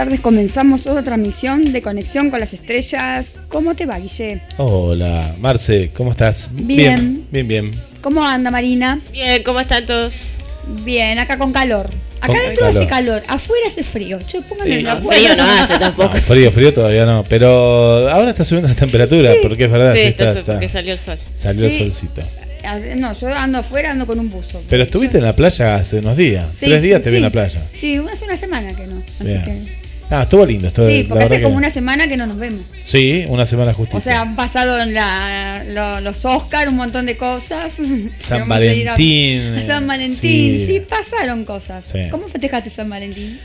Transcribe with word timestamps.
Tardes, 0.00 0.20
comenzamos 0.20 0.86
otra 0.86 1.02
transmisión 1.02 1.72
de 1.74 1.82
Conexión 1.82 2.30
con 2.30 2.40
las 2.40 2.54
Estrellas. 2.54 3.26
¿Cómo 3.48 3.74
te 3.74 3.84
va, 3.84 3.98
Guille? 3.98 4.40
Hola, 4.56 5.34
Marce, 5.38 5.90
¿cómo 5.94 6.12
estás? 6.12 6.48
Bien. 6.52 7.26
Bien, 7.30 7.46
bien. 7.46 7.70
¿Cómo 8.00 8.24
anda, 8.24 8.50
Marina? 8.50 8.98
Bien, 9.12 9.42
¿cómo 9.42 9.60
están 9.60 9.84
todos? 9.84 10.38
Bien, 10.84 11.18
acá 11.18 11.36
con 11.36 11.52
calor. 11.52 11.90
Acá 12.22 12.28
Con 12.28 12.36
dentro 12.36 12.64
calor. 12.66 12.76
hace 12.80 12.86
calor, 12.88 13.22
afuera 13.28 13.66
hace 13.66 13.82
frío. 13.82 14.18
Che, 14.26 14.40
pónganme 14.40 14.78
en 14.78 14.84
la 14.84 14.94
No, 14.94 15.06
frío 15.10 15.36
no 15.36 15.42
hace 15.62 15.78
tampoco. 15.78 16.14
No, 16.14 16.20
frío, 16.22 16.50
frío 16.50 16.72
todavía 16.72 17.04
no. 17.04 17.22
Pero 17.28 18.08
ahora 18.08 18.30
está 18.30 18.46
subiendo 18.46 18.70
la 18.70 18.74
temperatura, 18.74 19.32
porque 19.42 19.64
es 19.64 19.70
verdad, 19.70 19.92
Sí, 19.92 20.00
sí, 20.00 20.06
está, 20.06 20.30
está, 20.30 20.44
porque 20.54 20.68
salió 20.70 20.94
el 20.94 20.98
sol. 20.98 21.18
salió 21.34 21.68
Sí. 21.68 21.82
el 21.82 21.92
solcito. 21.92 22.22
Ah, 22.64 22.78
No, 22.96 23.12
yo 23.12 23.34
ando 23.34 23.58
afuera, 23.58 23.90
ando 23.90 24.06
con 24.06 24.18
un 24.18 24.30
buzo. 24.30 24.62
Pero 24.70 24.82
estuviste 24.82 25.18
en 25.18 25.24
la 25.24 25.36
playa 25.36 25.74
hace 25.74 25.98
unos 25.98 26.16
días. 26.16 26.46
Sí, 26.58 26.64
Tres 26.64 26.80
días 26.82 27.00
sí, 27.00 27.04
te 27.04 27.10
vi 27.10 27.16
en 27.18 27.20
sí. 27.20 27.24
la 27.24 27.30
playa. 27.32 27.60
Sí, 27.78 28.00
hace 28.10 28.24
una 28.24 28.36
semana 28.38 28.74
que 28.74 28.86
no. 28.86 28.96
Así 28.98 29.24
Bien. 29.24 29.44
que- 29.44 29.79
Ah, 30.10 30.22
estuvo 30.22 30.44
lindo. 30.44 30.68
Estuvo, 30.68 30.88
Sí, 30.88 31.04
porque 31.08 31.24
hace 31.24 31.36
como 31.40 31.54
que- 31.54 31.58
una 31.58 31.70
semana 31.70 32.08
que 32.08 32.16
no 32.16 32.26
nos 32.26 32.36
vemos. 32.36 32.62
Sí, 32.82 33.24
una 33.28 33.46
semana 33.46 33.72
justita. 33.72 33.98
O 33.98 34.00
sea, 34.00 34.22
han 34.22 34.34
pasado 34.34 34.84
la- 34.84 35.62
lo- 35.68 36.00
los 36.00 36.24
Oscar, 36.24 36.68
un 36.68 36.76
montón 36.76 37.06
de 37.06 37.16
cosas. 37.16 37.74
San 38.18 38.40
a 38.40 38.44
a- 38.44 38.46
Valentín. 38.48 39.54
a 39.54 39.62
San 39.62 39.86
Valentín, 39.86 40.16
Sí. 40.20 40.66
sí. 40.66 40.80
pasaron 40.80 41.44
cosas. 41.44 41.86
Sí. 41.86 42.00
¿Cómo 42.10 42.26
festejaste 42.28 42.70
San 42.70 42.90
Valentín? 42.90 43.38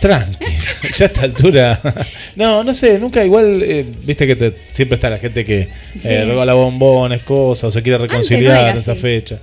Tranqui, 0.00 0.36
ya 0.98 1.04
a 1.04 1.08
esta 1.08 1.22
altura. 1.22 1.80
No, 2.34 2.64
no 2.64 2.72
sé, 2.72 2.98
nunca 2.98 3.22
igual, 3.24 3.62
eh, 3.62 3.84
viste 4.04 4.26
que 4.26 4.34
te- 4.34 4.54
siempre 4.72 4.94
está 4.94 5.10
la 5.10 5.18
gente 5.18 5.44
que 5.44 5.68
Sí. 5.92 6.08
eh, 6.08 6.24
regala 6.24 6.54
bombones, 6.54 7.22
cosas, 7.22 7.64
o 7.64 7.70
se 7.70 7.82
quiere 7.82 7.98
reconciliar 7.98 8.62
no 8.64 8.70
en 8.70 8.78
esa 8.78 8.94
fecha. 8.94 9.38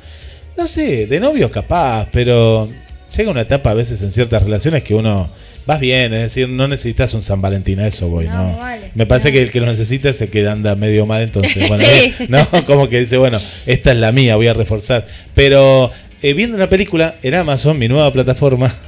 No 0.58 0.66
sé, 0.66 1.06
de 1.06 1.20
novios 1.20 1.52
capaz, 1.52 2.08
pero 2.12 2.68
llega 3.16 3.32
una 3.32 3.42
etapa 3.42 3.72
a 3.72 3.74
veces 3.74 4.02
en 4.02 4.12
ciertas 4.12 4.44
relaciones 4.44 4.84
que 4.84 4.94
uno 4.96 5.30
vas 5.66 5.80
bien, 5.80 6.14
es 6.14 6.22
decir, 6.22 6.50
no 6.50 6.68
necesitas 6.68 7.14
un 7.14 7.22
San 7.24 7.42
Valentín, 7.42 7.80
a 7.80 7.88
eso 7.88 8.08
voy, 8.08 8.26
No, 8.26 8.52
¿no? 8.54 8.58
vale, 8.58 8.92
Me 8.96 9.06
parece 9.06 9.30
no. 9.30 9.34
que 9.36 9.42
el 9.44 9.52
que 9.52 9.60
lo 9.60 9.66
necesita 9.68 10.10
es 10.10 10.22
el 10.22 10.30
que 10.30 10.48
anda 10.48 10.76
medio 10.76 11.06
mal, 11.06 11.22
entonces, 11.22 11.68
bueno, 11.68 11.84
Sí. 11.86 12.14
eh, 12.20 12.28
no, 12.30 12.48
como 12.66 12.90
que 12.90 13.00
dice, 13.02 13.18
bueno, 13.18 13.40
esta 13.66 13.92
es 13.92 13.98
la 13.98 14.12
mía, 14.12 14.36
voy 14.36 14.48
a 14.48 14.54
reforzar. 14.54 15.06
Pero 15.36 15.92
eh, 16.22 16.34
viendo 16.34 16.56
una 16.58 16.70
película 16.70 17.16
en 17.22 17.36
Amazon, 17.36 17.78
mi 17.78 17.88
nueva 17.88 18.12
plataforma, 18.12 18.74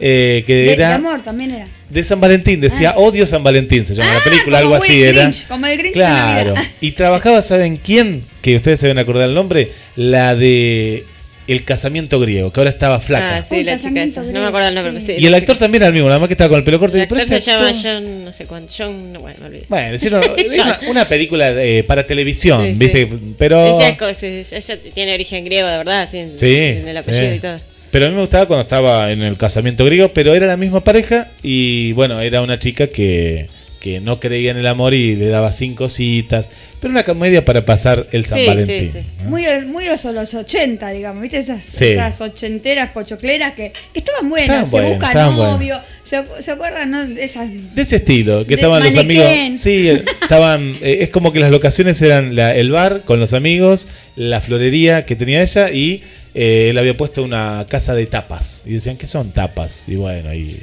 eh, 0.00 0.42
que 0.46 0.54
De, 0.54 0.62
de 0.64 0.72
era 0.72 0.94
amor 0.94 1.22
también 1.22 1.50
era. 1.52 1.66
de 1.90 2.04
San 2.04 2.20
Valentín, 2.20 2.60
decía 2.60 2.90
Ah. 2.96 2.98
Odio 2.98 3.26
San 3.26 3.42
Valentín, 3.42 3.84
se 3.84 3.94
llama 3.94 4.14
la 4.14 4.20
película, 4.20 4.62
como 4.62 4.74
algo 4.74 4.84
así 4.84 4.92
Will 4.94 5.04
era. 5.04 5.22
Grinch, 5.22 5.46
como 5.46 5.66
el 5.66 5.78
Grinch 5.78 5.94
claro. 5.94 6.54
Y 6.80 6.92
trabajaba, 6.92 7.42
¿saben 7.42 7.76
quién? 7.76 8.22
Que 8.42 8.56
ustedes 8.56 8.80
se 8.80 8.86
deben 8.86 8.98
acordar 9.02 9.28
el 9.28 9.34
nombre, 9.34 9.70
la 9.96 10.34
de 10.34 11.04
El 11.46 11.64
casamiento 11.64 12.18
griego, 12.18 12.52
que 12.52 12.60
ahora 12.60 12.70
estaba 12.70 13.00
flaca. 13.00 13.36
Ah, 13.36 13.44
sí, 13.48 13.60
Un 13.60 13.66
la 13.66 13.78
chica 13.78 14.02
esa. 14.02 14.22
No 14.22 14.40
me 14.40 14.46
acuerdo 14.46 14.68
el 14.68 14.74
nombre, 14.74 14.92
sí. 15.00 15.06
pero 15.06 15.18
sí. 15.18 15.24
Y 15.24 15.26
el 15.26 15.34
actor 15.34 15.56
también 15.56 15.82
era 15.82 15.88
el 15.88 15.92
mismo, 15.92 16.08
nada 16.08 16.18
más 16.18 16.28
que 16.28 16.34
estaba 16.34 16.48
con 16.48 16.58
el 16.58 16.64
pelo 16.64 16.78
corto. 16.78 16.96
El 16.96 17.00
y, 17.00 17.02
actor 17.04 17.18
se 17.18 17.36
este 17.36 17.50
llama 17.50 17.72
John, 17.80 18.24
no 18.24 18.32
sé 18.32 18.46
cuánto. 18.46 18.72
John, 18.76 19.12
no, 19.12 19.20
bueno, 19.20 19.38
me 19.40 19.46
olvidé. 19.46 19.64
Bueno, 19.68 19.94
hicieron 19.94 20.22
una, 20.54 20.80
una 20.88 21.04
película 21.04 21.50
eh, 21.52 21.84
para 21.84 22.06
televisión, 22.06 22.62
Sí, 22.62 22.72
sí. 22.72 22.78
¿viste? 22.78 23.08
Pero. 23.38 23.78
Ella, 23.80 23.96
ella 24.30 24.80
tiene 24.92 25.14
origen 25.14 25.44
griego, 25.44 25.68
de 25.68 25.76
verdad, 25.78 26.08
sí, 26.10 26.18
en, 26.18 26.34
Sí, 26.34 26.56
en 26.56 26.88
el 26.88 26.96
apellido 26.96 27.30
sí. 27.30 27.36
y 27.36 27.40
todo. 27.40 27.60
Pero 27.90 28.06
a 28.06 28.08
mí 28.08 28.14
me 28.14 28.20
gustaba 28.20 28.46
cuando 28.46 28.62
estaba 28.62 29.10
en 29.10 29.22
el 29.22 29.38
casamiento 29.38 29.84
griego, 29.84 30.12
pero 30.12 30.34
era 30.34 30.46
la 30.46 30.56
misma 30.56 30.82
pareja 30.82 31.30
y 31.42 31.92
bueno, 31.92 32.20
era 32.20 32.42
una 32.42 32.58
chica 32.58 32.88
que, 32.88 33.48
que 33.86 34.00
no 34.00 34.18
creía 34.18 34.50
en 34.50 34.56
el 34.56 34.66
amor 34.66 34.94
y 34.94 35.14
le 35.14 35.28
daba 35.28 35.52
cinco 35.52 35.88
citas, 35.88 36.50
pero 36.80 36.90
una 36.90 37.04
comedia 37.04 37.44
para 37.44 37.64
pasar 37.64 38.08
el 38.10 38.24
San 38.24 38.38
Sí, 38.40 38.46
Valentín. 38.48 38.90
sí, 38.92 38.98
sí. 39.02 39.08
¿no? 39.22 39.30
Muy, 39.30 39.44
muy 39.66 39.84
de 39.84 40.12
los 40.12 40.34
80, 40.34 40.90
digamos, 40.90 41.22
¿viste? 41.22 41.38
Esas, 41.38 41.64
Sí. 41.64 41.84
esas 41.84 42.20
ochenteras 42.20 42.90
pochocleras 42.90 43.52
que, 43.54 43.72
que 43.92 44.00
estaban 44.00 44.28
buenas. 44.28 44.64
Estaban 44.64 44.66
se 44.66 44.70
buenas, 44.72 44.90
busca 44.92 45.06
estaban 45.08 45.36
novio. 45.36 45.80
Se, 46.02 46.24
¿Se 46.40 46.50
acuerdan, 46.50 46.90
no? 46.90 47.06
De 47.06 47.22
esas. 47.22 47.48
De 47.76 47.82
ese 47.82 47.96
estilo, 47.96 48.40
que 48.44 48.48
De 48.48 48.54
estaban 48.56 48.82
los 48.82 48.96
amigos. 48.96 49.26
Sí, 49.62 49.88
eh, 49.88 50.04
estaban. 50.22 50.76
eh, 50.82 50.98
es 51.02 51.10
como 51.10 51.32
que 51.32 51.38
las 51.38 51.52
locaciones 51.52 52.02
eran 52.02 52.34
la- 52.34 52.54
el 52.56 52.72
bar 52.72 53.02
con 53.04 53.20
los 53.20 53.34
amigos, 53.34 53.86
la 54.16 54.40
florería 54.40 55.06
que 55.06 55.14
tenía 55.14 55.42
ella 55.42 55.70
y 55.70 56.02
eh, 56.34 56.70
él 56.70 56.78
había 56.78 56.96
puesto 56.96 57.22
una 57.22 57.64
casa 57.68 57.94
de 57.94 58.06
tapas. 58.06 58.64
Y 58.66 58.72
decían, 58.74 58.96
¿qué 58.96 59.06
son 59.06 59.30
tapas? 59.30 59.84
Y 59.88 59.94
bueno, 59.94 60.28
ahí, 60.30 60.60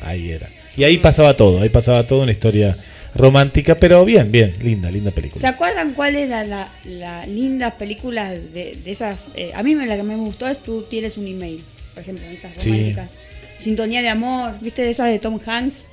ahí 0.00 0.30
era. 0.32 0.48
Y 0.76 0.84
ahí 0.84 0.98
pasaba 0.98 1.36
todo, 1.36 1.60
ahí 1.62 1.68
pasaba 1.68 2.06
todo, 2.06 2.22
una 2.22 2.32
historia 2.32 2.76
romántica, 3.14 3.76
pero 3.76 4.04
bien, 4.04 4.32
bien, 4.32 4.54
linda, 4.62 4.90
linda 4.90 5.10
¿Se 5.10 5.14
película. 5.14 5.48
acuerdan 5.48 5.92
cuál 5.94 6.16
es 6.16 6.28
la, 6.30 6.44
la, 6.84 7.26
linda 7.26 7.76
película 7.76 8.30
de, 8.30 8.78
de 8.82 8.90
esas? 8.90 9.26
eh, 9.34 9.50
a 9.54 9.62
mí 9.62 9.74
me- 9.74 9.86
la 9.86 9.96
que 9.96 10.02
me 10.02 10.16
gustó 10.16 10.48
es 10.48 10.62
Tú 10.62 10.82
tienes 10.88 11.16
un 11.18 11.26
email, 11.26 11.62
por 11.94 12.02
ejemplo, 12.02 12.24
esas 12.26 12.52
Sí. 12.56 12.70
románticas. 12.70 13.10
Sintonía 13.58 14.00
de 14.02 14.08
amor, 14.08 14.54
¿viste? 14.60 14.82
De 14.82 14.90
esas 14.90 15.10
de 15.10 15.18
Tom 15.18 15.38
Hanks. 15.44 15.84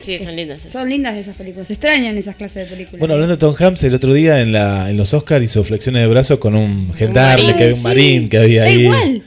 Sí, 0.00 0.18
son 0.18 0.36
lindas. 0.36 0.60
esas. 0.60 0.72
Son 0.72 0.88
lindas 0.88 1.16
esas 1.16 1.36
películas, 1.36 1.66
se 1.68 1.72
extrañan 1.74 2.16
esas 2.18 2.34
clases 2.36 2.64
de 2.68 2.70
películas. 2.74 2.98
Bueno, 3.00 3.14
hablando 3.14 3.34
de 3.36 3.40
Tom 3.40 3.54
Hanks, 3.58 3.82
el 3.84 3.94
otro 3.94 4.12
día 4.12 4.40
en, 4.40 4.52
la, 4.52 4.90
en 4.90 4.96
los 4.96 5.14
Oscars 5.14 5.44
hizo 5.44 5.62
flexiones 5.64 6.02
de 6.02 6.08
brazos 6.08 6.38
con 6.38 6.54
un 6.54 6.92
gendarme, 6.94 7.44
marín. 7.44 7.56
que 7.56 7.62
había 7.64 7.74
un 7.74 7.78
Sí. 7.78 7.82
marín 7.84 8.28
que 8.28 8.38
había 8.38 8.62
Da 8.62 8.68
ahí. 8.68 8.80
igual. 8.82 9.22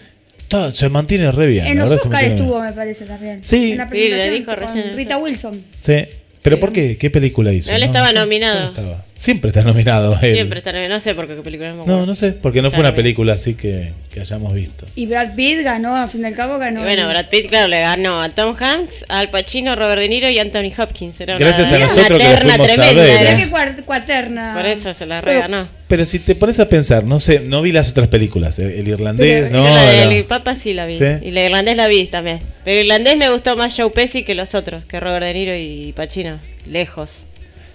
Todo, 0.51 0.69
se 0.69 0.89
mantiene 0.89 1.31
re 1.31 1.47
bien. 1.47 1.65
En 1.65 1.77
la 1.77 1.85
los 1.85 2.05
mantiene 2.05 2.35
estuvo, 2.35 2.55
bien. 2.55 2.65
me 2.65 2.73
parece 2.73 3.05
también. 3.05 3.39
Sí. 3.41 3.71
En 3.71 3.75
una 3.75 3.89
Sí, 3.89 4.09
lo 4.09 4.23
dijo 4.33 4.51
recién, 4.53 4.95
Rita. 4.97 5.15
Wilson. 5.17 5.63
Sí. 5.79 6.03
¿Pero 6.41 6.57
Sí. 6.57 6.59
por 6.59 6.73
qué? 6.73 6.97
¿Qué 6.97 7.09
película 7.09 7.53
hizo? 7.53 7.69
No, 7.71 7.77
él 7.77 7.83
estaba 7.83 8.11
nominado. 8.11 8.57
¿Cuál 8.73 8.85
estaba? 8.85 9.05
Siempre 9.21 9.49
está 9.49 9.61
nominado 9.61 10.17
él. 10.23 10.33
Siempre 10.33 10.57
está 10.57 10.71
nominado. 10.71 10.95
No 10.95 10.99
sé 10.99 11.13
por 11.13 11.27
qué 11.27 11.35
película 11.35 11.73
no 11.73 11.85
No, 11.85 12.07
no 12.07 12.15
sé, 12.15 12.31
porque 12.31 12.59
no 12.63 12.69
Está 12.69 12.77
fue 12.77 12.87
una 12.87 12.95
película 12.95 13.33
así 13.33 13.53
que, 13.53 13.93
que 14.11 14.19
hayamos 14.19 14.51
visto. 14.51 14.87
Y 14.95 15.05
Brad 15.05 15.35
Pitt 15.35 15.61
ganó, 15.63 15.95
al 15.95 16.09
fin 16.09 16.21
y 16.21 16.25
al 16.25 16.33
cabo 16.33 16.57
ganó. 16.57 16.79
Y 16.79 16.83
bueno, 16.85 17.07
Brad 17.07 17.27
Pitt, 17.29 17.47
claro, 17.49 17.67
le 17.67 17.81
ganó 17.81 18.19
a 18.19 18.29
Tom 18.29 18.55
Hanks, 18.59 19.05
a 19.09 19.19
Al 19.19 19.29
Pacino, 19.29 19.75
Robert 19.75 20.01
De 20.01 20.09
Niro 20.09 20.27
y 20.27 20.39
Anthony 20.39 20.71
Hopkins. 20.75 21.21
Era 21.21 21.35
una- 21.35 21.45
Gracias 21.45 21.71
a 21.71 21.75
una 21.75 21.85
nosotros 21.85 22.17
que 22.17 22.25
terna 22.25 22.53
fuimos 22.55 22.69
a 22.71 22.73
tremenda, 22.73 23.03
ver, 23.03 23.27
era. 23.27 23.39
¿eh? 23.73 23.75
cuaterna. 23.85 24.53
Por 24.55 24.65
eso 24.65 24.93
se 24.95 25.05
la 25.05 25.21
Pero, 25.21 25.33
reganó. 25.33 25.67
Pero 25.87 26.03
si 26.05 26.17
te 26.17 26.33
pones 26.33 26.59
a 26.59 26.67
pensar, 26.67 27.03
no 27.03 27.19
sé, 27.19 27.41
no 27.41 27.61
vi 27.61 27.71
las 27.71 27.91
otras 27.91 28.07
películas. 28.07 28.57
El, 28.57 28.71
el 28.71 28.87
irlandés, 28.87 29.49
Pero- 29.51 29.55
no. 29.63 29.71
La 29.71 29.83
del 30.09 30.23
Papa 30.25 30.55
sí 30.55 30.73
la 30.73 30.87
vi. 30.87 30.97
¿Sí? 30.97 31.05
Y 31.21 31.29
la 31.29 31.45
irlandés 31.45 31.77
la 31.77 31.87
vi 31.87 32.07
también. 32.07 32.39
Pero 32.65 32.79
el 32.79 32.85
irlandés 32.87 33.17
me 33.17 33.29
gustó 33.29 33.55
más 33.55 33.75
Joe 33.77 33.91
Pesci 33.91 34.23
que 34.23 34.33
los 34.33 34.55
otros, 34.55 34.83
que 34.85 34.99
Robert 34.99 35.25
De 35.25 35.33
Niro 35.35 35.55
y 35.55 35.93
Pacino. 35.95 36.39
Lejos. 36.65 37.25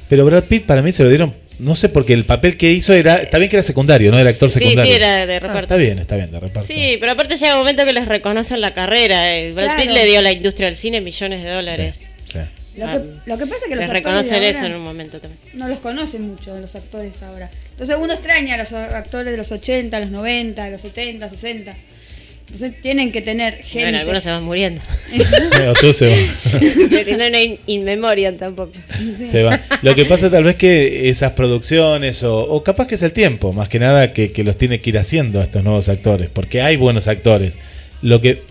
Pero 0.09 0.25
Brad 0.25 0.45
Pitt 0.45 0.65
para 0.67 0.83
mí 0.83 0.93
se 0.93 1.03
lo 1.03 1.09
dieron, 1.09 1.35
no 1.59 1.75
sé, 1.75 1.89
porque 1.89 2.13
el 2.13 2.25
papel 2.25 2.57
que 2.57 2.71
hizo 2.73 2.93
era, 2.95 3.17
está 3.17 3.39
bien 3.39 3.49
que 3.51 3.57
era 3.57 3.63
secundario, 3.63 4.11
no 4.13 4.19
era 4.19 4.31
actor 4.31 4.51
Sí, 4.51 4.59
secundario. 4.61 4.91
sí, 4.93 4.97
era 4.97 5.27
de 5.27 5.37
Ah, 5.37 5.41
reparto. 5.41 5.63
está 5.63 5.77
bien, 5.77 5.99
está 5.99 6.17
bien, 6.17 6.31
de 6.31 6.39
reparto. 6.41 6.67
Sí, 6.73 6.97
pero 7.01 7.13
aparte 7.13 7.37
llega 7.37 7.55
un 7.55 7.59
momento 7.61 7.85
que 7.85 7.93
les 7.93 8.07
reconocen 8.07 8.61
la 8.61 8.73
carrera. 8.75 9.37
eh. 9.37 9.53
Brad 9.53 9.67
Claro. 9.67 9.83
Pitt 9.83 9.91
le 9.91 10.05
dio 10.07 10.19
a 10.19 10.23
la 10.23 10.33
industria 10.33 10.69
del 10.69 10.77
cine 10.77 11.01
millones 11.01 11.43
de 11.43 11.51
dólares. 11.51 11.97
Sí, 12.25 12.33
sí. 12.33 12.39
Lo 12.79 12.87
Ah, 12.87 12.93
que, 12.93 13.31
lo 13.31 13.39
que 13.39 13.47
pasa 13.47 13.61
es 13.65 13.69
que 13.71 13.77
los 13.77 13.79
Les 13.79 13.89
actores 13.89 13.95
reconocen 14.05 14.41
de 14.41 14.51
eso 14.51 14.67
en 14.67 14.75
un 14.75 14.83
momento 14.83 15.19
también. 15.19 15.41
no 15.55 15.67
los 15.67 15.81
conocen 15.81 16.23
mucho 16.29 16.57
los 16.59 16.77
actores 16.77 17.23
ahora. 17.23 17.51
Entonces 17.71 17.97
uno 17.99 18.13
extraña 18.13 18.55
a 18.55 18.59
los 18.59 18.73
actores 18.75 19.31
de 19.33 19.37
los 19.39 19.51
80, 19.51 19.99
los 20.01 20.11
90, 20.11 20.69
los 20.69 20.83
70, 20.83 21.29
60. 21.31 21.75
Entonces 22.47 22.81
tienen 22.81 23.11
que 23.13 23.23
tener 23.23 23.55
gente. 23.57 23.83
Bueno, 23.83 23.99
algunos 23.99 24.23
se 24.23 24.31
van 24.31 24.45
muriendo. 24.45 24.81
O 25.69 25.73
tú 25.75 25.93
se 25.93 26.07
va. 26.09 26.61
que 27.05 27.17
no 27.17 27.25
hay 27.25 27.59
in 27.67 27.85
memoriam 27.85 28.37
tampoco. 28.37 28.73
Se 29.19 29.43
va. 29.43 29.61
Lo 29.83 29.95
que 29.95 30.05
pasa 30.05 30.31
tal 30.31 30.45
vez 30.45 30.55
que 30.55 31.09
esas 31.09 31.33
producciones, 31.33 32.23
o, 32.23 32.39
o 32.39 32.63
capaz 32.63 32.87
que 32.87 32.95
es 32.95 33.03
el 33.03 33.13
tiempo, 33.13 33.53
más 33.53 33.69
que 33.69 33.79
nada 33.81 34.13
que, 34.13 34.31
que 34.33 34.45
los 34.45 34.57
tiene 34.57 34.81
que 34.81 34.91
ir 34.91 34.99
haciendo 34.99 35.41
a 35.41 35.45
estos 35.45 35.65
nuevos 35.65 35.89
actores, 35.89 36.31
porque 36.33 36.63
hay 36.63 36.77
buenos 36.77 37.09
actores. 37.09 37.59
Lo 38.01 38.21
que, 38.21 38.43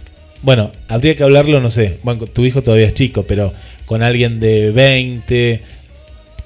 bueno, 0.42 0.71
habría 0.89 1.15
que 1.15 1.24
hablarlo, 1.24 1.62
no 1.62 1.69
sé, 1.69 1.97
bueno, 2.03 2.25
tu 2.27 2.44
hijo 2.45 2.62
todavía 2.62 2.88
es 2.88 2.94
chico, 2.94 3.24
pero 3.27 3.53
con 3.86 4.03
alguien 4.03 4.39
de 4.42 4.71
20 4.71 5.62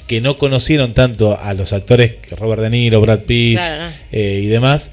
que 0.07 0.21
no 0.21 0.37
conocieron 0.37 0.93
tanto 0.93 1.39
a 1.39 1.53
los 1.53 1.71
actores 1.73 2.13
que 2.15 2.35
Robert 2.35 2.61
De 2.61 2.69
Niro, 2.69 2.99
Brad 3.01 3.19
Pitt 3.21 3.57
Claro, 3.57 3.83
no. 3.85 3.91
eh, 4.11 4.41
y 4.43 4.47
demás, 4.47 4.91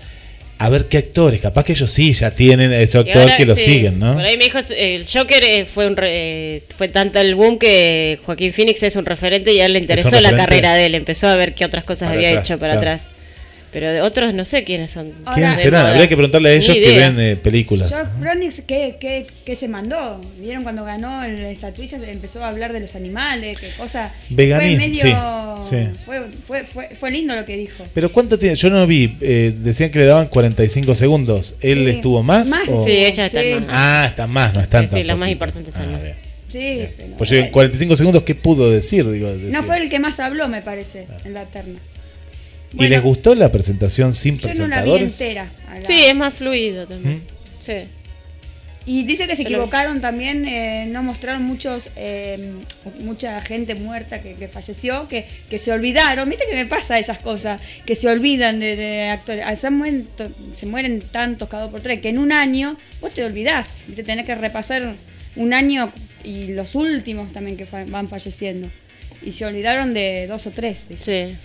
a 0.58 0.68
ver 0.70 0.86
qué 0.88 0.98
actores, 0.98 1.40
capaz 1.40 1.64
que 1.64 1.72
ellos 1.72 1.90
sí 1.90 2.12
ya 2.14 2.30
tienen 2.30 2.72
ese 2.72 2.96
Y 2.98 3.00
actor 3.02 3.22
ahora, 3.22 3.36
que 3.36 3.44
lo 3.46 3.56
sí, 3.56 3.62
siguen, 3.64 3.98
¿no? 3.98 4.14
Por 4.14 4.24
ahí 4.24 4.36
me 4.38 4.44
dijo, 4.44 4.58
el 4.76 5.04
Joker 5.06 5.44
eh, 5.44 5.66
fue 5.66 5.86
un 5.86 5.96
re- 5.96 6.62
fue 6.78 6.88
tanto 6.88 7.18
el 7.20 7.34
boom 7.34 7.58
que 7.58 8.18
Joaquín 8.24 8.52
Phoenix 8.52 8.82
es 8.82 8.96
un 8.96 9.04
referente 9.04 9.52
y 9.52 9.60
a 9.60 9.66
él 9.66 9.74
le 9.74 9.80
interesó 9.80 10.18
la 10.20 10.34
carrera 10.36 10.74
de 10.74 10.86
él, 10.86 10.94
empezó 10.94 11.26
a 11.26 11.36
ver 11.36 11.54
qué 11.54 11.64
otras 11.64 11.84
cosas 11.84 12.08
Para 12.08 12.14
había 12.18 12.30
atrás, 12.30 12.46
hecho 12.50 12.58
para 12.58 12.72
claro. 12.74 12.90
atrás. 12.90 13.08
Pero 13.76 13.92
de 13.92 14.00
otros 14.00 14.32
no 14.32 14.46
sé 14.46 14.64
quiénes 14.64 14.90
son. 14.90 15.12
Ahora- 15.26 15.34
¿Quiénes 15.34 15.56
De 15.58 15.62
serán? 15.64 15.82
moda. 15.82 15.90
Habría 15.90 16.08
que 16.08 16.16
preguntarle 16.16 16.48
a 16.48 16.52
ellos 16.54 16.74
que 16.74 16.96
ven 16.96 17.20
eh, 17.20 17.36
películas. 17.36 17.92
Cronix, 18.18 18.62
¿qué, 18.66 18.96
qué, 18.98 19.26
qué 19.44 19.54
se 19.54 19.68
mandó? 19.68 20.18
¿Vieron 20.40 20.62
cuando 20.62 20.82
ganó 20.82 21.22
el 21.22 21.44
estatuilla? 21.44 21.98
Empezó 22.10 22.42
a 22.42 22.48
hablar 22.48 22.72
de 22.72 22.80
los 22.80 22.94
animales, 22.94 23.58
qué 23.58 23.68
cosa. 23.76 24.14
Veganismo, 24.30 24.78
Fue 24.78 25.10
medio. 25.10 25.58
sí, 25.62 25.76
sí. 25.92 25.98
Fue, 26.06 26.22
fue, 26.46 26.64
fue, 26.64 26.88
fue 26.98 27.10
lindo 27.10 27.36
lo 27.36 27.44
que 27.44 27.54
dijo. 27.58 27.84
Pero 27.92 28.10
¿cuánto 28.10 28.38
tiene? 28.38 28.56
Yo 28.56 28.70
no 28.70 28.86
vi, 28.86 29.14
eh, 29.20 29.52
decían 29.54 29.90
que 29.90 29.98
le 29.98 30.06
daban 30.06 30.28
45 30.28 30.94
segundos. 30.94 31.54
¿Él 31.60 31.84
Sí. 31.84 31.90
estuvo 31.96 32.22
más? 32.22 32.48
Más 32.48 32.66
o- 32.70 32.82
Sí, 32.82 32.92
ella 32.92 33.26
está 33.26 33.42
Sí. 33.42 33.48
más. 33.60 33.64
Ah, 33.68 34.06
está 34.08 34.26
más, 34.26 34.54
no 34.54 34.62
están 34.62 34.84
Sí, 34.84 34.90
tan 34.90 34.98
sí, 35.00 35.04
lo 35.04 35.16
más 35.18 35.28
importante 35.28 35.68
está 35.68 35.82
Ah, 35.82 35.86
más. 35.86 36.00
bien. 36.02 36.14
Sí, 36.50 36.88
pero- 36.96 37.16
Pues 37.18 37.30
en 37.32 37.50
45 37.50 37.94
segundos, 37.94 38.22
¿qué 38.22 38.34
pudo 38.34 38.70
decir? 38.70 39.06
Digo, 39.10 39.30
decir. 39.30 39.50
No 39.52 39.62
fue 39.64 39.76
el 39.82 39.90
que 39.90 39.98
más 39.98 40.18
habló, 40.18 40.48
me 40.48 40.62
parece, 40.62 41.06
en 41.26 41.34
la 41.34 41.44
terna. 41.44 41.78
¿Y 42.72 42.88
les 42.88 43.02
gustó 43.02 43.34
la 43.34 43.50
presentación 43.52 44.12
sin 44.14 44.38
Yo 44.38 44.48
no 44.48 44.68
la 44.68 44.82
vi 44.82 44.90
presentadores? 44.90 45.20
entera. 45.20 45.50
la- 45.80 45.86
Sí, 45.86 46.04
es 46.04 46.14
más 46.14 46.34
fluido 46.34 46.86
también. 46.86 47.18
¿Mm? 47.18 47.20
Sí. 47.60 47.72
Y 48.88 49.02
dice 49.02 49.26
que 49.26 49.34
se 49.34 49.42
equivocaron 49.42 50.00
también, 50.00 50.46
eh, 50.46 50.86
no 50.88 51.02
mostraron 51.02 51.42
muchos, 51.42 51.90
eh, 51.96 52.52
mucha 53.00 53.40
gente 53.40 53.74
muerta 53.74 54.22
que, 54.22 54.34
que 54.34 54.46
falleció, 54.46 55.08
que, 55.08 55.26
que 55.50 55.58
se 55.58 55.72
olvidaron. 55.72 56.28
¿Viste 56.28 56.44
que 56.48 56.54
me 56.54 56.66
pasa 56.66 56.96
esas 56.96 57.18
cosas? 57.18 57.60
Que 57.84 57.96
se 57.96 58.08
olvidan 58.08 58.60
de, 58.60 58.76
de 58.76 59.08
actores. 59.08 59.44
Ah, 59.44 59.56
Se 59.56 59.70
mueren, 59.70 60.06
to- 60.16 60.30
se 60.52 60.66
mueren 60.66 61.00
tantos 61.00 61.48
cada 61.48 61.64
dos 61.64 61.72
por 61.72 61.80
tres 61.80 62.00
que 62.00 62.10
en 62.10 62.18
un 62.18 62.32
año 62.32 62.76
vos 63.00 63.12
te 63.12 63.24
olvidás. 63.24 63.80
¿viste? 63.88 64.04
Tenés 64.04 64.24
que 64.24 64.36
repasar 64.36 64.94
un 65.34 65.52
año 65.52 65.90
y 66.22 66.52
los 66.52 66.76
últimos 66.76 67.32
también 67.32 67.56
que 67.56 67.66
fa- 67.66 67.84
van 67.88 68.06
falleciendo. 68.06 68.68
Y 69.20 69.32
se 69.32 69.46
olvidaron 69.46 69.94
de 69.94 70.28
dos 70.28 70.46
o 70.46 70.52
tres. 70.52 70.88
dice. 70.88 71.30
Sí. 71.30 71.36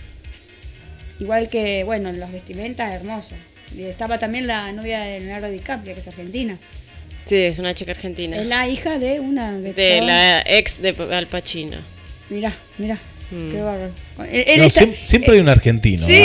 Igual 1.22 1.48
que, 1.48 1.84
bueno, 1.84 2.10
las 2.12 2.32
vestimentas 2.32 2.92
hermosas. 2.92 3.38
Y 3.76 3.84
estaba 3.84 4.18
también 4.18 4.46
la 4.48 4.72
novia 4.72 5.00
de 5.02 5.20
Leonardo 5.20 5.48
DiCaprio, 5.50 5.94
que 5.94 6.00
es 6.00 6.08
argentina. 6.08 6.58
Sí, 7.26 7.36
es 7.36 7.60
una 7.60 7.72
chica 7.74 7.92
argentina. 7.92 8.36
Es 8.38 8.46
la 8.46 8.66
hija 8.68 8.98
de 8.98 9.20
una 9.20 9.52
de 9.56 10.00
la 10.02 10.42
ex 10.44 10.82
de 10.82 10.90
Al 11.12 11.28
Pacino. 11.28 11.78
Mirá, 12.28 12.52
mirá. 12.78 12.98
Mm. 13.30 13.50
Qué 13.52 13.62
bárbaro. 13.62 13.92
Él- 14.30 14.44
él 14.48 14.58
No, 14.60 14.64
está- 14.66 14.80
siem- 14.82 14.96
siempre 15.02 15.34
hay 15.34 15.40
un 15.40 15.48
argentino. 15.48 16.04
Sí. 16.06 16.22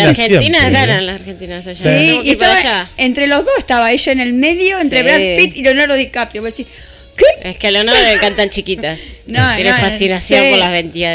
Argentina 0.00 0.66
¿eh? 0.66 0.70
ganan 0.72 1.06
las 1.06 1.14
argentinas 1.20 1.66
allá. 1.68 1.98
Sí, 2.00 2.20
y 2.24 2.30
estaba 2.32 2.58
allá. 2.58 2.90
entre 2.96 3.28
los 3.28 3.44
dos 3.44 3.54
estaba 3.58 3.92
ella 3.92 4.12
en 4.12 4.20
el 4.20 4.32
medio, 4.32 4.80
entre 4.80 4.98
Sí. 4.98 5.04
Brad 5.04 5.16
Pitt 5.38 5.56
y 5.56 5.62
Leonardo 5.62 5.94
DiCaprio. 5.94 6.44
Es 6.46 7.56
que 7.58 7.66
a 7.66 7.70
Leonardo 7.70 8.02
le 8.02 8.12
encantan 8.14 8.50
chiquitas. 8.50 8.98
No, 9.26 9.54
Tiene 9.54 9.70
no, 9.70 9.76
fascinación 9.76 10.40
sí. 10.44 10.50
por 10.50 10.58
las 10.58 10.72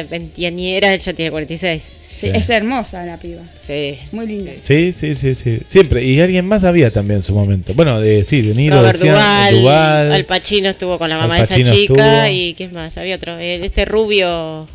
veinteañeras, 0.09 0.93
ella 0.93 1.13
tiene 1.13 1.31
46. 1.31 1.81
Sí, 2.15 2.27
Sí. 2.27 2.31
Es 2.33 2.49
hermosa 2.49 3.03
la 3.05 3.19
piba. 3.19 3.41
Sí. 3.67 3.99
Muy 4.13 4.25
linda. 4.25 4.53
Sí, 4.61 4.93
sí, 4.93 5.15
sí, 5.15 5.35
sí. 5.35 5.59
Siempre. 5.67 6.01
Y 6.01 6.21
alguien 6.21 6.47
más 6.47 6.63
había 6.63 6.91
también 6.91 7.17
en 7.17 7.23
su 7.23 7.35
momento. 7.35 7.73
Bueno, 7.73 7.99
de, 7.99 8.23
sí, 8.23 8.41
De 8.41 8.53
Niro, 8.55 8.77
Robert 8.77 8.93
decían, 8.93 9.15
Duval, 9.15 9.55
Duval. 9.55 10.13
Al 10.13 10.25
Pacino 10.25 10.69
estuvo 10.69 10.97
con 10.97 11.09
la 11.09 11.17
mamá 11.17 11.37
de 11.37 11.43
esa 11.43 11.55
chica 11.55 11.73
estuvo. 11.73 12.31
y 12.31 12.53
¿qué 12.53 12.69
más? 12.69 12.97
Había 12.97 13.17
otro, 13.17 13.37
eh, 13.37 13.63
este 13.65 13.83
rubio, 13.83 14.65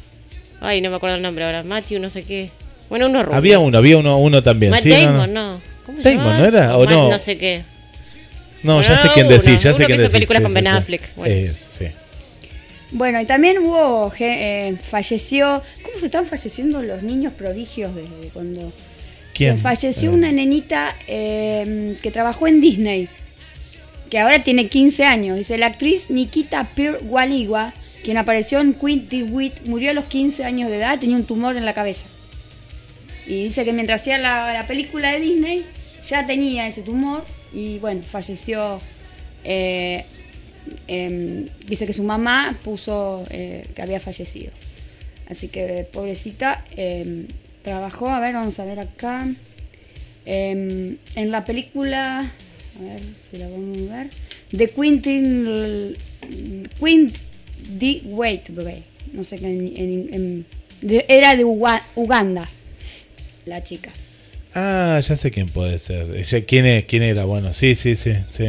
ay 0.60 0.82
no 0.82 0.90
me 0.90 0.96
acuerdo 0.96 1.16
el 1.16 1.22
nombre 1.22 1.46
ahora, 1.46 1.62
Matthew 1.62 1.98
no 1.98 2.10
sé 2.10 2.24
qué. 2.24 2.50
Bueno, 2.90 3.06
uno 3.06 3.22
rubio. 3.22 3.38
Había 3.38 3.58
uno, 3.58 3.78
había 3.78 3.96
uno, 3.96 4.18
uno 4.18 4.42
también. 4.42 4.72
Matt 4.72 4.82
sí, 4.82 4.90
no, 4.90 4.96
no. 4.98 5.06
Damon, 5.12 5.32
no. 5.32 5.60
¿Cómo 5.86 6.02
Damon? 6.02 6.38
¿no 6.38 6.44
era? 6.44 6.76
¿O 6.76 6.80
Matt 6.80 6.90
no? 6.90 7.10
No 7.10 7.18
sé 7.18 7.38
qué. 7.38 7.62
No, 8.62 8.82
ya 8.82 8.96
sé 8.96 9.08
quién 9.14 9.28
decir, 9.28 9.58
ya 9.58 9.72
sé 9.72 9.86
quién 9.86 9.96
decir. 9.96 10.12
películas 10.12 10.40
sí, 10.40 10.42
con 10.42 10.50
sí, 10.52 10.54
Ben 10.56 10.64
sí. 10.64 10.70
Affleck, 10.70 11.16
bueno. 11.16 11.34
Es, 11.34 11.56
sí. 11.56 11.86
Bueno, 12.92 13.20
y 13.20 13.24
también 13.24 13.58
hubo, 13.58 14.12
eh, 14.18 14.76
falleció, 14.82 15.62
¿cómo 15.84 15.98
se 16.00 16.06
están 16.06 16.26
falleciendo 16.26 16.82
los 16.82 17.02
niños 17.02 17.32
prodigios 17.34 17.94
desde 17.94 18.28
cuando... 18.32 18.72
¿Quién? 19.32 19.56
Se 19.56 19.62
falleció 19.62 20.10
Eh. 20.10 20.14
una 20.14 20.32
nenita 20.32 20.94
eh, 21.06 21.96
que 22.02 22.10
trabajó 22.10 22.48
en 22.48 22.60
Disney, 22.60 23.08
que 24.10 24.18
ahora 24.18 24.42
tiene 24.42 24.66
15 24.68 25.04
años. 25.04 25.38
Dice, 25.38 25.56
la 25.56 25.66
actriz 25.66 26.10
Nikita 26.10 26.64
Peer 26.74 26.98
Waliwa, 27.04 27.72
quien 28.02 28.16
apareció 28.16 28.58
en 28.60 28.74
Queen 28.74 29.06
Wit, 29.30 29.54
murió 29.66 29.92
a 29.92 29.94
los 29.94 30.06
15 30.06 30.44
años 30.44 30.68
de 30.68 30.78
edad, 30.78 30.98
tenía 30.98 31.16
un 31.16 31.24
tumor 31.24 31.56
en 31.56 31.64
la 31.64 31.74
cabeza. 31.74 32.06
Y 33.26 33.44
dice 33.44 33.64
que 33.64 33.72
mientras 33.72 34.00
hacía 34.00 34.18
la, 34.18 34.52
la 34.52 34.66
película 34.66 35.12
de 35.12 35.20
Disney, 35.20 35.64
ya 36.08 36.26
tenía 36.26 36.66
ese 36.66 36.82
tumor 36.82 37.24
y 37.52 37.78
bueno, 37.78 38.02
falleció. 38.02 38.80
eh, 39.44 40.04
em, 40.86 41.46
dice 41.66 41.86
que 41.86 41.92
su 41.92 42.02
mamá 42.02 42.54
puso 42.64 43.24
eh, 43.30 43.66
que 43.74 43.82
había 43.82 44.00
fallecido. 44.00 44.50
Así 45.28 45.48
que 45.48 45.86
pobrecita, 45.92 46.64
em, 46.76 47.26
trabajó, 47.62 48.08
a 48.08 48.20
ver, 48.20 48.34
vamos 48.34 48.58
a 48.58 48.64
ver 48.64 48.80
acá. 48.80 49.26
em, 50.26 50.96
en 51.16 51.30
la 51.30 51.44
película, 51.44 52.20
a 52.20 52.82
ver 52.82 53.00
si 53.30 53.38
la 53.38 53.48
vamos 53.48 53.88
ver, 53.88 54.08
de 54.52 54.68
Quentin, 54.70 55.96
Quint 56.78 57.16
D. 57.78 58.02
Wait, 58.04 58.50
bebé. 58.50 58.82
No 59.12 59.24
sé 59.24 59.38
qué, 59.38 59.46
en- 59.46 60.14
en- 60.14 60.46
era 61.08 61.34
de 61.36 61.44
Uga- 61.44 61.82
Uganda, 61.96 62.48
la 63.46 63.62
chica. 63.62 63.90
Ah, 64.54 64.98
ya 65.02 65.16
sé 65.16 65.30
quién 65.30 65.46
puede 65.48 65.78
ser. 65.78 66.06
¿Quién, 66.44 66.66
es, 66.66 66.84
¿Quién 66.84 67.02
era? 67.02 67.24
Bueno, 67.24 67.52
sí, 67.52 67.74
sí, 67.74 67.96
sí. 67.96 68.12
Sí, 68.28 68.46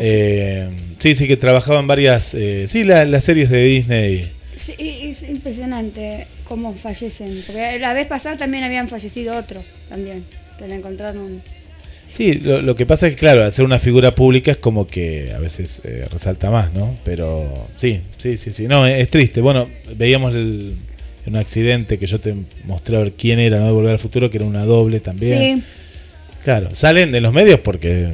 Eh, 0.00 0.68
sí, 0.98 1.14
sí, 1.14 1.26
que 1.26 1.36
trabajaba 1.36 1.80
en 1.80 1.86
varias. 1.86 2.34
eh, 2.34 2.66
sí, 2.66 2.84
la- 2.84 3.04
las 3.04 3.24
series 3.24 3.50
de 3.50 3.64
Disney. 3.64 4.32
Sí, 4.56 4.74
es 4.78 5.22
impresionante 5.22 6.26
cómo 6.44 6.74
fallecen. 6.74 7.42
Porque 7.46 7.78
la 7.78 7.92
vez 7.94 8.06
pasada 8.06 8.36
también 8.36 8.64
habían 8.64 8.88
fallecido 8.88 9.36
otros, 9.36 9.64
también, 9.88 10.24
que 10.58 10.68
la 10.68 10.74
encontraron. 10.76 11.42
Sí, 12.10 12.34
lo, 12.34 12.62
lo 12.62 12.74
que 12.74 12.86
pasa 12.86 13.06
es 13.06 13.14
que, 13.14 13.18
claro, 13.18 13.44
al 13.44 13.52
ser 13.52 13.64
una 13.66 13.78
figura 13.78 14.12
pública 14.12 14.50
es 14.50 14.56
como 14.56 14.86
que 14.86 15.32
a 15.34 15.38
veces 15.38 15.82
eh, 15.84 16.06
resalta 16.10 16.50
más, 16.50 16.72
¿no? 16.72 16.96
Pero 17.04 17.68
sí, 17.76 18.00
sí, 18.16 18.36
sí, 18.38 18.50
sí. 18.50 18.66
No, 18.66 18.86
es, 18.86 19.00
es 19.00 19.10
triste. 19.10 19.40
Bueno, 19.42 19.68
veíamos 19.96 20.34
el- 20.34 20.74
un 21.26 21.36
accidente 21.36 21.98
que 21.98 22.06
yo 22.06 22.18
te 22.18 22.34
mostré 22.64 22.96
a 22.96 23.00
ver 23.00 23.12
quién 23.12 23.38
era, 23.38 23.58
¿no? 23.58 23.66
De 23.66 23.72
Volver 23.72 23.92
al 23.92 23.98
Futuro, 23.98 24.30
que 24.30 24.38
era 24.38 24.46
una 24.46 24.64
doble 24.64 25.00
también. 25.00 25.58
Sí, 25.60 25.64
Claro, 26.44 26.74
salen 26.74 27.12
de 27.12 27.20
los 27.20 27.32
medios 27.34 27.60
porque 27.60 28.08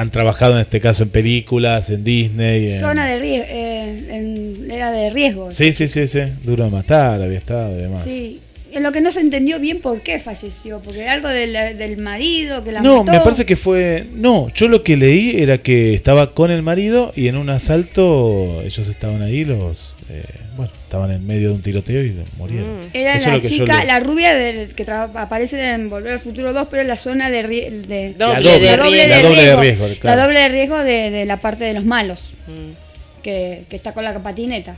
han 0.00 0.10
trabajado 0.10 0.54
en 0.54 0.60
este 0.60 0.80
caso 0.80 1.02
en 1.04 1.10
películas, 1.10 1.90
en 1.90 2.04
Disney. 2.04 2.70
en- 2.72 2.80
zona 2.80 3.06
de 3.06 3.18
riesgo, 3.18 4.72
era 4.72 4.90
de 4.92 5.10
riesgo. 5.10 5.50
Sí, 5.50 5.72
sí, 5.72 5.88
sí, 5.88 6.06
sí. 6.06 6.20
Duro 6.42 6.64
de 6.64 6.70
matar, 6.70 7.20
había 7.22 7.38
estado 7.38 7.76
y 7.76 7.82
demás. 7.82 8.02
Sí. 8.04 8.40
En 8.76 8.82
lo 8.84 8.92
que 8.92 9.00
no 9.00 9.10
se 9.10 9.20
entendió 9.20 9.58
bien 9.58 9.80
por 9.80 10.00
qué 10.02 10.18
falleció, 10.18 10.80
porque 10.80 11.08
algo 11.08 11.28
del, 11.28 11.52
del 11.76 11.96
marido 11.98 12.62
que 12.64 12.72
la 12.72 12.80
No, 12.82 12.98
mató. 13.04 13.12
me 13.12 13.20
parece 13.24 13.44
que 13.46 13.56
fue. 13.56 14.04
No, 14.12 14.48
yo 14.54 14.68
lo 14.68 14.82
que 14.82 14.96
leí 14.96 15.40
era 15.42 15.58
que 15.58 15.94
estaba 15.94 16.32
con 16.34 16.50
el 16.50 16.62
marido 16.62 17.12
y 17.16 17.28
en 17.28 17.36
un 17.36 17.50
asalto 17.50 18.62
ellos 18.64 18.88
estaban 18.88 19.22
ahí, 19.22 19.44
los. 19.44 19.96
eh, 20.10 20.22
bueno, 20.56 20.72
estaban 20.84 21.10
en 21.10 21.26
medio 21.26 21.48
de 21.50 21.54
un 21.56 21.62
tiroteo 21.62 22.02
y 22.02 22.16
murieron. 22.38 22.80
Mm. 22.80 22.82
Era 22.94 23.14
Eso 23.14 23.24
es 23.24 23.26
la 23.26 23.34
lo 23.36 23.42
que 23.42 23.48
yo 23.48 23.64
chica, 23.64 23.84
la 23.84 24.00
rubia 24.00 24.34
del- 24.34 24.74
que 24.74 24.86
tra- 24.86 25.10
aparece 25.14 25.60
en 25.62 25.90
Volver 25.90 26.12
al 26.14 26.20
Futuro 26.20 26.52
2, 26.52 26.68
pero 26.70 26.82
en 26.82 26.88
la 26.88 26.98
zona 26.98 27.28
de, 27.30 27.42
rie- 27.46 27.70
de 27.70 28.14
Doble 28.14 28.34
La 28.34 28.40
doble, 28.40 28.58
de 28.60 28.76
la 28.76 28.76
doble 28.76 28.90
riesgo. 29.04 29.08
la 29.08 29.16
de 29.16 29.22
doble 29.22 29.42
de 29.44 29.56
riesgo, 29.56 29.86
riesgo, 29.86 30.00
claro. 30.00 30.16
la 30.16 30.22
doble 30.24 30.38
de 30.40 30.48
riesgo 30.48 30.78
de, 30.78 31.10
de 31.10 31.26
la 31.26 31.36
parte 31.38 31.64
de 31.64 31.74
los 31.74 31.84
malos, 31.84 32.30
Mm. 32.46 33.22
que, 33.22 33.64
que 33.68 33.76
está 33.76 33.92
con 33.92 34.04
la 34.04 34.22
patineta. 34.22 34.76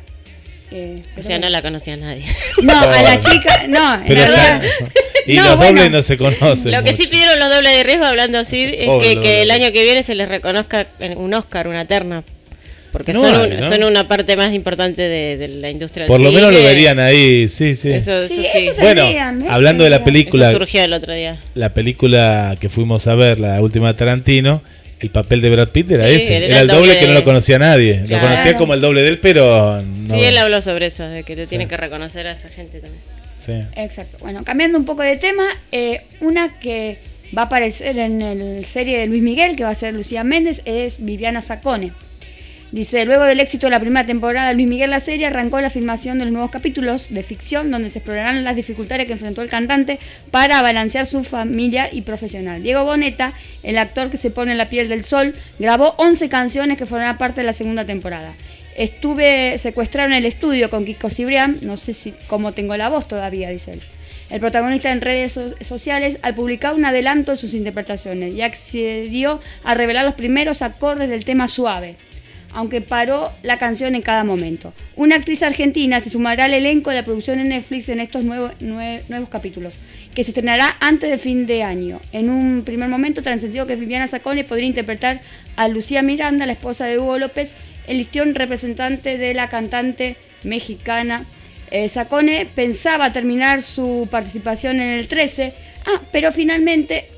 Eh, 0.70 1.02
O 1.18 1.22
sea, 1.22 1.36
no 1.36 1.42
bueno. 1.42 1.50
la 1.50 1.62
conocía 1.62 1.96
nadie. 1.96 2.24
No, 2.62 2.78
a 2.78 3.02
la 3.02 3.20
chica, 3.20 3.64
no, 3.68 4.02
Pero 4.06 4.22
y 5.26 5.36
No, 5.36 5.44
los 5.44 5.56
bueno. 5.56 5.72
dobles 5.72 5.90
no 5.90 6.02
se 6.02 6.16
conocen. 6.18 6.72
Lo 6.72 6.82
que 6.82 6.92
sí 6.92 6.98
mucho. 7.02 7.10
pidieron 7.10 7.38
los 7.38 7.48
dobles 7.50 7.72
de 7.76 7.82
riesgo, 7.84 8.04
hablando 8.04 8.38
así, 8.38 8.62
es 8.64 8.88
que, 9.02 9.20
que 9.20 9.42
el 9.42 9.50
año 9.50 9.72
que 9.72 9.82
viene 9.82 10.02
se 10.02 10.14
les 10.14 10.28
reconozca 10.28 10.86
un 11.16 11.32
Oscar, 11.34 11.68
una 11.68 11.84
terna. 11.86 12.22
Porque 12.92 13.12
No 13.12 13.20
son, 13.20 13.34
hay, 13.34 13.52
un- 13.52 13.60
¿no? 13.60 13.68
son 13.68 13.84
una 13.84 14.08
parte 14.08 14.34
más 14.36 14.54
importante 14.54 15.02
de, 15.02 15.36
de 15.36 15.48
la 15.48 15.68
industria 15.70 16.04
del 16.04 16.08
Por 16.08 16.20
lo 16.20 16.32
menos 16.32 16.50
lo 16.52 16.62
verían 16.62 16.98
ahí, 16.98 17.46
sí, 17.48 17.74
sí. 17.74 17.90
Eso, 17.90 18.22
eso 18.22 18.34
Sí, 18.34 18.46
sí. 18.50 18.58
eso 18.68 18.74
bueno, 18.80 19.02
tendrían, 19.02 19.38
¿ves? 19.40 19.50
hablando 19.50 19.84
de 19.84 19.90
la 19.90 20.02
película, 20.04 20.48
Eso 20.48 20.58
surgió 20.58 20.82
el 20.84 20.94
otro 20.94 21.12
día. 21.12 21.38
la 21.54 21.74
película 21.74 22.56
que 22.58 22.70
fuimos 22.70 23.06
a 23.06 23.14
ver, 23.14 23.38
la 23.40 23.60
última 23.60 23.88
de 23.88 23.94
Tarantino, 23.98 24.62
el 25.00 25.10
papel 25.10 25.40
de 25.40 25.50
Brad 25.50 25.68
Pitt 25.68 25.90
era 25.92 26.08
Sí, 26.08 26.14
ese. 26.16 26.36
era 26.36 26.46
Era, 26.46 26.56
el 26.56 26.62
el 26.62 26.68
doble 26.68 26.80
doble 26.88 26.98
que 27.00 27.06
no 27.06 27.12
lo 27.14 27.24
conocía 27.24 27.58
nadie. 27.58 28.02
Lo 28.08 28.18
conocía 28.20 28.56
como 28.56 28.74
el 28.74 28.80
doble 28.80 29.02
de 29.02 29.08
él, 29.08 29.18
pero 29.20 29.82
no. 29.82 30.14
Sí, 30.14 30.20
él 30.22 30.36
habló 30.38 30.60
sobre 30.60 30.86
eso, 30.86 31.04
de 31.04 31.22
que 31.24 31.36
te 31.36 31.44
Sí. 31.44 31.50
tiene 31.50 31.68
que 31.68 31.76
reconocer 31.76 32.26
a 32.26 32.32
esa 32.32 32.48
gente 32.48 32.80
también. 32.80 33.02
Sí. 33.36 33.52
Exacto. 33.76 34.16
Bueno, 34.20 34.42
cambiando 34.44 34.78
un 34.78 34.84
poco 34.84 35.02
de 35.02 35.16
tema, 35.16 35.46
eh, 35.72 36.02
una 36.20 36.58
que 36.58 36.98
va 37.36 37.42
a 37.42 37.44
aparecer 37.44 37.98
en 37.98 38.18
la 38.60 38.66
serie 38.66 38.98
de 38.98 39.06
Luis 39.06 39.22
Miguel, 39.22 39.54
que 39.54 39.62
va 39.64 39.70
a 39.70 39.74
ser 39.74 39.94
Lucía 39.94 40.24
Méndez, 40.24 40.62
es 40.64 40.96
Viviana 41.04 41.40
Sacone. 41.42 41.92
Dice, 42.70 43.06
luego 43.06 43.24
del 43.24 43.40
éxito 43.40 43.66
de 43.66 43.70
la 43.70 43.80
primera 43.80 44.04
temporada 44.06 44.48
de 44.48 44.54
Luis 44.54 44.68
Miguel 44.68 44.90
la 44.90 45.00
serie, 45.00 45.24
arrancó 45.26 45.58
la 45.62 45.70
filmación 45.70 46.18
de 46.18 46.26
los 46.26 46.32
nuevos 46.32 46.50
capítulos 46.50 47.06
de 47.08 47.22
ficción 47.22 47.70
donde 47.70 47.88
se 47.88 47.98
explorarán 48.00 48.44
las 48.44 48.56
dificultades 48.56 49.06
que 49.06 49.14
enfrentó 49.14 49.40
el 49.40 49.48
cantante 49.48 49.98
para 50.30 50.60
balancear 50.60 51.06
su 51.06 51.24
familia 51.24 51.88
y 51.90 52.02
profesional. 52.02 52.62
Diego 52.62 52.84
Boneta, 52.84 53.32
el 53.62 53.78
actor 53.78 54.10
que 54.10 54.18
se 54.18 54.30
pone 54.30 54.52
en 54.52 54.58
la 54.58 54.68
piel 54.68 54.90
del 54.90 55.02
sol, 55.02 55.34
grabó 55.58 55.94
11 55.96 56.28
canciones 56.28 56.76
que 56.76 56.84
formarán 56.84 57.16
parte 57.16 57.40
de 57.40 57.46
la 57.46 57.54
segunda 57.54 57.86
temporada. 57.86 58.34
Estuve 58.76 59.56
secuestrado 59.56 60.08
en 60.10 60.14
el 60.14 60.26
estudio 60.26 60.68
con 60.68 60.84
Kiko 60.84 61.08
Cibrián, 61.08 61.56
no 61.62 61.78
sé 61.78 61.94
si 61.94 62.12
cómo 62.26 62.52
tengo 62.52 62.76
la 62.76 62.90
voz 62.90 63.08
todavía, 63.08 63.48
dice 63.48 63.72
él. 63.72 63.80
El 64.30 64.40
protagonista 64.40 64.92
en 64.92 65.00
redes 65.00 65.32
so- 65.32 65.54
sociales 65.62 66.18
al 66.20 66.34
publicar 66.34 66.74
un 66.74 66.84
adelanto 66.84 67.30
de 67.32 67.38
sus 67.38 67.54
interpretaciones 67.54 68.34
y 68.34 68.42
accedió 68.42 69.40
a 69.64 69.72
revelar 69.72 70.04
los 70.04 70.14
primeros 70.14 70.60
acordes 70.60 71.08
del 71.08 71.24
tema 71.24 71.48
suave, 71.48 71.96
aunque 72.52 72.80
paró 72.80 73.32
la 73.42 73.58
canción 73.58 73.94
en 73.94 74.02
cada 74.02 74.24
momento. 74.24 74.72
Una 74.96 75.16
actriz 75.16 75.42
argentina 75.42 76.00
se 76.00 76.10
sumará 76.10 76.44
al 76.44 76.54
elenco 76.54 76.90
de 76.90 76.96
la 76.96 77.04
producción 77.04 77.38
de 77.38 77.44
Netflix 77.44 77.88
en 77.88 78.00
estos 78.00 78.24
nuevos, 78.24 78.52
nue- 78.60 79.02
nuevos 79.08 79.28
capítulos, 79.28 79.74
que 80.14 80.24
se 80.24 80.30
estrenará 80.30 80.76
antes 80.80 81.10
de 81.10 81.18
fin 81.18 81.46
de 81.46 81.62
año. 81.62 82.00
En 82.12 82.30
un 82.30 82.62
primer 82.64 82.88
momento 82.88 83.22
trascendió 83.22 83.66
que 83.66 83.76
Viviana 83.76 84.08
Sacone 84.08 84.44
podría 84.44 84.66
interpretar 84.66 85.20
a 85.56 85.68
Lucía 85.68 86.02
Miranda, 86.02 86.46
la 86.46 86.52
esposa 86.52 86.86
de 86.86 86.98
Hugo 86.98 87.18
López, 87.18 87.54
el 87.86 87.98
listión 87.98 88.34
representante 88.34 89.16
de 89.18 89.34
la 89.34 89.48
cantante 89.48 90.16
mexicana 90.42 91.24
eh, 91.70 91.88
Sacone 91.88 92.46
pensaba 92.46 93.12
terminar 93.12 93.62
su 93.62 94.08
participación 94.10 94.80
en 94.80 94.98
el 94.98 95.06
13, 95.08 95.52
ah, 95.86 96.00
pero 96.12 96.32
finalmente 96.32 97.08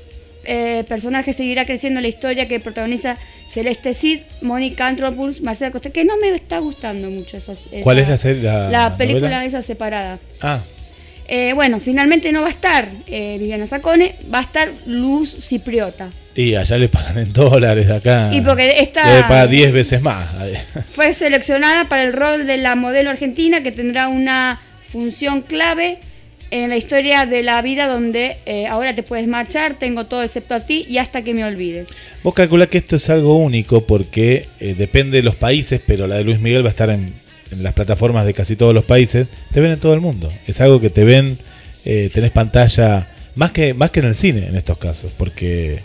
eh, 0.45 0.83
personaje 0.87 1.33
seguirá 1.33 1.65
creciendo 1.65 1.99
en 1.99 2.03
la 2.03 2.09
historia 2.09 2.47
que 2.47 2.59
protagoniza 2.59 3.15
Celeste 3.49 3.93
Cid, 3.93 4.19
Mónica 4.41 4.87
Antropoulos, 4.87 5.41
Marcela 5.41 5.71
Costa, 5.71 5.89
que 5.89 6.05
no 6.05 6.17
me 6.17 6.29
está 6.29 6.59
gustando 6.59 7.09
mucho 7.09 7.37
esa, 7.37 7.53
esa- 7.53 7.81
¿Cuál 7.83 7.99
es 7.99 8.09
la 8.09 8.17
serie- 8.17 8.43
la 8.43 8.69
la 8.69 8.97
película 8.97 9.21
novela? 9.27 9.45
esa 9.45 9.61
separada. 9.61 10.19
Ah, 10.41 10.61
Eh, 11.33 11.53
bueno, 11.53 11.79
finalmente 11.79 12.29
no 12.33 12.41
va 12.41 12.47
a 12.47 12.51
estar 12.51 12.89
eh, 13.07 13.37
Viviana 13.39 13.65
Sacone, 13.65 14.15
va 14.33 14.39
a 14.39 14.41
estar 14.41 14.69
Luz 14.85 15.33
Cipriota. 15.39 16.09
y 16.35 16.55
allá 16.55 16.77
le 16.77 16.89
pagan 16.89 17.19
en 17.19 17.31
dólares 17.31 17.89
acá. 17.89 18.29
Y 18.33 18.41
porque 18.41 18.75
esta- 18.79 19.15
Le 19.15 19.21
paga 19.23 19.47
10 19.47 19.71
veces 19.71 20.01
más. 20.01 20.35
Fue 20.89 21.13
seleccionada 21.13 21.87
para 21.87 22.03
el 22.03 22.11
rol 22.13 22.47
de 22.47 22.57
la 22.57 22.75
modelo 22.75 23.09
argentina 23.11 23.63
que 23.63 23.71
tendrá 23.71 24.09
una 24.09 24.59
función 24.89 25.41
clave 25.41 25.99
en 26.51 26.69
la 26.69 26.77
historia 26.77 27.25
de 27.25 27.43
la 27.43 27.61
vida 27.61 27.87
donde 27.87 28.37
eh, 28.45 28.67
ahora 28.67 28.93
te 28.93 29.03
puedes 29.03 29.27
marchar, 29.27 29.79
tengo 29.79 30.05
todo 30.05 30.21
excepto 30.21 30.53
a 30.53 30.59
ti 30.59 30.85
y 30.89 30.97
hasta 30.97 31.23
que 31.23 31.33
me 31.33 31.43
olvides. 31.45 31.87
Vos 32.23 32.33
calculás 32.33 32.67
que 32.67 32.77
esto 32.77 32.97
es 32.97 33.09
algo 33.09 33.37
único 33.37 33.85
porque 33.87 34.47
eh, 34.59 34.75
depende 34.77 35.17
de 35.17 35.23
los 35.23 35.35
países, 35.35 35.81
pero 35.85 36.07
la 36.07 36.17
de 36.17 36.25
Luis 36.25 36.39
Miguel 36.39 36.63
va 36.63 36.67
a 36.67 36.71
estar 36.71 36.89
en, 36.89 37.13
en 37.51 37.63
las 37.63 37.73
plataformas 37.73 38.25
de 38.25 38.33
casi 38.33 38.55
todos 38.55 38.73
los 38.73 38.83
países. 38.83 39.27
Te 39.51 39.61
ven 39.61 39.71
en 39.71 39.79
todo 39.79 39.93
el 39.93 40.01
mundo. 40.01 40.31
Es 40.45 40.59
algo 40.61 40.81
que 40.81 40.89
te 40.89 41.05
ven, 41.05 41.37
eh, 41.85 42.09
tenés 42.13 42.31
pantalla, 42.31 43.07
más 43.35 43.51
que, 43.51 43.73
más 43.73 43.89
que 43.91 44.01
en 44.01 44.07
el 44.07 44.15
cine 44.15 44.47
en 44.47 44.55
estos 44.57 44.77
casos, 44.77 45.11
porque 45.17 45.79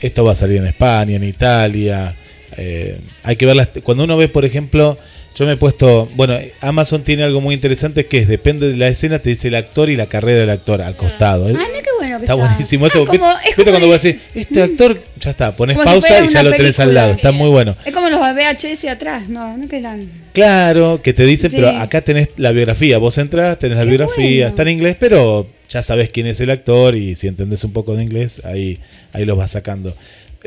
esto 0.00 0.24
va 0.24 0.32
a 0.32 0.34
salir 0.34 0.56
en 0.56 0.66
España, 0.66 1.16
en 1.16 1.24
Italia. 1.24 2.14
eh, 2.56 2.98
hay 3.22 3.36
que 3.36 3.46
verlas. 3.46 3.68
Cuando 3.84 4.04
uno 4.04 4.16
ve, 4.16 4.28
por 4.28 4.44
ejemplo, 4.44 4.98
yo 5.36 5.46
me 5.46 5.52
he 5.52 5.56
puesto, 5.56 6.08
bueno, 6.16 6.36
Amazon 6.60 7.02
tiene 7.02 7.22
algo 7.22 7.40
muy 7.40 7.54
interesante 7.54 8.06
que 8.06 8.18
es, 8.18 8.28
depende 8.28 8.68
de 8.70 8.76
la 8.76 8.88
escena, 8.88 9.20
te 9.20 9.30
dice 9.30 9.48
el 9.48 9.54
actor 9.54 9.88
y 9.88 9.96
la 9.96 10.06
carrera 10.06 10.40
del 10.40 10.50
actor 10.50 10.82
al 10.82 10.96
costado. 10.96 11.46
Ah, 11.46 11.48
mira 11.52 11.64
qué 11.82 11.90
bueno 11.98 12.18
que 12.18 12.24
Está 12.24 12.34
está. 12.34 12.34
buenísimo 12.34 12.84
Ah, 12.84 12.88
eso. 12.88 13.04
como- 13.06 13.12
¿Viste, 13.12 13.48
es 13.50 13.56
viste 13.56 13.64
como 13.64 13.70
cuando 13.78 13.86
vos 13.88 14.02
decís, 14.02 14.20
este 14.34 14.62
actor, 14.62 15.00
ya 15.18 15.30
está, 15.30 15.56
pones 15.56 15.76
si 15.78 15.84
pausa 15.84 16.24
y 16.24 16.28
ya 16.28 16.42
lo 16.42 16.50
tenés 16.50 16.78
al 16.80 16.92
lado. 16.94 17.12
Está 17.12 17.32
muy 17.32 17.48
bueno. 17.48 17.74
Es 17.84 17.94
como 17.94 18.08
los 18.10 18.20
VHS 18.20 18.88
atrás, 18.88 19.28
no, 19.28 19.56
no 19.56 19.68
quedan. 19.68 20.10
Claro, 20.32 21.00
que 21.02 21.12
te 21.12 21.24
dicen, 21.24 21.50
Sí. 21.50 21.56
pero 21.56 21.70
acá 21.70 22.00
tenés 22.02 22.28
la 22.36 22.50
biografía. 22.52 22.98
Vos 22.98 23.16
entras, 23.18 23.58
tenés 23.58 23.78
la 23.78 23.84
Qué 23.84 23.88
biografía, 23.90 24.24
bueno. 24.36 24.48
está 24.48 24.62
en 24.62 24.68
inglés, 24.68 24.96
pero 24.98 25.46
ya 25.68 25.82
sabés 25.82 26.10
quién 26.10 26.26
es 26.26 26.40
el 26.40 26.50
actor 26.50 26.96
y 26.96 27.14
si 27.14 27.28
entendés 27.28 27.62
un 27.64 27.72
poco 27.72 27.94
de 27.96 28.02
inglés, 28.02 28.42
ahí, 28.44 28.78
ahí 29.12 29.24
los 29.24 29.36
vas 29.38 29.52
sacando. 29.52 29.94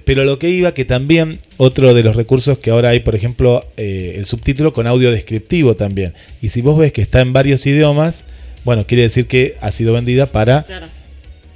Pero 0.06 0.26
lo 0.26 0.40
que 0.40 0.50
iba, 0.50 0.74
que 0.74 0.86
también 0.86 1.40
otro 1.58 1.94
de 1.94 2.02
los 2.04 2.16
recursos 2.16 2.58
que 2.58 2.72
ahora 2.72 2.90
hay, 2.90 3.02
por 3.02 3.16
ejemplo, 3.16 3.66
eh, 3.78 4.16
el 4.18 4.26
subtítulo 4.26 4.74
con 4.74 4.88
audio 4.88 5.12
descriptivo 5.12 5.76
también. 5.76 6.14
Y 6.42 6.50
si 6.50 6.62
vos 6.62 6.78
ves 6.80 6.92
que 6.92 7.02
está 7.02 7.22
en 7.22 7.32
varios 7.32 7.66
idiomas, 7.68 8.26
bueno, 8.66 8.88
quiere 8.88 9.04
decir 9.04 9.28
que 9.28 9.56
ha 9.62 9.70
sido 9.72 9.94
vendida 9.94 10.26
para 10.28 10.64
Claro. 10.64 10.88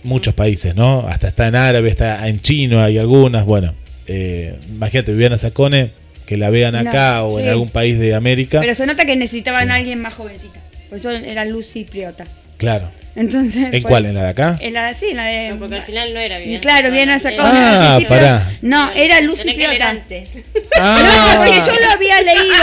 muchos 0.03 0.33
países, 0.35 0.75
¿no? 0.75 0.99
Hasta 1.07 1.29
está 1.29 1.47
en 1.47 1.55
árabe, 1.55 1.89
está 1.89 2.27
en 2.27 2.39
chino, 2.41 2.79
hay 2.81 2.97
algunas. 2.99 3.43
Bueno, 3.45 3.73
eh, 4.05 4.55
imagínate, 4.69 5.11
Viviana 5.13 5.37
Sacone, 5.37 5.91
que 6.27 6.37
la 6.37 6.49
vean 6.51 6.73
No, 6.73 6.79
acá 6.89 7.23
o 7.23 7.39
en 7.39 7.47
algún 7.47 7.69
país 7.69 7.97
de 7.97 8.13
América. 8.13 8.59
Pero 8.59 8.75
se 8.75 8.85
nota 8.85 9.05
que 9.05 9.15
necesitaban 9.15 9.65
Sí. 9.65 9.71
a 9.71 9.75
alguien 9.75 9.99
más 9.99 10.13
jovencita. 10.13 10.61
Por 10.89 10.99
eso 10.99 11.09
era 11.11 11.43
Luz 11.45 11.71
Cipriota. 11.71 12.25
Claro. 12.57 12.91
Entonces. 13.15 13.55
¿En 13.63 13.71
pues, 13.71 13.83
cuál? 13.83 14.05
¿En 14.05 14.13
la 14.13 14.23
de 14.25 14.29
acá? 14.29 14.57
En 14.61 14.73
la, 14.75 14.93
sí, 14.93 15.07
en 15.09 15.17
la 15.17 15.25
de. 15.25 15.49
No, 15.49 15.57
porque 15.57 15.75
al 15.77 15.83
final 15.83 16.13
no 16.13 16.19
era 16.19 16.37
Viviana 16.37 16.61
Claro, 16.61 16.89
Viviana 16.91 17.19
Sacone. 17.19 17.49
Ah, 17.51 17.99
pará. 18.07 18.51
No, 18.61 18.91
era 18.91 19.19
que 19.21 19.43
leer 19.43 19.53
Cipriota. 19.69 19.89
antes. 19.89 20.29
Ah, 20.79 21.33
No, 21.33 21.43
porque 21.43 21.57
yo 21.57 21.79
lo 21.79 21.89
había 21.91 22.21
leído. 22.21 22.53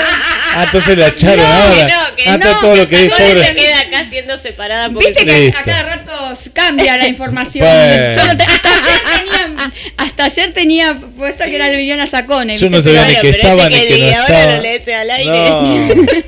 Ah, 0.54 0.62
entonces 0.66 0.96
la 0.96 1.08
echaron 1.08 1.38
No, 1.38 1.44
ahora. 1.52 1.86
que 1.86 1.92
no, 1.92 2.16
que 2.16 2.28
ah, 2.30 2.34
está 2.34 2.52
no, 2.52 2.60
todo 2.60 2.76
lo 2.76 2.86
que 2.86 2.96
que 2.96 3.04
yo 3.06 3.10
pobre. 3.10 3.34
le 3.34 3.44
Se 3.46 3.54
queda 3.56 3.80
acá 3.80 4.06
siendo 4.08 4.38
separada 4.38 4.88
porque 4.90 5.08
Viste 5.08 5.24
que 5.24 5.48
a 5.56 5.62
cada 5.64 5.82
rato 5.82 6.12
cambia 6.52 6.96
la 6.96 7.08
información. 7.14 7.66
Bueno. 7.66 8.20
Solo 8.22 8.36
te- 8.36 8.44
hasta, 8.44 8.68
ayer 8.70 9.00
tenía, 9.18 9.72
hasta 9.96 10.24
ayer 10.26 10.52
tenía 10.52 10.94
puesto 11.16 11.42
que 11.44 11.56
era 11.56 11.68
Viviana 11.70 12.06
Sacone. 12.06 12.56
Yo 12.56 12.70
no 12.70 12.80
sabía 12.80 13.04
ni 13.04 13.14
que 13.14 13.20
pero 13.22 13.32
estaba 13.36 13.64
este 13.64 13.74
ni 13.74 13.80
que 13.82 13.88
que 13.88 13.98
no 13.98 14.06
diga, 14.06 14.20
ahora 14.20 14.38
estaba. 14.38 14.56
lo 14.56 14.62
lees 14.62 14.88
al 14.88 15.10
aire. 15.10 16.04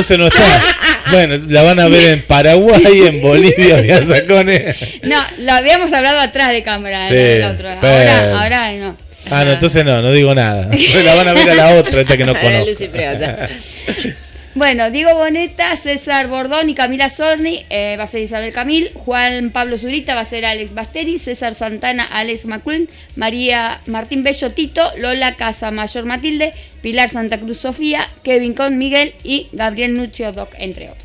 Entonces 0.00 0.18
no 0.18 0.26
está. 0.26 0.60
Bueno, 1.10 1.44
la 1.48 1.62
van 1.62 1.80
a 1.80 1.88
ver 1.88 2.08
en 2.08 2.22
Paraguay, 2.22 3.02
en 3.06 3.20
Bolivia, 3.20 3.80
Viviana 3.80 4.06
Sacone. 4.06 4.74
No, 5.02 5.16
lo 5.40 5.52
habíamos 5.52 5.92
hablado 5.92 6.20
atrás 6.20 6.50
de 6.50 6.62
cámara. 6.62 7.08
Sí, 7.08 7.14
del 7.14 7.44
otro. 7.44 7.68
Ahora, 7.68 8.40
ahora 8.40 8.72
no. 8.72 8.96
Ah, 9.30 9.44
no, 9.44 9.52
entonces 9.52 9.84
no, 9.84 10.00
no 10.00 10.12
digo 10.12 10.34
nada. 10.34 10.70
La 11.04 11.14
van 11.14 11.28
a 11.28 11.34
ver 11.34 11.50
a 11.50 11.54
la 11.54 11.74
otra, 11.74 12.00
esta 12.00 12.16
que 12.16 12.24
no 12.24 12.34
conozco. 12.34 12.70
Bueno, 14.56 14.90
Diego 14.90 15.14
Boneta, 15.14 15.76
César 15.76 16.26
Bordón 16.26 16.68
y 16.70 16.74
Camila 16.74 17.08
Sorni 17.08 17.64
eh, 17.70 17.94
va 17.96 18.02
a 18.04 18.06
ser 18.08 18.22
Isabel 18.22 18.52
Camil, 18.52 18.90
Juan 18.94 19.50
Pablo 19.50 19.78
Zurita 19.78 20.16
va 20.16 20.22
a 20.22 20.24
ser 20.24 20.44
Alex 20.44 20.74
Basteri, 20.74 21.20
César 21.20 21.54
Santana, 21.54 22.02
Alex 22.02 22.46
McQueen, 22.46 22.88
María 23.14 23.80
Martín 23.86 24.24
Bello 24.24 24.50
Tito, 24.50 24.82
Lola 24.98 25.36
Casa 25.36 25.70
Mayor 25.70 26.04
Matilde, 26.04 26.52
Pilar 26.82 27.08
Santa 27.08 27.38
Cruz 27.38 27.58
Sofía, 27.58 28.10
Kevin 28.24 28.54
Con 28.54 28.76
Miguel 28.76 29.14
y 29.22 29.46
Gabriel 29.52 29.94
Nuccio 29.94 30.32
Doc, 30.32 30.50
entre 30.58 30.88
otros. 30.90 31.04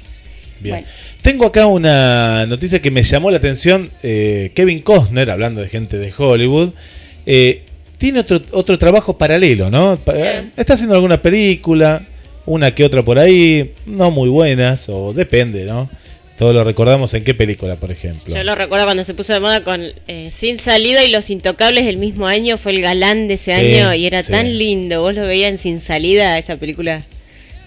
Bien. 0.60 0.78
Bueno. 0.78 0.88
Tengo 1.22 1.46
acá 1.46 1.68
una 1.68 2.48
noticia 2.48 2.82
que 2.82 2.90
me 2.90 3.04
llamó 3.04 3.30
la 3.30 3.38
atención. 3.38 3.92
eh, 4.02 4.52
Kevin 4.56 4.80
Costner, 4.82 5.30
hablando 5.30 5.62
de 5.62 5.70
gente 5.70 6.00
de 6.00 6.12
Hollywood, 6.18 6.72
eh, 7.28 7.62
tiene 8.00 8.22
otro, 8.22 8.42
otro 8.52 8.80
trabajo 8.80 9.20
paralelo, 9.20 9.70
¿no? 9.70 10.00
Eh, 10.08 10.46
Está 10.58 10.74
haciendo 10.74 10.96
alguna 10.96 11.22
película, 11.22 12.04
una 12.46 12.74
que 12.76 12.84
otra 12.84 13.04
por 13.04 13.20
ahí, 13.20 13.74
no 13.86 14.12
muy 14.12 14.30
buenas, 14.30 14.88
o 14.90 15.14
depende, 15.14 15.66
¿no? 15.66 15.90
Todos 16.38 16.54
lo 16.54 16.66
recordamos 16.66 17.14
en 17.14 17.24
qué 17.24 17.34
película, 17.34 17.78
por 17.78 17.92
ejemplo. 17.92 18.34
Yo 18.36 18.44
lo 18.44 18.56
recuerdo 18.56 18.84
cuando 18.86 19.06
se 19.06 19.14
puso 19.14 19.32
de 19.32 19.40
moda 19.40 19.64
con 19.64 19.82
eh, 20.08 20.30
Sin 20.32 20.58
Salida 20.60 21.04
y 21.06 21.10
Los 21.12 21.30
Intocables 21.30 21.86
el 21.86 21.98
mismo 21.98 22.28
año, 22.28 22.58
fue 22.58 22.74
el 22.74 22.82
galán 22.82 23.30
de 23.30 23.36
ese 23.36 23.58
Sí, 23.58 23.78
año 23.78 23.94
y 23.94 24.06
era 24.06 24.22
sí. 24.22 24.34
tan 24.34 24.58
lindo. 24.58 25.02
Vos 25.02 25.16
lo 25.16 25.22
veías 25.26 25.50
en 25.50 25.58
Sin 25.60 25.80
Salida, 25.80 26.38
esa 26.38 26.58
película, 26.58 27.06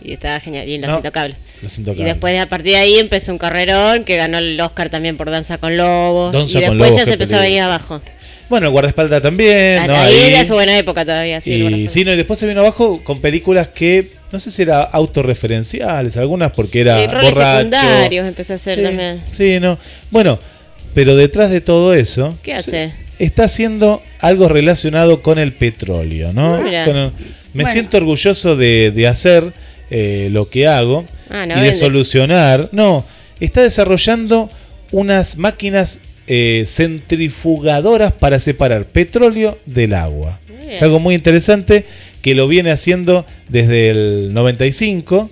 y 0.05 0.13
estaba 0.13 0.39
genial. 0.39 0.69
Y 0.69 0.75
en 0.75 0.83
Los 0.83 0.91
No, 0.91 0.97
Intocables. 0.99 1.39
Los 1.63 1.79
Y 1.79 1.83
después 2.05 2.39
a 2.39 2.47
partir 2.47 2.73
de 2.73 2.79
ahí 2.79 2.99
empezó 2.99 3.33
un 3.33 3.39
carrerón 3.39 4.05
que 4.05 4.17
ganó 4.17 4.37
el 4.37 4.61
Oscar 4.61 4.91
también 4.91 5.17
por 5.17 5.31
Danza 5.31 5.57
con 5.57 5.77
Lobos. 5.79 6.35
Danza 6.35 6.59
y 6.59 6.63
con 6.65 6.77
después 6.79 6.91
Lobos, 6.91 6.97
ya 6.99 7.05
se 7.07 7.13
empezó 7.15 7.37
a 7.37 7.41
venir 7.41 7.61
abajo. 7.61 8.03
Bueno, 8.51 8.67
el 8.67 8.73
guardaespaldas 8.73 9.23
también, 9.23 9.87
¿no? 9.87 9.97
ahí 9.97 10.15
era 10.27 10.45
su 10.45 10.53
buena 10.55 10.77
época 10.77 11.05
todavía. 11.07 11.41
Sí, 11.41 11.53
y, 11.53 11.89
sí, 11.89 12.05
no, 12.05 12.13
y 12.13 12.17
después 12.17 12.39
se 12.39 12.47
vino 12.47 12.61
abajo 12.61 13.01
con 13.03 13.21
películas 13.21 13.69
que 13.69 14.18
no 14.33 14.39
sé 14.39 14.51
si 14.51 14.63
era 14.63 14.83
autorreferenciales, 14.83 16.17
algunas 16.17 16.53
porque 16.53 16.81
era 16.81 17.07
roles 17.07 17.31
borracho. 17.31 17.57
secundarios 17.59 18.27
empezó 18.29 18.53
a 18.53 18.57
hacer 18.57 18.79
sí, 18.79 18.85
también. 18.85 19.25
Sí, 19.33 19.61
no. 19.61 19.79
Bueno, 20.11 20.39
pero 20.95 21.17
detrás 21.17 21.51
de 21.51 21.61
todo 21.61 21.95
eso 21.95 22.37
¿Qué 22.43 22.55
hace? 22.55 22.93
está 23.19 23.45
haciendo 23.45 24.03
algo 24.21 24.49
relacionado 24.49 25.23
con 25.23 25.39
el 25.39 25.53
petróleo, 25.53 26.33
¿no? 26.33 26.57
Ah, 26.57 26.61
mira. 26.63 26.87
Me 27.55 27.65
Bueno. 27.65 27.71
siento 27.71 27.97
orgulloso 27.97 28.57
de, 28.57 28.93
de 28.95 29.07
hacer 29.09 29.53
eh, 29.91 30.29
lo 30.31 30.49
que 30.51 30.67
hago 30.67 31.07
Ah, 31.31 31.47
no 31.47 31.55
y 31.55 31.57
de 31.59 31.63
vende. 31.63 31.75
solucionar. 31.75 32.69
No, 32.73 33.05
está 33.41 33.63
desarrollando 33.63 34.51
unas 34.93 35.37
máquinas 35.39 36.01
eh, 36.27 36.65
centrifugadoras 36.67 38.13
para 38.13 38.39
separar 38.39 38.87
petróleo 38.87 39.59
del 39.67 39.95
agua. 39.95 40.39
Bien. 40.69 40.77
Es 40.77 40.83
algo 40.83 41.01
muy 41.01 41.15
interesante 41.15 41.85
que 42.23 42.35
lo 42.35 42.47
viene 42.49 42.71
haciendo 42.71 43.27
desde 43.49 43.91
el 43.91 44.33
95. 44.35 45.31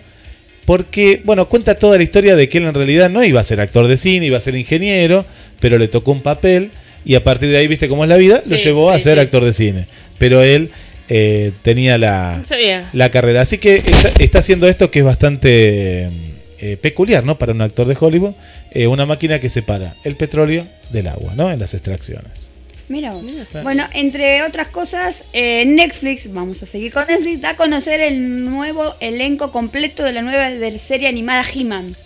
Porque, 0.64 1.22
bueno, 1.25 1.49
cuenta 1.49 1.77
toda 1.77 1.96
la 1.96 2.03
historia 2.03 2.35
de 2.35 2.49
que 2.49 2.59
él 2.59 2.64
en 2.64 2.75
realidad 2.75 3.09
no 3.09 3.22
iba 3.22 3.40
a 3.40 3.44
ser 3.44 3.61
actor 3.61 3.87
de 3.87 3.96
cine, 3.96 4.27
iba 4.27 4.37
a 4.37 4.40
ser 4.40 4.57
ingeniero, 4.57 5.25
pero 5.61 5.79
le 5.79 5.87
tocó 5.87 6.11
un 6.11 6.22
papel 6.22 6.70
y 7.05 7.14
a 7.14 7.22
partir 7.22 7.51
de 7.51 7.59
ahí, 7.59 7.68
viste 7.68 7.88
cómo 7.88 8.03
es 8.03 8.09
la 8.11 8.16
vida, 8.16 8.42
lo 8.46 8.57
Sí, 8.59 8.64
llevó 8.64 8.90
a 8.90 8.99
ser 8.99 9.14
sí. 9.18 9.20
actor 9.20 9.44
de 9.44 9.53
cine. 9.53 9.87
Pero 10.18 10.42
él 10.42 10.70
eh, 11.09 11.53
tenía 11.62 11.99
la, 11.99 12.42
sabía. 12.49 12.90
la 12.92 13.11
carrera. 13.12 13.42
Así 13.42 13.59
que 13.59 13.77
está, 13.77 14.11
está 14.18 14.38
haciendo 14.40 14.66
esto 14.66 14.90
que 14.90 14.99
es 14.99 15.05
bastante 15.05 16.11
eh, 16.59 16.77
peculiar, 16.81 17.22
¿no? 17.22 17.38
Para 17.38 17.53
un 17.53 17.61
actor 17.62 17.87
de 17.87 17.96
Hollywood, 17.99 18.33
eh, 18.72 18.88
una 18.88 19.07
máquina 19.07 19.38
que 19.38 19.49
separa 19.49 19.94
el 20.03 20.16
petróleo 20.16 20.66
del 20.90 21.07
agua, 21.07 21.35
¿no? 21.37 21.53
En 21.53 21.61
las 21.61 21.75
extracciones. 21.75 22.51
Mira 22.88 23.11
vos. 23.12 23.27
Bueno, 23.64 23.85
entre 23.94 24.42
otras 24.44 24.68
cosas, 24.68 25.25
eh, 25.33 25.64
Netflix, 25.66 26.33
vamos 26.33 26.62
a 26.62 26.66
seguir 26.66 26.92
con 26.92 27.07
Netflix, 27.09 27.40
da 27.40 27.51
a 27.51 27.57
conocer 27.57 28.01
el 28.01 28.44
nuevo 28.44 28.94
elenco 29.01 29.51
completo 29.51 30.05
de 30.05 30.12
la 30.12 30.22
nueva 30.22 30.51
de 30.51 30.79
serie 30.79 31.09
animada 31.09 31.42
He-Man. 31.53 31.96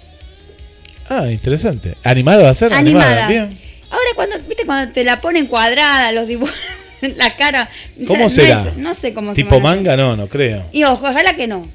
Ah, 1.09 1.27
interesante. 1.31 1.97
¿Animado 2.05 2.45
va 2.45 2.51
a 2.51 2.55
ser? 2.55 2.73
Animada. 2.73 3.29
Bien. 3.29 3.59
Ahora 3.91 4.05
cuando, 4.15 4.37
viste, 4.39 4.65
cuando 4.65 4.93
te 4.93 5.05
la 5.05 5.21
ponen 5.21 5.47
cuadrada, 5.47 6.13
los 6.13 6.29
dibujos, 6.29 6.55
la 7.17 7.37
cara. 7.37 7.69
¿Cómo 8.07 8.31
será? 8.31 8.63
es- 8.69 8.77
no 8.77 8.95
sé 8.95 9.13
cómo 9.13 9.35
se 9.35 9.43
¿Tipo 9.43 9.57
hacer. 9.57 9.63
manga? 9.63 9.97
No, 9.97 10.17
no 10.17 10.29
creo. 10.29 10.65
Y 10.73 10.85
ojo, 10.85 11.09
ojalá 11.09 11.35
que 11.35 11.47
no. 11.47 11.67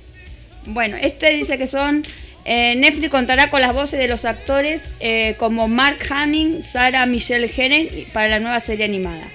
Bueno, 0.65 0.97
este 0.97 1.29
dice 1.31 1.57
que 1.57 1.67
son. 1.67 2.05
Eh, 2.45 2.75
Netflix 2.75 3.09
contará 3.09 3.49
con 3.49 3.61
las 3.61 3.73
voces 3.73 3.99
de 3.99 4.07
los 4.07 4.23
actores 4.23 4.83
eh, 4.99 5.35
como 5.37 5.67
Mark 5.67 5.97
Hanning, 6.09 6.63
Sarah 6.63 7.05
Michelle 7.05 7.47
Gellar 7.47 7.87
para 8.13 8.29
la 8.29 8.39
nueva 8.39 8.59
serie 8.59 8.85
animada. 8.85 9.25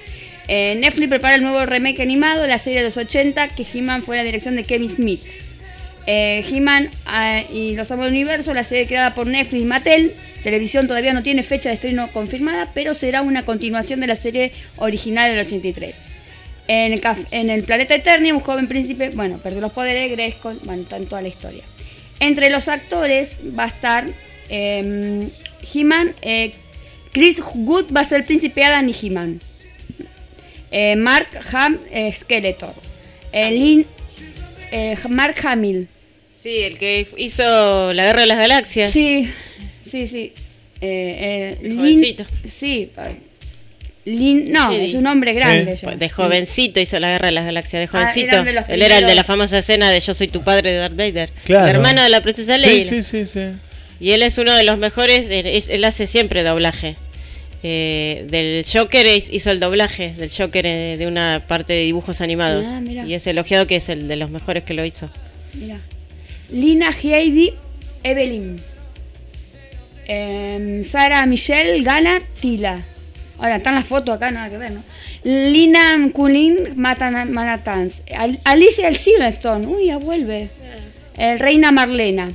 Eh, 0.53 0.77
Netflix 0.77 1.09
prepara 1.09 1.37
el 1.37 1.42
nuevo 1.42 1.64
remake 1.64 2.01
animado 2.01 2.42
de 2.42 2.49
la 2.49 2.59
serie 2.59 2.81
de 2.81 2.87
los 2.87 2.96
80 2.96 3.49
que 3.49 3.64
He-Man 3.73 4.03
fue 4.03 4.16
la 4.16 4.25
dirección 4.25 4.57
de 4.57 4.64
Kevin 4.64 4.90
Smith. 4.90 5.23
Eh, 6.07 6.44
He-Man 6.51 6.90
ah, 7.07 7.42
y 7.49 7.77
los 7.77 7.90
Amos 7.90 8.07
del 8.07 8.14
Universo, 8.14 8.55
la 8.55 8.64
serie 8.64 8.87
creada 8.87 9.14
por 9.14 9.27
Netflix 9.27 9.62
y 9.62 9.64
Mattel. 9.64 10.14
Televisión 10.42 10.88
todavía 10.88 11.12
no 11.12 11.23
tiene 11.23 11.42
fecha 11.42 11.68
de 11.68 11.77
estreno 11.77 12.09
confirmada, 12.09 12.70
pero 12.75 12.94
será 12.94 13.23
una 13.23 13.44
continuación 13.44 14.01
de 14.01 14.09
la 14.09 14.16
serie 14.16 14.53
original 14.77 15.31
del 15.31 15.46
83. 15.46 15.96
En 16.66 17.51
el, 17.51 17.62
planeta 17.64 17.94
Eternia, 17.94 18.35
un 18.35 18.40
joven 18.40 18.68
príncipe, 18.68 19.11
bueno, 19.11 19.38
perdió 19.38 19.61
los 19.61 19.73
poderes, 19.73 20.11
Grayskull, 20.11 20.61
bueno, 20.64 20.85
en 20.90 21.07
toda 21.07 21.20
la 21.20 21.29
historia. 21.29 21.64
Entre 22.20 22.50
los 22.50 22.68
actores 22.68 23.38
va 23.59 23.64
a 23.64 23.68
estar 23.68 24.04
eh, 24.50 25.28
He-Man, 25.74 26.14
eh, 26.22 26.52
Chris 27.12 27.40
Good 27.54 27.92
va 27.94 28.00
a 28.02 28.04
ser 28.04 28.20
el 28.20 28.26
príncipe 28.26 28.62
Adam 28.62 28.88
y 28.88 28.94
He-Man. 29.02 29.40
Eh, 30.70 30.94
Mark 30.96 31.28
Ham, 31.52 31.78
eh, 31.90 32.12
Skeletor. 32.14 32.74
Lin- 33.33 33.87
Mark 35.09 35.35
Hamill. 35.44 35.88
Sí, 36.40 36.59
el 36.59 36.78
que 36.78 37.06
hizo 37.16 37.92
la 37.92 38.04
Guerra 38.04 38.20
de 38.20 38.26
las 38.26 38.38
Galaxias. 38.38 38.90
Sí, 38.92 39.28
sí, 39.85 40.06
sí. 40.06 40.33
Lin- 40.80 42.26
sí. 42.48 42.90
Lin, 44.06 44.50
no, 44.50 44.72
es 44.72 44.94
un 44.94 45.06
hombre 45.06 45.34
Sí. 45.34 45.40
grande. 45.40 45.76
ya, 45.80 45.90
De 45.94 46.08
sí. 46.08 46.14
jovencito 46.14 46.80
hizo 46.80 46.98
la 46.98 47.10
Guerra 47.10 47.26
de 47.26 47.32
las 47.32 47.44
Galaxias, 47.44 47.80
de 47.80 47.84
Ah, 47.98 48.00
jovencito. 48.12 48.42
de 48.42 48.64
Él 48.74 48.82
era 48.82 48.98
el 48.98 49.06
de 49.06 49.14
la 49.14 49.24
famosa 49.24 49.58
escena 49.58 49.90
de 49.90 50.00
Yo 50.00 50.14
soy 50.14 50.28
tu 50.28 50.42
padre 50.42 50.72
de 50.72 50.78
Darth 50.78 50.96
Vader. 50.96 51.30
Claro. 51.44 51.66
El 51.68 51.76
hermano 51.76 52.02
de 52.02 52.08
la 52.08 52.22
princesa 52.22 52.56
Leia. 52.56 52.82
sí, 52.82 53.02
sí, 53.02 53.24
sí. 53.24 53.40
Y 54.00 54.12
él 54.12 54.22
es 54.22 54.38
uno 54.38 54.54
de 54.56 54.64
los 54.64 54.78
mejores, 54.78 55.26
él, 55.30 55.44
es- 55.46 55.68
él 55.68 55.84
hace 55.84 56.06
siempre 56.06 56.42
doblaje. 56.42 56.96
Eh, 57.62 58.24
del 58.30 58.64
Joker 58.64 59.06
hizo 59.06 59.50
el 59.50 59.60
doblaje 59.60 60.14
del 60.16 60.30
Joker 60.30 60.64
eh, 60.64 60.96
de 60.96 61.06
una 61.06 61.44
parte 61.46 61.74
de 61.74 61.82
dibujos 61.82 62.22
animados. 62.22 62.66
Ah, 62.66 62.80
y 63.06 63.12
es 63.12 63.26
elogiado 63.26 63.66
que 63.66 63.76
es 63.76 63.90
el 63.90 64.08
de 64.08 64.16
los 64.16 64.30
mejores 64.30 64.64
que 64.64 64.72
lo 64.72 64.82
hizo. 64.82 65.10
Mira. 65.52 65.78
Lina 66.50 66.90
Heidi 66.90 67.52
Evelyn. 68.02 68.56
Em, 70.06 70.84
Sara 70.84 71.26
Michelle 71.26 71.82
Gala 71.82 72.22
Tila. 72.40 72.86
Ahora 73.40 73.57
están 73.57 73.74
las 73.74 73.87
fotos 73.87 74.14
acá, 74.14 74.31
nada 74.31 74.50
que 74.50 74.59
ver, 74.59 74.72
¿no? 74.72 74.83
Lina 75.24 75.96
Kulin 76.12 76.74
Matan 76.76 77.33
Manatans. 77.33 78.03
Al- 78.16 78.40
Alicia 78.44 78.87
el 78.88 78.96
Silverstone. 78.96 79.66
Uy, 79.66 79.87
ya 79.87 79.96
vuelve. 79.96 80.50
El 81.16 81.38
Reina 81.38 81.72
Marlena. 81.72 82.29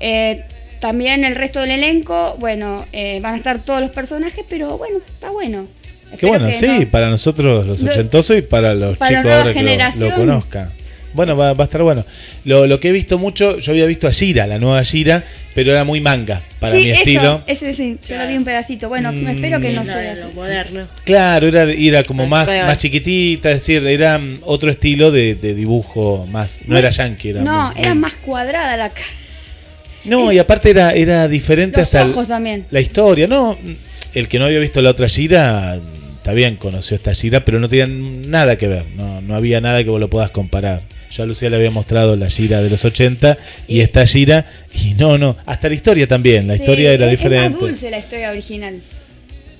Eh, 0.00 0.44
también 0.80 1.24
el 1.24 1.34
resto 1.34 1.60
del 1.60 1.70
elenco, 1.70 2.36
bueno, 2.38 2.84
eh, 2.92 3.18
van 3.22 3.34
a 3.34 3.36
estar 3.38 3.58
todos 3.62 3.80
los 3.80 3.90
personajes, 3.90 4.44
pero 4.48 4.76
bueno, 4.78 4.98
está 5.06 5.30
bueno. 5.30 5.66
Qué 6.10 6.14
Espero 6.14 6.32
bueno, 6.34 6.46
que 6.48 6.52
sí, 6.52 6.66
no- 6.66 6.90
para 6.90 7.08
nosotros 7.10 7.66
los 7.66 7.82
Lo- 7.82 7.90
ochentosos 7.90 8.36
y 8.38 8.42
para 8.42 8.74
los 8.74 8.96
para 8.98 9.10
la 9.10 9.18
chicos 9.22 9.32
ahora 9.32 9.52
que 9.52 9.62
lo- 9.98 10.08
lo, 10.10 10.14
conozcan. 10.14 10.72
Bueno, 11.16 11.36
va, 11.36 11.52
va 11.54 11.64
a 11.64 11.66
estar 11.66 11.82
bueno. 11.82 12.04
Lo, 12.44 12.66
lo 12.66 12.78
que 12.78 12.90
he 12.90 12.92
visto 12.92 13.18
mucho, 13.18 13.58
yo 13.58 13.72
había 13.72 13.86
visto 13.86 14.06
a 14.06 14.12
Gira, 14.12 14.46
la 14.46 14.58
nueva 14.58 14.84
Gira, 14.84 15.24
pero 15.54 15.72
era 15.72 15.82
muy 15.84 16.00
manga 16.00 16.42
para 16.60 16.72
sí, 16.74 16.78
mi 16.84 16.90
eso, 16.90 16.98
estilo. 17.00 17.42
ese 17.46 17.72
sí, 17.72 17.96
yo 18.06 18.16
lo 18.18 18.28
vi 18.28 18.36
un 18.36 18.44
pedacito. 18.44 18.88
Bueno, 18.88 19.10
Mm, 19.12 19.26
espero 19.28 19.60
que 19.60 19.70
no 19.72 19.84
sea 19.84 19.96
de 19.96 20.08
así. 20.10 20.20
lo 20.22 20.32
moderno. 20.32 20.86
Claro, 21.04 21.48
era, 21.48 21.62
era 21.64 22.02
como 22.04 22.26
más, 22.26 22.48
claro. 22.48 22.66
más 22.68 22.76
chiquitita, 22.76 23.50
es 23.50 23.56
decir, 23.66 23.86
era 23.86 24.20
otro 24.42 24.70
estilo 24.70 25.10
de, 25.10 25.34
de 25.34 25.54
dibujo 25.54 26.26
más. 26.30 26.60
No 26.66 26.76
era 26.78 26.90
yankee, 26.90 27.30
era 27.30 27.40
No, 27.42 27.72
muy- 27.72 27.80
era 27.80 27.94
muy- 27.94 28.02
más 28.02 28.12
cuadrada 28.14 28.76
la 28.76 28.90
cara. 28.90 29.06
No, 30.04 30.30
y 30.30 30.38
aparte 30.38 30.70
era, 30.70 30.90
era 30.90 31.26
diferente 31.26 31.78
Los 31.80 31.88
hasta 31.88 32.02
el- 32.02 32.10
ojos 32.12 32.28
también. 32.28 32.64
la 32.70 32.80
historia. 32.80 33.26
No, 33.26 33.58
el 34.14 34.28
que 34.28 34.38
no 34.38 34.44
había 34.44 34.58
visto 34.60 34.80
la 34.80 34.90
otra 34.90 35.08
gira, 35.08 35.80
está 36.16 36.32
bien, 36.32 36.56
conoció 36.56 36.96
esta 36.96 37.12
gira, 37.12 37.44
pero 37.44 37.58
no 37.58 37.68
tenía 37.68 37.86
nada 37.88 38.56
que 38.56 38.68
ver. 38.68 38.84
No, 38.94 39.20
no 39.20 39.34
había 39.34 39.60
nada 39.60 39.82
que 39.82 39.90
vos 39.90 39.98
lo 40.00 40.08
puedas 40.08 40.30
comparar. 40.30 40.82
Yo 41.10 41.22
a 41.22 41.26
Lucía 41.26 41.48
le 41.50 41.56
había 41.56 41.70
mostrado 41.70 42.16
la 42.16 42.28
gira 42.28 42.60
de 42.62 42.68
los 42.70 42.84
80 42.84 43.38
y, 43.68 43.76
Y- 43.78 43.80
esta 43.80 44.04
gira, 44.06 44.46
y 44.72 44.94
no, 44.94 45.18
no, 45.18 45.36
hasta 45.46 45.68
la 45.68 45.74
historia 45.74 46.06
también, 46.06 46.46
la 46.48 46.54
Sí, 46.56 46.62
historia 46.62 46.92
era 46.92 47.06
es- 47.06 47.12
diferente. 47.12 47.46
Es 47.46 47.52
más 47.52 47.60
dulce 47.60 47.90
la 47.90 47.98
historia 47.98 48.30
original. 48.30 48.74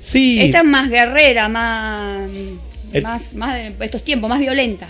Sí, 0.01 0.41
Esta 0.41 0.59
es 0.59 0.65
más 0.65 0.91
guerrera, 0.91 1.49
más. 1.49 2.31
El- 2.93 3.03
Más, 3.03 3.35
más 3.35 3.55
de 3.55 3.75
estos 3.85 4.03
tiempos, 4.05 4.29
más 4.31 4.39
violenta. 4.41 4.89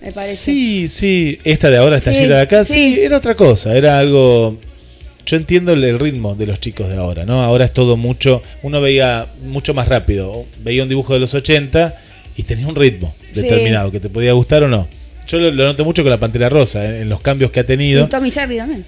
Me 0.00 0.10
parece. 0.10 0.36
sí, 0.36 0.88
sí, 0.88 1.38
esta 1.44 1.70
de 1.70 1.76
ahora, 1.76 1.96
esta 1.98 2.12
Sí, 2.12 2.20
gira 2.20 2.36
de 2.36 2.42
acá, 2.42 2.64
sí. 2.64 2.72
sí. 2.96 3.00
era 3.00 3.16
otra 3.18 3.34
cosa, 3.36 3.76
era 3.76 3.98
algo... 3.98 4.58
Yo 5.24 5.36
entiendo 5.36 5.72
el, 5.74 5.84
el 5.84 6.00
ritmo 6.00 6.34
de 6.34 6.46
los 6.46 6.58
chicos 6.58 6.88
de 6.88 6.96
ahora, 6.96 7.24
¿no? 7.24 7.42
Ahora 7.44 7.64
es 7.66 7.72
todo 7.72 7.96
mucho, 7.96 8.42
uno 8.62 8.80
veía 8.80 9.28
mucho 9.44 9.72
más 9.74 9.86
rápido, 9.86 10.44
veía 10.64 10.82
un 10.82 10.88
dibujo 10.88 11.12
de 11.14 11.20
los 11.20 11.32
80 11.34 11.94
y 12.36 12.42
tenía 12.42 12.66
un 12.66 12.74
ritmo 12.74 13.14
Sí. 13.32 13.42
determinado, 13.42 13.92
que 13.92 14.00
te 14.00 14.08
podía 14.10 14.32
gustar 14.32 14.64
o 14.64 14.68
no. 14.68 14.88
Yo 15.32 15.38
lo, 15.38 15.50
lo 15.50 15.64
noto 15.64 15.84
mucho 15.84 16.02
con 16.02 16.10
la 16.10 16.20
Pantera 16.20 16.48
Rosa, 16.48 16.84
en, 16.86 16.94
en 17.02 17.08
los 17.08 17.20
cambios 17.20 17.50
que 17.50 17.60
ha 17.60 17.64
tenido. 17.64 18.04
Y 18.04 18.08
Tommy 18.08 18.30
Jerry 18.30 18.56
también. 18.58 18.84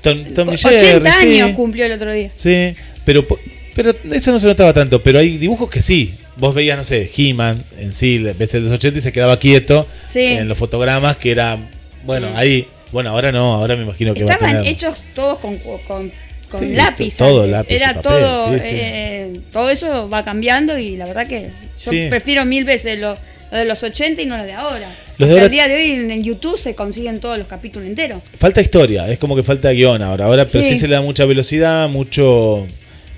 Tom, 0.00 0.24
Tom 0.34 0.48
y 0.50 0.52
80 0.54 0.80
Jerry, 0.80 1.06
sí. 1.10 1.40
años 1.40 1.56
cumplió 1.56 1.86
el 1.86 1.92
otro 1.92 2.12
día. 2.12 2.30
Sí, 2.34 2.74
pero, 3.04 3.26
pero 3.74 3.94
eso 4.12 4.32
no 4.32 4.38
se 4.38 4.46
notaba 4.46 4.72
tanto. 4.72 5.02
Pero 5.02 5.18
hay 5.18 5.36
dibujos 5.38 5.68
que 5.70 5.82
sí. 5.82 6.14
Vos 6.36 6.54
veías, 6.54 6.76
no 6.76 6.84
sé, 6.84 7.10
He-Man 7.16 7.62
en 7.78 7.92
sí, 7.92 8.18
ves 8.18 8.54
el 8.54 8.64
de 8.64 8.70
los 8.70 8.78
80 8.78 8.98
y 8.98 9.02
se 9.02 9.12
quedaba 9.12 9.38
quieto 9.38 9.86
Sí. 10.08 10.20
en 10.20 10.48
los 10.48 10.58
fotogramas 10.58 11.16
que 11.16 11.30
era, 11.30 11.58
bueno, 12.04 12.28
ahí. 12.34 12.66
Bueno, 12.92 13.10
ahora 13.10 13.32
no, 13.32 13.54
ahora 13.54 13.74
me 13.76 13.82
imagino 13.82 14.14
que 14.14 14.24
va 14.24 14.30
a 14.30 14.34
Estaban 14.34 14.56
tener. 14.56 14.70
hechos 14.70 15.02
todos 15.14 15.38
con, 15.38 15.56
con, 15.58 16.12
con 16.50 16.60
Sí, 16.60 16.74
lápiz. 16.74 17.16
to- 17.16 17.24
todo 17.24 17.46
lápiz 17.46 17.74
Era 17.74 17.94
papel, 17.94 18.02
todo. 18.02 18.54
sí, 18.54 18.60
sí. 18.60 18.68
eh, 18.74 19.32
todo 19.50 19.70
eso 19.70 20.08
va 20.08 20.22
cambiando 20.22 20.78
y 20.78 20.96
la 20.96 21.06
verdad 21.06 21.26
que 21.26 21.50
yo 21.84 21.90
prefiero 22.10 22.44
mil 22.44 22.64
veces 22.64 22.98
los, 23.00 23.18
Los 23.54 23.60
de 23.60 23.64
los 23.66 23.82
80 23.84 24.20
y 24.22 24.26
no 24.26 24.36
los 24.36 24.46
de 24.46 24.52
ahora. 24.52 24.92
Los 25.16 25.28
de 25.28 25.34
ahora- 25.34 25.44
el 25.44 25.50
día 25.52 25.68
de 25.68 25.74
hoy 25.76 25.90
en 25.92 26.10
el 26.10 26.24
YouTube 26.24 26.58
se 26.58 26.74
consiguen 26.74 27.20
todos 27.20 27.38
los 27.38 27.46
capítulos 27.46 27.88
enteros. 27.88 28.20
Falta 28.36 28.60
historia, 28.60 29.08
es 29.08 29.18
como 29.18 29.36
que 29.36 29.44
falta 29.44 29.70
guion 29.70 30.02
ahora. 30.02 30.24
Ahora, 30.26 30.44
pero 30.44 30.64
sí. 30.64 30.70
Sí. 30.70 30.76
se 30.78 30.88
le 30.88 30.94
da 30.94 31.02
mucha 31.02 31.24
velocidad, 31.24 31.88
mucho. 31.88 32.66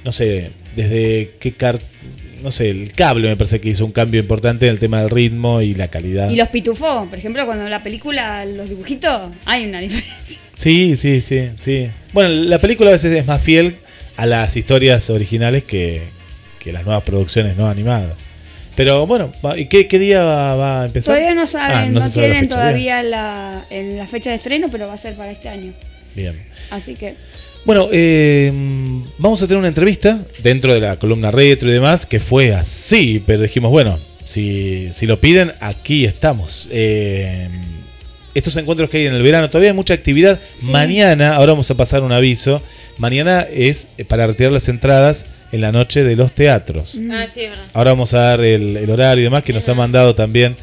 No 0.04 0.12
sé, 0.12 0.50
desde 0.76 1.32
qué 1.40 1.52
car. 1.52 1.78
No 2.42 2.52
sé, 2.52 2.68
el 2.68 2.92
cable 2.92 3.28
me 3.28 3.36
parece 3.36 3.60
que 3.62 3.70
hizo 3.70 3.84
un 3.86 3.92
cambio 3.92 4.20
importante 4.20 4.66
en 4.66 4.72
el 4.72 4.78
tema 4.78 5.00
del 5.00 5.08
ritmo 5.08 5.62
y 5.62 5.74
la 5.74 5.88
calidad. 5.88 6.28
Y 6.28 6.36
los 6.36 6.48
pitufos, 6.48 7.08
por 7.08 7.18
ejemplo, 7.18 7.46
cuando 7.46 7.66
la 7.68 7.82
película, 7.82 8.44
los 8.44 8.68
dibujitos, 8.68 9.32
hay 9.46 9.64
una 9.64 9.80
diferencia. 9.80 10.38
Sí, 10.54 10.96
sí, 10.98 11.20
sí, 11.22 11.48
sí. 11.58 11.88
Bueno, 12.12 12.28
la 12.28 12.58
película 12.58 12.90
a 12.90 12.92
veces 12.92 13.12
es 13.12 13.26
más 13.26 13.40
fiel 13.40 13.76
a 14.18 14.26
las 14.26 14.54
historias 14.56 15.08
originales 15.08 15.64
que, 15.64 16.02
que 16.58 16.72
las 16.72 16.84
nuevas 16.84 17.02
producciones 17.04 17.56
no 17.56 17.68
animadas. 17.68 18.28
Pero 18.76 19.06
bueno, 19.06 19.32
¿y 19.56 19.64
qué, 19.66 19.88
qué 19.88 19.98
día 19.98 20.22
va, 20.22 20.54
va 20.54 20.82
a 20.82 20.86
empezar? 20.86 21.14
Todavía 21.16 21.34
no 21.34 21.42
Ah, 21.42 21.46
saben, 21.46 21.92
no, 21.94 22.00
sabe 22.00 22.12
tienen 22.12 22.48
todavía 22.48 23.02
la, 23.02 23.64
en 23.70 23.96
la 23.96 24.06
fecha 24.06 24.30
de 24.30 24.36
estreno, 24.36 24.68
pero 24.70 24.86
va 24.86 24.94
a 24.94 24.98
ser 24.98 25.14
para 25.16 25.32
este 25.32 25.48
año. 25.48 25.72
Bien. 26.14 26.46
Así 26.70 26.94
que 26.94 27.14
Bueno, 27.64 27.88
eh, 27.90 28.52
vamos 29.18 29.42
a 29.42 29.46
tener 29.46 29.58
una 29.58 29.68
entrevista 29.68 30.20
dentro 30.42 30.74
de 30.74 30.80
la 30.80 30.96
columna 30.96 31.30
retro 31.30 31.68
y 31.68 31.72
demás, 31.72 32.06
que 32.06 32.20
fue 32.20 32.52
así, 32.54 33.22
pero 33.26 33.42
dijimos, 33.42 33.70
bueno, 33.70 33.98
si, 34.24 34.90
si 34.92 35.06
lo 35.06 35.20
piden, 35.20 35.52
aquí 35.60 36.04
estamos. 36.04 36.68
Eh, 36.70 37.48
estos 38.34 38.54
encuentros 38.58 38.90
que 38.90 38.98
hay 38.98 39.06
en 39.06 39.14
el 39.14 39.22
verano, 39.22 39.48
todavía 39.48 39.70
hay 39.70 39.76
mucha 39.76 39.94
actividad. 39.94 40.38
Sí. 40.58 40.70
Mañana, 40.70 41.36
ahora 41.36 41.52
vamos 41.52 41.70
a 41.70 41.74
pasar 41.74 42.02
un 42.02 42.12
aviso, 42.12 42.60
mañana 42.98 43.46
es 43.50 43.88
eh, 43.96 44.04
para 44.04 44.26
retirar 44.26 44.52
las 44.52 44.68
entradas 44.68 45.24
en 45.52 45.60
la 45.60 45.72
noche 45.72 46.02
de 46.04 46.16
los 46.16 46.32
teatros. 46.32 46.96
Mm. 46.96 47.10
Ah, 47.12 47.26
sí, 47.32 47.40
verdad. 47.42 47.64
Ahora 47.72 47.90
vamos 47.92 48.12
a 48.14 48.18
dar 48.20 48.40
el, 48.44 48.76
el 48.76 48.90
horario 48.90 49.20
y 49.22 49.24
demás 49.24 49.42
que 49.42 49.52
nos 49.52 49.68
ha 49.68 49.74
mandado 49.74 50.14
también 50.14 50.56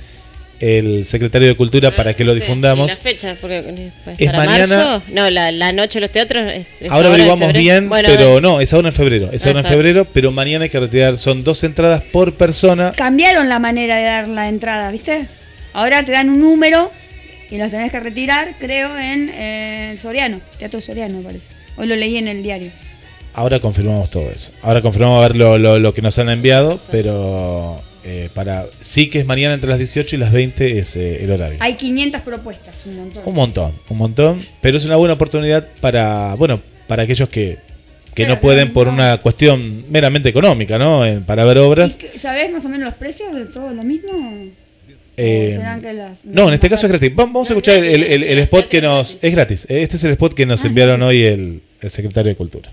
el 0.59 1.05
secretario 1.05 1.47
de 1.49 1.55
Cultura 1.55 1.93
para 1.95 2.15
que 2.15 2.23
lo 2.23 2.33
Sí, 2.33 2.39
difundamos. 2.39 2.89
¿y 2.91 2.95
La 2.95 3.01
fecha, 3.01 3.35
porque 3.41 3.91
pues, 4.05 4.19
Es 4.21 4.31
para 4.31 4.45
mañana- 4.45 4.77
marzo? 4.85 5.03
No, 5.11 5.29
la, 5.29 5.51
la 5.51 5.73
noche 5.73 5.95
de 5.95 6.01
los 6.01 6.11
teatros 6.11 6.47
es. 6.53 6.81
es 6.83 6.91
Ahora 6.91 7.09
averiguamos 7.09 7.51
bien, 7.53 7.89
Bueno, 7.89 8.07
pero 8.09 8.39
no, 8.39 8.61
es 8.61 8.73
ahora 8.73 8.87
en 8.89 8.93
febrero. 8.93 9.29
Es 9.33 9.45
Ah, 9.45 9.49
ahora 9.49 9.59
en 9.61 9.65
febrero, 9.65 10.05
pero 10.13 10.31
mañana 10.31 10.63
hay 10.63 10.69
que 10.69 10.79
retirar. 10.79 11.17
Son 11.17 11.43
dos 11.43 11.63
entradas 11.65 12.01
por 12.01 12.33
persona. 12.35 12.93
cambiaron 12.95 13.49
la 13.49 13.59
manera 13.59 13.97
de 13.97 14.03
dar 14.03 14.27
la 14.29 14.47
entrada, 14.47 14.89
¿viste? 14.91 15.25
Ahora 15.73 16.03
te 16.05 16.11
dan 16.13 16.29
un 16.29 16.39
número 16.39 16.91
y 17.49 17.57
los 17.57 17.69
tenés 17.69 17.91
que 17.91 17.99
retirar, 17.99 18.53
creo, 18.59 18.97
en 18.97 19.31
eh, 19.33 19.97
Soriano, 20.01 20.39
Teatro 20.59 20.79
Soriano, 20.79 21.17
me 21.17 21.23
parece. 21.23 21.47
Hoy 21.75 21.87
lo 21.87 21.95
leí 21.95 22.15
en 22.17 22.27
el 22.29 22.41
diario. 22.41 22.71
Ahora 23.33 23.59
confirmamos 23.59 24.09
todo 24.09 24.29
eso. 24.31 24.51
Ahora 24.61 24.81
confirmamos 24.81 25.23
a 25.23 25.27
ver 25.27 25.35
lo, 25.37 25.57
lo- 25.57 25.79
lo 25.79 25.93
que 25.93 26.01
nos 26.01 26.17
han 26.19 26.29
enviado, 26.29 26.79
pero 26.91 27.81
eh, 28.05 28.29
para 28.33 28.67
sí 28.79 29.09
que 29.09 29.19
es 29.19 29.25
mañana 29.25 29.53
entre 29.55 29.69
las 29.69 29.79
18 29.79 30.15
y 30.15 30.19
las 30.19 30.31
20 30.31 30.77
es 30.79 30.95
eh, 30.95 31.23
el 31.23 31.31
horario. 31.31 31.57
Hay 31.61 31.73
500 31.75 32.21
propuestas, 32.21 32.81
un 32.85 32.95
montón. 32.97 33.23
Un 33.25 33.33
montón, 33.35 33.75
un 33.89 33.97
montón. 33.97 34.41
Pero 34.61 34.77
es 34.77 34.85
una 34.85 34.95
buena 34.97 35.15
oportunidad 35.15 35.67
para, 35.81 36.35
bueno, 36.35 36.59
para 36.87 37.03
aquellos 37.03 37.27
que, 37.29 37.57
que 38.13 38.23
Claro, 38.25 38.35
no 38.35 38.41
pueden 38.41 38.71
por 38.73 38.87
no. 38.87 38.93
una 38.93 39.17
cuestión 39.17 39.85
meramente 39.89 40.29
económica, 40.29 40.77
¿no? 40.77 41.03
En- 41.05 41.23
para 41.23 41.43
ver 41.45 41.57
obras. 41.57 41.95
¿Y 41.95 41.97
qué- 42.05 42.19
¿Sabés 42.19 42.51
más 42.51 42.63
o 42.65 42.69
menos 42.69 42.85
los 42.85 42.95
precios 42.95 43.33
de 43.33 43.45
todo 43.47 43.73
lo 43.73 43.81
mismo? 43.83 44.11
Eh, 45.15 45.49
¿O 45.53 45.57
serán 45.57 45.81
que 45.81 45.93
las- 45.93 46.25
no, 46.25 46.47
en 46.47 46.53
este 46.55 46.69
caso 46.69 46.85
es 46.87 46.91
gratis. 46.91 47.11
Va- 47.11 47.25
Vamos 47.25 47.49
a 47.49 47.53
escuchar 47.53 47.77
el, 47.77 48.03
el- 48.03 48.23
el 48.23 48.39
spot 48.39 48.67
que 48.67 48.81
nos... 48.81 49.17
Es 49.21 49.31
gratis. 49.33 49.65
Este 49.69 49.95
es 49.95 50.03
el 50.03 50.11
spot 50.11 50.33
que 50.33 50.45
nos 50.45 50.63
Ah, 50.63 50.67
enviaron 50.67 51.01
hoy 51.03 51.23
el, 51.23 51.61
el 51.81 51.89
secretario 51.89 52.29
de 52.31 52.35
Cultura. 52.35 52.71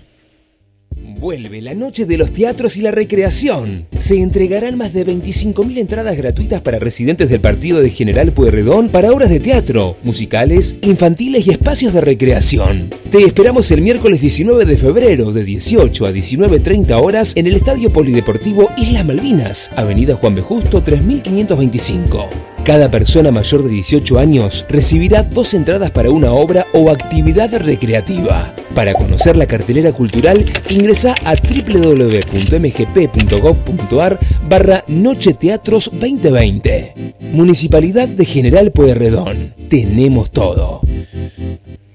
Vuelve 1.21 1.61
la 1.61 1.75
noche 1.75 2.07
de 2.07 2.17
los 2.17 2.31
teatros 2.31 2.77
y 2.77 2.81
la 2.81 2.89
recreación. 2.89 3.85
Se 3.95 4.19
entregarán 4.19 4.75
más 4.75 4.91
de 4.91 5.05
25.000 5.05 5.77
entradas 5.77 6.17
gratuitas 6.17 6.61
para 6.61 6.79
residentes 6.79 7.29
del 7.29 7.39
partido 7.39 7.79
de 7.79 7.91
General 7.91 8.31
Pueyrredón 8.31 8.89
para 8.89 9.11
obras 9.11 9.29
de 9.29 9.39
teatro, 9.39 9.97
musicales, 10.01 10.77
infantiles 10.81 11.45
y 11.45 11.51
espacios 11.51 11.93
de 11.93 12.01
recreación. 12.01 12.89
Te 13.11 13.23
esperamos 13.23 13.69
el 13.69 13.81
miércoles 13.81 14.19
19 14.19 14.65
de 14.65 14.77
febrero 14.77 15.31
de 15.31 15.43
18 15.43 16.07
a 16.07 16.11
19.30 16.11 16.99
horas 16.99 17.33
en 17.35 17.45
el 17.45 17.53
Estadio 17.53 17.93
Polideportivo 17.93 18.71
Islas 18.75 19.05
Malvinas, 19.05 19.69
Avenida 19.75 20.15
Juan 20.15 20.33
B. 20.33 20.41
Justo 20.41 20.81
3525. 20.81 22.29
Cada 22.63 22.91
persona 22.91 23.31
mayor 23.31 23.63
de 23.63 23.69
18 23.69 24.19
años 24.19 24.67
recibirá 24.69 25.23
dos 25.23 25.55
entradas 25.55 25.89
para 25.89 26.11
una 26.11 26.31
obra 26.31 26.67
o 26.73 26.91
actividad 26.91 27.51
recreativa. 27.59 28.53
Para 28.75 28.93
conocer 28.93 29.35
la 29.35 29.47
cartelera 29.47 29.91
cultural, 29.91 30.45
ingresa 30.69 31.15
a 31.25 31.33
www.mgp.gov.ar 31.33 34.19
barra 34.47 34.83
Noche 34.87 35.33
Teatros 35.33 35.89
2020. 35.91 36.93
Municipalidad 37.31 38.07
de 38.07 38.25
General 38.25 38.71
Pueyrredón. 38.71 39.55
Tenemos 39.67 40.29
todo. 40.29 40.81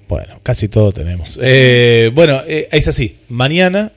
Bueno, 0.08 0.40
casi 0.42 0.66
todo 0.66 0.90
tenemos. 0.90 1.38
Eh, 1.40 2.10
bueno, 2.12 2.40
eh, 2.44 2.66
es 2.72 2.88
así. 2.88 3.18
Mañana 3.28 3.92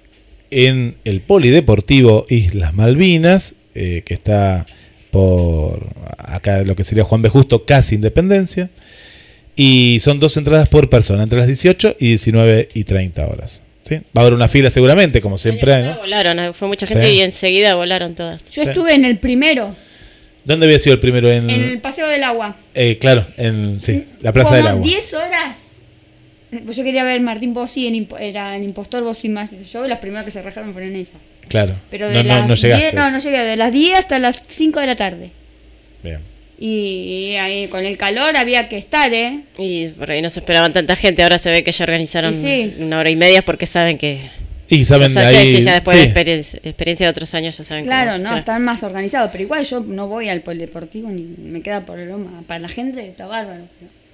en 0.52 0.98
el 1.04 1.22
Polideportivo 1.22 2.28
Islas 2.30 2.76
Malvinas, 2.76 3.56
eh, 3.74 4.04
que 4.06 4.14
está 4.14 4.68
por 5.12 5.88
acá 6.18 6.62
lo 6.64 6.76
que 6.76 6.84
sería 6.84 7.04
Juan 7.04 7.22
B. 7.22 7.30
Justo, 7.30 7.66
casi 7.66 7.96
Independencia. 7.96 8.70
Y 9.56 9.98
son 10.00 10.20
dos 10.20 10.38
entradas 10.38 10.70
por 10.70 10.90
persona, 10.90 11.24
entre 11.24 11.38
las 11.40 11.48
18 11.48 11.96
y 12.00 12.08
19 12.10 12.70
y 12.74 12.84
30 12.86 13.28
horas. 13.28 13.62
¿sí? 13.84 13.96
Va 13.96 14.02
a 14.16 14.20
haber 14.22 14.34
una 14.34 14.48
fila 14.48 14.70
seguramente, 14.70 15.20
como 15.20 15.38
siempre 15.38 15.74
hay, 15.74 15.84
¿no? 15.84 15.98
Volaron, 15.98 16.54
fue 16.54 16.68
mucha 16.70 16.88
gente 16.88 17.08
Sí. 17.10 17.16
y 17.18 17.22
enseguida 17.22 17.76
volaron 17.76 18.16
todas. 18.16 18.42
Yo 18.52 18.64
Sí. 18.64 18.70
estuve 18.70 18.94
en 18.94 19.04
el 19.06 19.18
primero, 19.18 19.76
¿Dónde 20.46 20.66
había 20.66 20.80
sido 20.80 20.94
el 20.94 21.00
primero? 21.02 21.30
En, 21.30 21.50
en 21.50 21.62
el 21.64 21.80
Paseo 21.82 22.08
del 22.08 22.24
Agua. 22.24 22.56
eh, 22.74 22.98
claro, 23.00 23.26
en 23.38 23.82
sí, 23.82 24.06
la 24.22 24.32
Plaza 24.32 24.52
Como 24.52 24.58
del 24.58 24.68
Agua. 24.68 24.84
10 24.88 25.14
horas. 25.14 25.58
Pues 26.66 26.78
yo 26.78 26.84
quería 26.84 27.04
ver 27.04 27.20
Martín 27.22 27.54
Bossi, 27.54 27.86
en 27.88 28.08
era 28.20 28.56
el 28.56 28.64
impostor 28.64 29.04
Bossi 29.04 29.28
más. 29.30 29.52
Yo, 29.72 29.86
las 29.86 30.00
primeras 30.00 30.26
que 30.26 30.32
se 30.32 30.42
rajaron 30.42 30.72
fueron 30.74 30.96
esas. 30.96 31.18
Claro. 31.50 31.76
Pero 31.90 32.08
de 32.08 32.14
no, 32.14 32.24
las 32.24 32.48
no 32.48 32.56
llegaste. 32.56 32.84
10, 32.84 32.94
no, 32.94 33.12
no 33.12 33.20
llegué, 33.20 33.40
de 33.40 33.56
las 33.58 33.72
10 33.72 34.00
hasta 34.00 34.20
las 34.20 34.44
5 34.48 34.80
de 34.80 34.88
la 34.88 34.96
tarde. 34.96 35.32
Bien. 36.02 36.20
Y 36.62 37.36
ahí 37.40 37.68
con 37.68 37.86
el 37.86 37.98
calor 37.98 38.36
había 38.36 38.68
que 38.68 38.78
estar, 38.78 39.14
¿eh? 39.14 39.42
Y 39.58 39.88
por 39.88 40.12
ahí 40.12 40.22
no 40.22 40.30
se 40.30 40.42
esperaban 40.42 40.74
tanta 40.74 40.96
gente. 40.96 41.24
Ahora 41.24 41.40
se 41.40 41.50
ve 41.50 41.64
que 41.64 41.72
ya 41.72 41.84
organizaron 41.84 42.34
sí. 42.34 42.76
una 42.80 43.00
hora 43.00 43.10
y 43.10 43.16
media 43.16 43.42
porque 43.42 43.66
saben 43.66 43.98
que. 43.98 44.30
Y 44.68 44.84
saben 44.84 45.10
o 45.10 45.14
sea, 45.14 45.32
ya, 45.32 45.40
ahí. 45.40 45.56
sí, 45.56 45.62
ya 45.62 45.74
después 45.74 45.96
sí. 45.96 46.02
de 46.02 46.06
experiencia, 46.08 46.60
experiencia 46.64 47.06
de 47.08 47.12
otros 47.12 47.34
años 47.34 47.58
ya 47.58 47.64
saben 47.64 47.86
Claro, 47.86 48.12
cómo 48.18 48.30
no, 48.30 48.38
están 48.38 48.64
más 48.64 48.84
organizados. 48.84 49.32
Pero 49.32 49.46
igual 49.46 49.64
yo 49.66 49.80
no 49.80 50.08
voy 50.08 50.30
al 50.30 50.42
polideportivo 50.42 51.10
ni 51.10 51.24
me 51.24 51.62
queda 51.62 51.86
por 51.86 51.98
el 51.98 52.10
loma. 52.10 52.44
Para 52.46 52.60
la 52.60 52.70
gente 52.70 53.08
está 53.08 53.26
bárbaro. 53.26 53.64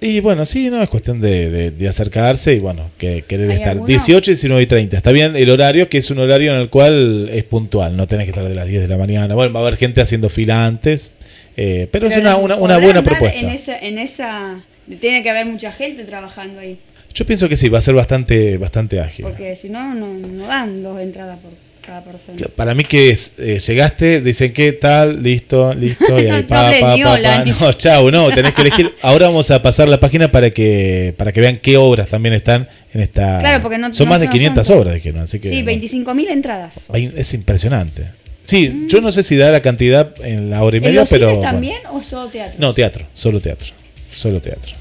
Y 0.00 0.20
bueno, 0.20 0.44
sí, 0.44 0.68
no, 0.68 0.82
es 0.82 0.88
cuestión 0.90 1.20
de, 1.20 1.50
de- 1.50 1.70
de 1.70 1.88
acercarse 1.88 2.52
y 2.52 2.58
bueno, 2.58 2.90
que 2.98 3.22
querer 3.26 3.48
¿Hay 3.50 3.56
estar. 3.56 3.70
alguno? 3.70 3.86
18, 3.88 4.30
19 4.30 4.62
y 4.62 4.66
30. 4.66 4.96
Está 4.98 5.10
bien 5.12 5.34
el 5.36 5.48
horario, 5.50 5.88
que 5.88 5.98
es 5.98 6.10
un 6.10 6.18
horario 6.18 6.54
en 6.54 6.60
el 6.60 6.68
cual 6.68 7.30
es 7.32 7.44
puntual, 7.44 7.96
no 7.96 8.06
tenés 8.06 8.26
que 8.26 8.30
estar 8.30 8.46
de 8.46 8.54
las 8.54 8.66
10 8.66 8.82
de 8.82 8.88
la 8.88 8.98
mañana. 8.98 9.34
Bueno, 9.34 9.52
va 9.54 9.60
a 9.60 9.66
haber 9.66 9.78
gente 9.78 10.02
haciendo 10.02 10.28
fila 10.28 10.66
antes, 10.66 11.14
eh, 11.56 11.88
pero, 11.90 12.08
es 12.08 12.16
una, 12.18 12.36
una, 12.36 12.56
una 12.56 12.76
buena 12.78 13.02
propuesta. 13.02 13.38
En 13.38 13.48
esa, 13.48 13.78
en 13.78 13.98
esa. 13.98 14.60
Tiene 15.00 15.22
que 15.22 15.30
haber 15.30 15.46
mucha 15.46 15.72
gente 15.72 16.04
trabajando 16.04 16.60
ahí. 16.60 16.78
Yo 17.14 17.24
pienso 17.24 17.48
que 17.48 17.56
sí, 17.56 17.70
va 17.70 17.78
a 17.78 17.80
ser 17.80 17.94
bastante, 17.94 18.58
bastante 18.58 19.00
ágil. 19.00 19.24
Porque 19.24 19.56
si 19.56 19.70
no, 19.70 19.94
no, 19.94 20.12
no 20.12 20.46
dan 20.46 20.82
dos 20.82 21.00
entradas 21.00 21.38
por 21.38 21.50
cada 21.86 22.02
persona. 22.04 22.36
Claro, 22.36 22.52
Para 22.56 22.74
mí 22.74 22.82
que 22.84 23.10
es, 23.10 23.34
eh, 23.38 23.58
llegaste, 23.66 24.20
dicen 24.20 24.52
qué 24.52 24.72
tal, 24.72 25.22
listo, 25.22 25.72
listo, 25.74 26.20
y 26.20 26.26
ahí 26.30 26.42
pa, 26.42 26.70
pa, 26.72 26.80
pa, 26.80 26.96
pa. 27.22 27.44
No, 27.44 27.72
chau, 27.72 28.10
no, 28.10 28.28
tenés 28.30 28.52
que 28.54 28.62
elegir. 28.62 28.94
Ahora 29.02 29.26
vamos 29.28 29.50
a 29.50 29.62
pasar 29.62 29.88
la 29.88 30.00
página 30.00 30.30
para 30.32 30.50
que 30.50 31.14
para 31.16 31.32
que 31.32 31.40
vean 31.40 31.58
qué 31.62 31.76
obras 31.76 32.08
también 32.08 32.34
están 32.34 32.68
en 32.92 33.00
esta. 33.00 33.38
Claro, 33.40 33.62
porque 33.62 33.78
no- 33.78 33.92
son 33.92 34.06
no- 34.06 34.10
más 34.10 34.20
de 34.20 34.26
no 34.26 34.32
500 34.32 34.66
son- 34.66 34.78
obras, 34.78 34.94
dijeron, 34.94 35.20
así 35.22 35.38
que. 35.38 35.48
sí, 35.48 35.62
bueno. 35.62 35.80
25.000 35.82 36.28
entradas. 36.30 36.74
Es 36.92 37.32
impresionante. 37.34 38.04
Sí, 38.42 38.86
yo 38.88 39.00
no 39.00 39.10
sé 39.10 39.22
si 39.22 39.36
da 39.36 39.50
la 39.50 39.60
cantidad 39.60 40.12
en 40.24 40.50
la 40.50 40.62
hora 40.62 40.76
y 40.76 40.78
¿En 40.78 40.84
media, 40.84 41.00
los 41.00 41.08
pero. 41.08 41.26
cines 41.26 41.36
bueno. 41.38 41.52
también 41.52 41.78
o 41.90 42.02
solo 42.02 42.28
teatro? 42.28 42.54
No, 42.58 42.74
teatro, 42.74 43.06
solo 43.12 43.40
teatro. 43.40 43.68
Solo 44.12 44.40
teatro. 44.40 44.72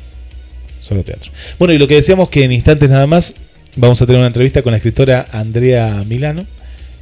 Solo 0.81 1.03
teatro. 1.03 1.31
Bueno, 1.57 1.73
y 1.73 1.77
lo 1.79 1.87
que 1.87 1.95
decíamos 1.95 2.29
que 2.29 2.43
en 2.43 2.51
instantes 2.51 2.89
nada 2.89 3.07
más 3.07 3.33
vamos 3.75 3.99
a 4.01 4.05
tener 4.05 4.19
una 4.19 4.27
entrevista 4.27 4.61
con 4.61 4.71
la 4.71 4.77
escritora 4.77 5.25
Andrea 5.31 6.03
Milano. 6.07 6.45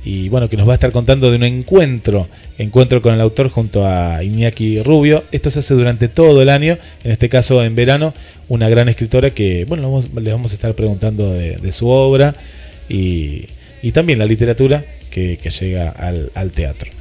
Y 0.05 0.29
bueno, 0.29 0.49
que 0.49 0.57
nos 0.57 0.67
va 0.67 0.73
a 0.73 0.75
estar 0.75 0.91
contando 0.91 1.29
de 1.31 1.37
un 1.37 1.43
encuentro, 1.43 2.27
encuentro 2.57 3.01
con 3.01 3.13
el 3.13 3.21
autor 3.21 3.49
junto 3.49 3.87
a 3.87 4.23
Iñaki 4.23 4.81
Rubio. 4.81 5.23
Esto 5.31 5.49
se 5.49 5.59
hace 5.59 5.73
durante 5.73 6.07
todo 6.09 6.41
el 6.41 6.49
año, 6.49 6.77
en 7.03 7.11
este 7.11 7.29
caso 7.29 7.63
en 7.63 7.73
verano, 7.75 8.13
una 8.49 8.67
gran 8.67 8.89
escritora 8.89 9.29
que, 9.31 9.65
bueno, 9.65 9.83
vamos- 9.83 10.09
le 10.13 10.31
vamos 10.31 10.51
a 10.51 10.55
estar 10.55 10.75
preguntando 10.75 11.31
de, 11.31 11.71
su 11.71 11.87
obra 11.87 12.35
y, 12.89 13.45
y 13.81 13.91
también 13.93 14.19
la 14.19 14.25
literatura 14.25 14.85
que, 15.09 15.37
llega 15.37 15.89
al 15.89 16.51
teatro. 16.51 16.91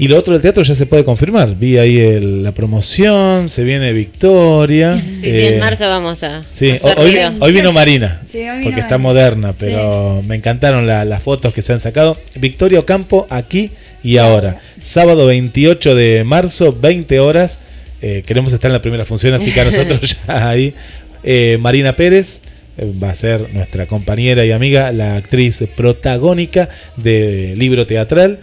Y 0.00 0.08
lo 0.08 0.18
otro 0.18 0.32
del 0.32 0.40
teatro 0.40 0.62
ya 0.62 0.74
se 0.74 0.86
puede 0.86 1.04
confirmar. 1.04 1.54
Vi 1.56 1.76
ahí 1.76 1.98
el- 1.98 2.42
la 2.42 2.52
promoción, 2.52 3.50
se 3.50 3.64
viene 3.64 3.92
Victoria. 3.92 4.98
Sí, 4.98 5.18
sí, 5.20 5.26
eh, 5.28 5.54
en 5.54 5.60
marzo 5.60 5.86
vamos 5.90 6.22
a. 6.22 6.42
Sí, 6.50 6.70
a 6.70 6.74
hacer 6.76 6.98
hoy, 7.38 7.52
vino 7.52 7.70
Marina, 7.72 8.22
Sí, 8.26 8.38
hoy 8.38 8.44
vino 8.60 8.62
porque 8.64 8.80
está 8.80 8.96
moderna, 8.96 9.52
pero 9.58 10.22
me 10.26 10.36
encantaron 10.36 10.86
la- 10.86 11.04
las 11.04 11.22
fotos 11.22 11.52
que 11.52 11.60
se 11.60 11.74
han 11.74 11.80
sacado. 11.80 12.16
Victoria 12.36 12.78
Ocampo, 12.80 13.26
aquí 13.28 13.72
y 14.02 14.16
ahora. 14.16 14.60
Sábado 14.80 15.26
28 15.26 15.94
de 15.94 16.24
marzo, 16.24 16.72
20 16.72 17.20
horas. 17.20 17.58
Eh, 18.00 18.22
queremos 18.24 18.54
estar 18.54 18.70
en 18.70 18.72
la 18.72 18.80
primera 18.82 19.04
función, 19.04 19.34
así 19.34 19.52
que 19.52 19.60
a 19.60 19.64
nosotros 19.66 20.00
ya 20.26 20.48
ahí. 20.48 20.72
Eh, 21.22 21.58
Marina 21.60 21.94
Pérez 21.94 22.40
eh, 22.78 22.90
va 23.02 23.10
a 23.10 23.14
ser 23.14 23.52
nuestra 23.52 23.84
compañera 23.84 24.46
y 24.46 24.52
amiga, 24.52 24.92
la 24.92 25.16
actriz 25.16 25.62
protagónica 25.76 26.70
de 26.96 27.52
libro 27.58 27.86
teatral. 27.86 28.38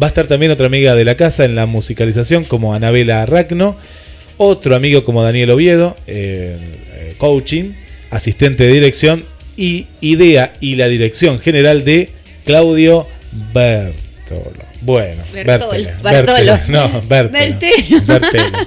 Va 0.00 0.06
a 0.06 0.08
estar 0.08 0.26
también 0.26 0.52
otra 0.52 0.66
amiga 0.66 0.94
de 0.94 1.04
la 1.04 1.16
casa 1.16 1.44
en 1.44 1.54
la 1.54 1.66
musicalización, 1.66 2.44
como 2.44 2.74
Anabela 2.74 3.22
Arracno. 3.22 3.76
Otro 4.36 4.76
amigo 4.76 5.04
como 5.04 5.22
Daniel 5.22 5.50
Oviedo, 5.50 5.96
eh, 6.06 6.58
eh, 6.92 7.14
coaching, 7.16 7.72
asistente 8.10 8.64
de 8.64 8.72
dirección 8.72 9.24
y 9.56 9.86
idea 10.02 10.52
y 10.60 10.76
la 10.76 10.88
dirección 10.88 11.38
general 11.38 11.84
de 11.84 12.10
Claudio 12.44 13.06
Bertolo. 13.54 14.66
Bueno, 14.82 15.22
Bertolo. 15.32 15.88
Bertele, 16.02 16.60
no, 16.68 17.02
Bertelo. 17.02 17.58
Bertelo. 18.04 18.58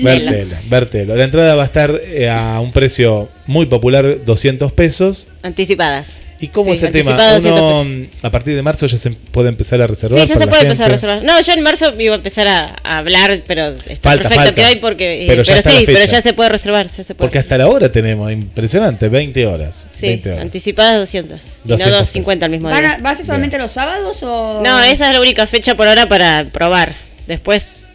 Bertelo, 0.00 0.56
Bertelo. 0.68 1.16
La 1.16 1.24
entrada 1.24 1.56
va 1.56 1.62
a 1.64 1.66
estar 1.66 2.00
eh, 2.04 2.30
a 2.30 2.60
un 2.60 2.72
precio 2.72 3.28
muy 3.46 3.66
popular, 3.66 4.24
200 4.24 4.70
pesos. 4.72 5.26
Anticipadas. 5.42 6.27
¿Y 6.40 6.48
cómo 6.48 6.70
Sí, 6.70 6.76
es 6.76 6.82
el 6.84 6.92
tema? 6.92 7.16
Uno, 7.38 8.06
a 8.22 8.30
partir 8.30 8.54
de 8.54 8.62
marzo 8.62 8.86
ya 8.86 8.96
se 8.96 9.10
puede 9.10 9.48
empezar 9.48 9.82
a 9.82 9.86
reservar. 9.88 10.20
Sí, 10.20 10.26
ya 10.28 10.36
se 10.38 10.46
puede 10.46 10.62
empezar 10.62 10.86
a 10.86 10.88
reservar. 10.94 11.22
No, 11.24 11.40
yo 11.40 11.52
en 11.52 11.62
marzo 11.62 11.92
iba 12.00 12.14
a 12.14 12.18
empezar 12.18 12.46
a, 12.46 12.76
a 12.84 12.98
hablar, 12.98 13.42
pero 13.46 13.68
está 13.68 14.10
Falta, 14.10 14.28
perfecto 14.28 14.34
falta. 14.36 14.54
que 14.54 14.64
hoy 14.64 14.76
porque. 14.76 15.24
eh, 15.24 15.26
Pero 15.26 15.42
Pero, 15.44 15.62
sí, 15.62 15.82
pero 15.86 16.04
ya 16.04 16.22
se 16.22 16.32
puede 16.34 16.50
reservar. 16.50 16.86
Ya 16.86 17.02
se 17.02 17.14
puede 17.14 17.26
Porque 17.26 17.38
hasta 17.40 17.58
la 17.58 17.66
hora 17.66 17.90
tenemos, 17.90 18.30
impresionante, 18.30 19.08
20 19.08 19.46
horas. 19.46 19.88
Sí, 19.98 20.06
20 20.06 20.28
horas. 20.30 20.42
anticipadas 20.42 20.96
200. 21.00 21.40
Y 21.64 21.68
200 21.70 21.86
no 21.86 21.98
250 21.98 22.44
al 22.46 22.50
mismo 22.52 22.68
¿Van 22.68 22.84
a- 22.86 22.94
día. 22.96 23.02
¿Va 23.04 23.10
a 23.10 23.14
ser 23.16 23.26
solamente 23.26 23.58
los 23.58 23.72
sábados 23.72 24.18
o.? 24.22 24.62
No, 24.64 24.80
esa 24.84 25.08
es 25.08 25.12
la 25.14 25.20
única 25.20 25.46
fecha 25.48 25.76
por 25.76 25.88
ahora 25.88 26.08
para 26.08 26.44
probar. 26.52 26.94
Después 27.26 27.88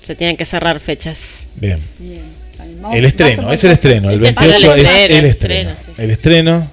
se 0.00 0.14
tienen 0.14 0.36
que 0.38 0.44
cerrar 0.46 0.80
fechas. 0.80 1.20
Bien. 1.56 1.78
Bien. 1.98 2.40
El 2.94 3.04
estreno, 3.04 3.52
es 3.52 3.62
el 3.64 3.72
estreno. 3.72 4.10
El 4.10 4.24
Este 4.24 4.44
es 4.44 4.48
28 4.62 4.74
el 4.74 4.80
es 4.80 4.86
estreno, 4.90 5.18
el 5.18 5.24
estreno. 5.26 5.70
estreno, 5.70 5.94
sí. 5.96 6.02
El 6.02 6.10
estreno. 6.10 6.70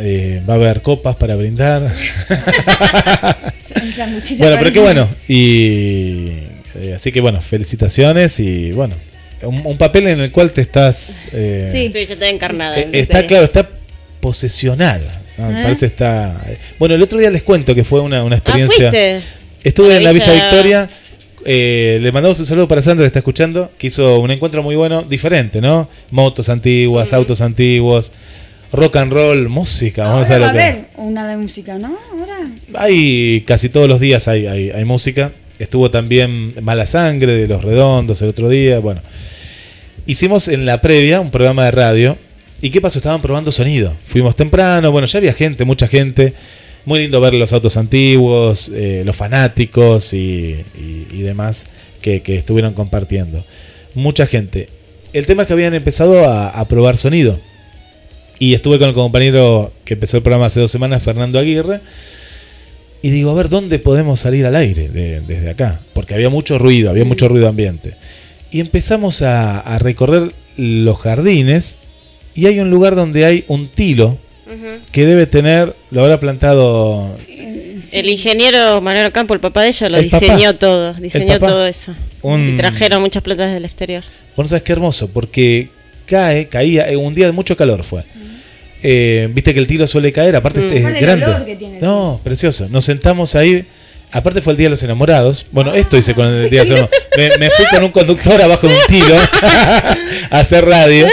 Eh, 0.00 0.42
va 0.48 0.54
a 0.54 0.56
haber 0.56 0.82
copas 0.82 1.16
para 1.16 1.36
brindar. 1.36 1.92
Bueno, 4.38 4.56
pero 4.58 4.72
qué 4.72 4.80
bueno. 4.80 5.08
Y 5.28 6.28
eh, 6.76 6.92
así 6.94 7.12
que 7.12 7.20
bueno, 7.20 7.40
felicitaciones 7.40 8.38
y 8.40 8.72
bueno, 8.72 8.94
un, 9.42 9.62
un 9.64 9.78
papel 9.78 10.08
en 10.08 10.20
el 10.20 10.30
cual 10.32 10.52
te 10.52 10.60
estás. 10.60 11.24
eh, 11.32 11.68
Sí. 11.72 11.90
Sí, 11.92 12.06
ya 12.06 12.14
está 12.14 12.28
encarnada. 12.28 12.78
eh, 12.78 12.88
está 12.92 13.26
claro, 13.26 13.44
está 13.44 13.68
posesional. 14.20 15.02
¿no? 15.38 15.48
Me 15.50 15.60
Ah. 15.60 15.62
parece 15.62 15.86
está. 15.86 16.44
Bueno, 16.78 16.94
el 16.94 17.02
otro 17.02 17.18
día 17.18 17.30
les 17.30 17.42
cuento 17.42 17.74
que 17.74 17.84
fue 17.84 18.00
una, 18.00 18.22
una 18.24 18.36
Ah, 18.36 18.38
experiencia. 18.38 18.90
Estuve 19.62 19.96
en 19.96 20.04
la 20.04 20.12
Villa. 20.12 20.32
Victoria. 20.32 20.88
eh, 21.46 21.98
le 22.02 22.12
mandamos 22.12 22.38
un 22.40 22.44
saludo 22.46 22.68
para 22.68 22.82
Sandra 22.82 23.04
que 23.04 23.06
está 23.06 23.20
escuchando, 23.20 23.70
que 23.78 23.86
hizo 23.86 24.18
un 24.20 24.30
encuentro 24.30 24.62
muy 24.62 24.76
bueno, 24.76 25.02
diferente, 25.02 25.60
¿no? 25.62 25.88
Motos 26.10 26.50
antiguas, 26.50 27.12
autos 27.14 27.40
antiguos, 27.40 28.12
rock 28.72 28.96
and 28.96 29.12
roll, 29.12 29.48
música. 29.48 30.06
Vamos 30.06 30.30
a 30.30 30.38
ver 30.38 30.42
va 30.42 30.48
a 30.48 31.00
una 31.00 31.26
de 31.28 31.36
música, 31.36 31.78
¿no? 31.78 31.96
Ahora. 32.12 32.50
Hay 32.74 33.42
casi 33.46 33.68
todos 33.68 33.88
los 33.88 34.00
días 34.00 34.28
hay, 34.28 34.46
hay, 34.46 34.70
hay 34.70 34.84
música. 34.84 35.32
Estuvo 35.58 35.90
también 35.90 36.54
Mala 36.62 36.86
Sangre 36.86 37.34
de 37.34 37.46
Los 37.46 37.62
Redondos 37.62 38.22
el 38.22 38.28
otro 38.30 38.48
día. 38.48 38.78
Bueno, 38.78 39.02
hicimos 40.06 40.48
en 40.48 40.64
la 40.66 40.80
previa 40.80 41.20
un 41.20 41.30
programa 41.30 41.64
de 41.64 41.70
radio. 41.70 42.18
¿Y 42.62 42.70
qué 42.70 42.80
pasó? 42.80 42.98
Estaban 42.98 43.22
probando 43.22 43.50
sonido. 43.52 43.96
Fuimos 44.06 44.36
temprano, 44.36 44.90
bueno, 44.92 45.06
ya 45.06 45.18
había 45.18 45.32
gente, 45.32 45.64
mucha 45.64 45.88
gente. 45.88 46.34
Muy 46.86 46.98
lindo 47.00 47.20
ver 47.20 47.34
los 47.34 47.52
autos 47.52 47.76
antiguos, 47.76 48.70
eh, 48.74 49.02
los 49.04 49.14
fanáticos 49.16 50.14
y, 50.14 50.64
y- 50.78 51.06
y 51.12 51.20
demás 51.22 51.66
que, 52.00 52.22
que 52.22 52.36
estuvieron 52.36 52.72
compartiendo. 52.72 53.44
Mucha 53.94 54.26
gente. 54.26 54.68
El 55.12 55.26
tema 55.26 55.42
es 55.42 55.46
que 55.48 55.52
habían 55.54 55.74
empezado 55.74 56.26
a, 56.28 56.48
a 56.48 56.68
probar 56.68 56.96
sonido. 56.96 57.38
Y 58.40 58.54
estuve 58.54 58.78
con 58.78 58.88
el 58.88 58.94
compañero 58.94 59.72
que 59.84 59.94
empezó 59.94 60.16
el 60.16 60.22
programa 60.24 60.46
hace 60.46 60.58
dos 60.60 60.70
semanas, 60.72 61.02
Fernando 61.02 61.38
Aguirre. 61.38 61.80
Y 63.02 63.10
digo, 63.10 63.30
a 63.30 63.34
ver, 63.34 63.48
¿dónde 63.48 63.78
podemos 63.78 64.18
salir 64.20 64.44
al 64.46 64.56
aire 64.56 64.88
de- 64.88 65.20
desde 65.20 65.50
acá? 65.50 65.80
Porque 65.92 66.14
había 66.14 66.28
mucho 66.30 66.58
ruido, 66.58 66.90
había 66.90 67.04
mucho 67.04 67.28
ruido 67.28 67.48
ambiente. 67.48 67.94
Y 68.50 68.60
empezamos 68.60 69.22
a, 69.22 69.60
a 69.60 69.78
recorrer 69.78 70.32
los 70.56 70.98
jardines 70.98 71.78
y 72.34 72.46
hay 72.46 72.58
un 72.60 72.70
lugar 72.70 72.94
donde 72.96 73.24
hay 73.26 73.44
un 73.46 73.68
tilo 73.68 74.18
que 74.90 75.06
debe 75.06 75.26
tener, 75.26 75.76
lo 75.92 76.02
habrá 76.02 76.18
plantado... 76.18 77.16
El 77.92 78.08
ingeniero 78.08 78.80
Manuel 78.80 79.12
Campo, 79.12 79.32
el 79.34 79.40
papá 79.40 79.62
de 79.62 79.68
ellos, 79.68 79.90
lo 79.90 79.98
El 79.98 80.08
papá. 80.10 80.24
diseñó 80.26 80.56
todo. 80.56 80.94
Diseñó 80.94 81.38
todo 81.38 81.66
eso. 81.66 81.94
Un- 82.22 82.50
Y 82.54 82.56
trajeron 82.56 83.00
muchas 83.02 83.22
plantas 83.22 83.52
del 83.54 83.64
exterior. 83.64 84.02
Bueno, 84.36 84.48
sabes 84.48 84.62
qué 84.62 84.72
hermoso, 84.72 85.08
porque 85.08 85.70
cae, 86.06 86.48
caía, 86.48 86.90
eh, 86.90 86.96
un 86.96 87.14
día 87.14 87.26
de 87.26 87.32
mucho 87.32 87.56
calor 87.56 87.84
fue. 87.84 88.02
Eh, 88.82 89.28
Viste 89.32 89.52
que 89.54 89.60
el 89.60 89.66
tilo 89.66 89.86
suele 89.86 90.12
caer, 90.12 90.36
aparte 90.36 90.60
Mm. 90.60 90.72
es 90.72 90.80
Aparte 90.80 90.98
el 90.98 91.04
grande. 91.04 91.26
olor 91.26 91.44
que 91.44 91.56
tiene 91.56 91.76
el 91.78 91.82
no, 91.84 92.20
precioso. 92.24 92.68
Nos 92.68 92.84
sentamos 92.84 93.34
ahí. 93.34 93.64
Aparte 94.12 94.40
fue 94.40 94.54
el 94.54 94.56
Día 94.56 94.66
de 94.66 94.70
los 94.70 94.82
Enamorados. 94.82 95.46
Bueno, 95.52 95.72
esto 95.72 95.96
hice 95.96 96.14
con 96.14 96.26
el 96.26 96.50
Día 96.50 96.64
de 96.64 96.70
los 96.70 96.78
Enamorados. 96.80 97.00
Me, 97.16 97.38
me 97.46 97.50
fui 97.50 97.64
con 97.66 97.84
un 97.84 97.90
conductor 97.92 98.42
abajo 98.42 98.66
de 98.66 98.74
un 98.74 98.80
tilo 98.88 99.14
a 100.30 100.38
hacer 100.40 100.64
radio. 100.64 101.06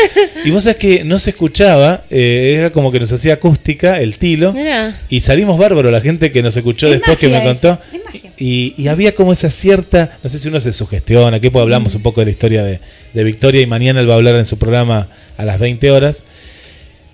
Y 0.43 0.49
vos 0.49 0.63
sabés 0.63 0.77
que 0.77 1.03
no 1.03 1.19
se 1.19 1.30
escuchaba, 1.32 2.06
eh, 2.10 2.56
era 2.58 2.71
como 2.71 2.91
que 2.91 2.99
nos 2.99 3.12
hacía 3.12 3.34
acústica 3.34 3.99
el 4.01 4.17
tilo. 4.17 4.51
Mira. 4.53 4.99
Y 5.10 5.19
salimos 5.19 5.60
bárbaro 5.60 5.91
la 5.91 6.01
gente 6.01 6.32
que 6.32 6.41
nos 6.41 6.58
escuchó 6.58 6.88
Es 6.88 6.93
después 6.93 7.17
que 7.19 7.27
me 7.30 7.43
contó. 7.43 7.80
es. 8.13 8.21
Y, 8.39 8.73
y 8.77 8.88
había 8.88 9.13
como 9.13 9.32
esa 9.34 9.49
cierta, 9.51 10.17
no 10.23 10.30
sé 10.30 10.39
si 10.39 10.47
uno 10.47 10.60
se 10.60 10.73
sugestiona, 10.73 11.39
que 11.39 11.51
hablamos 11.53 11.93
un 11.95 12.01
poco 12.01 12.21
de 12.21 12.25
la 12.25 12.32
historia 12.32 12.63
de, 12.63 12.80
de 13.13 13.23
Victoria 13.23 13.62
y 13.62 13.67
mañana 13.67 13.99
él 13.99 14.10
va 14.10 14.13
a 14.13 14.17
hablar 14.17 14.36
en 14.36 14.45
su 14.45 14.58
programa 14.58 15.08
a 15.38 15.45
las 15.45 15.60
20 15.60 15.91
horas. 15.91 16.23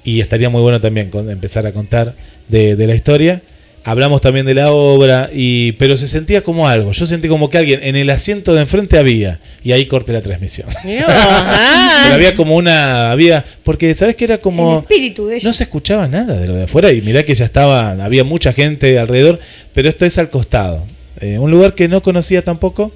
Y 0.03 0.21
estaría 0.21 0.49
muy 0.49 0.61
bueno 0.61 0.81
también 0.81 1.09
con- 1.09 1.29
empezar 1.29 1.65
a 1.65 1.71
contar 1.71 2.15
de, 2.49 2.75
de 2.75 2.87
la 2.87 2.95
historia. 2.95 3.41
Hablamos 3.85 4.21
también 4.21 4.45
de 4.45 4.53
la 4.53 4.71
obra, 4.71 5.29
y, 5.33 5.73
pero 5.73 5.97
se 5.97 6.07
sentía 6.07 6.41
como 6.41 6.69
algo. 6.69 6.93
Yo 6.93 7.05
sentí 7.05 7.27
como 7.27 7.49
que 7.49 7.57
alguien 7.57 7.81
en 7.83 7.97
el 7.97 8.09
asiento 8.11 8.53
de 8.53 8.61
enfrente 8.61 8.97
había. 8.97 9.41
Y 9.61 9.73
ahí 9.73 9.85
corté 9.87 10.13
la 10.13 10.21
transmisión. 10.21 10.69
Ah. 10.85 12.01
Pero 12.03 12.15
había 12.15 12.33
como 12.35 12.55
una. 12.55 13.11
había 13.11 13.43
Porque, 13.63 13.93
¿sabes 13.93 14.15
que 14.15 14.23
Era 14.23 14.35
El 14.35 14.39
como. 14.41 14.79
espíritu 14.79 15.27
de 15.27 15.35
ellos. 15.35 15.43
No 15.43 15.51
se 15.53 15.63
escuchaba 15.63 16.07
nada 16.07 16.39
de 16.39 16.47
lo 16.47 16.55
de 16.55 16.63
afuera 16.63 16.91
y 16.93 17.01
mirá 17.01 17.23
que 17.23 17.35
ya 17.35 17.43
estaba, 17.45 17.91
había 17.91 18.23
mucha 18.23 18.53
gente 18.53 18.97
alrededor, 18.99 19.39
pero 19.73 19.89
esto 19.89 20.05
es 20.05 20.17
al 20.17 20.29
costado. 20.29 20.85
Eh, 21.19 21.37
un 21.37 21.51
lugar 21.51 21.75
que 21.75 21.87
no 21.89 22.01
conocía 22.01 22.41
tampoco 22.41 22.91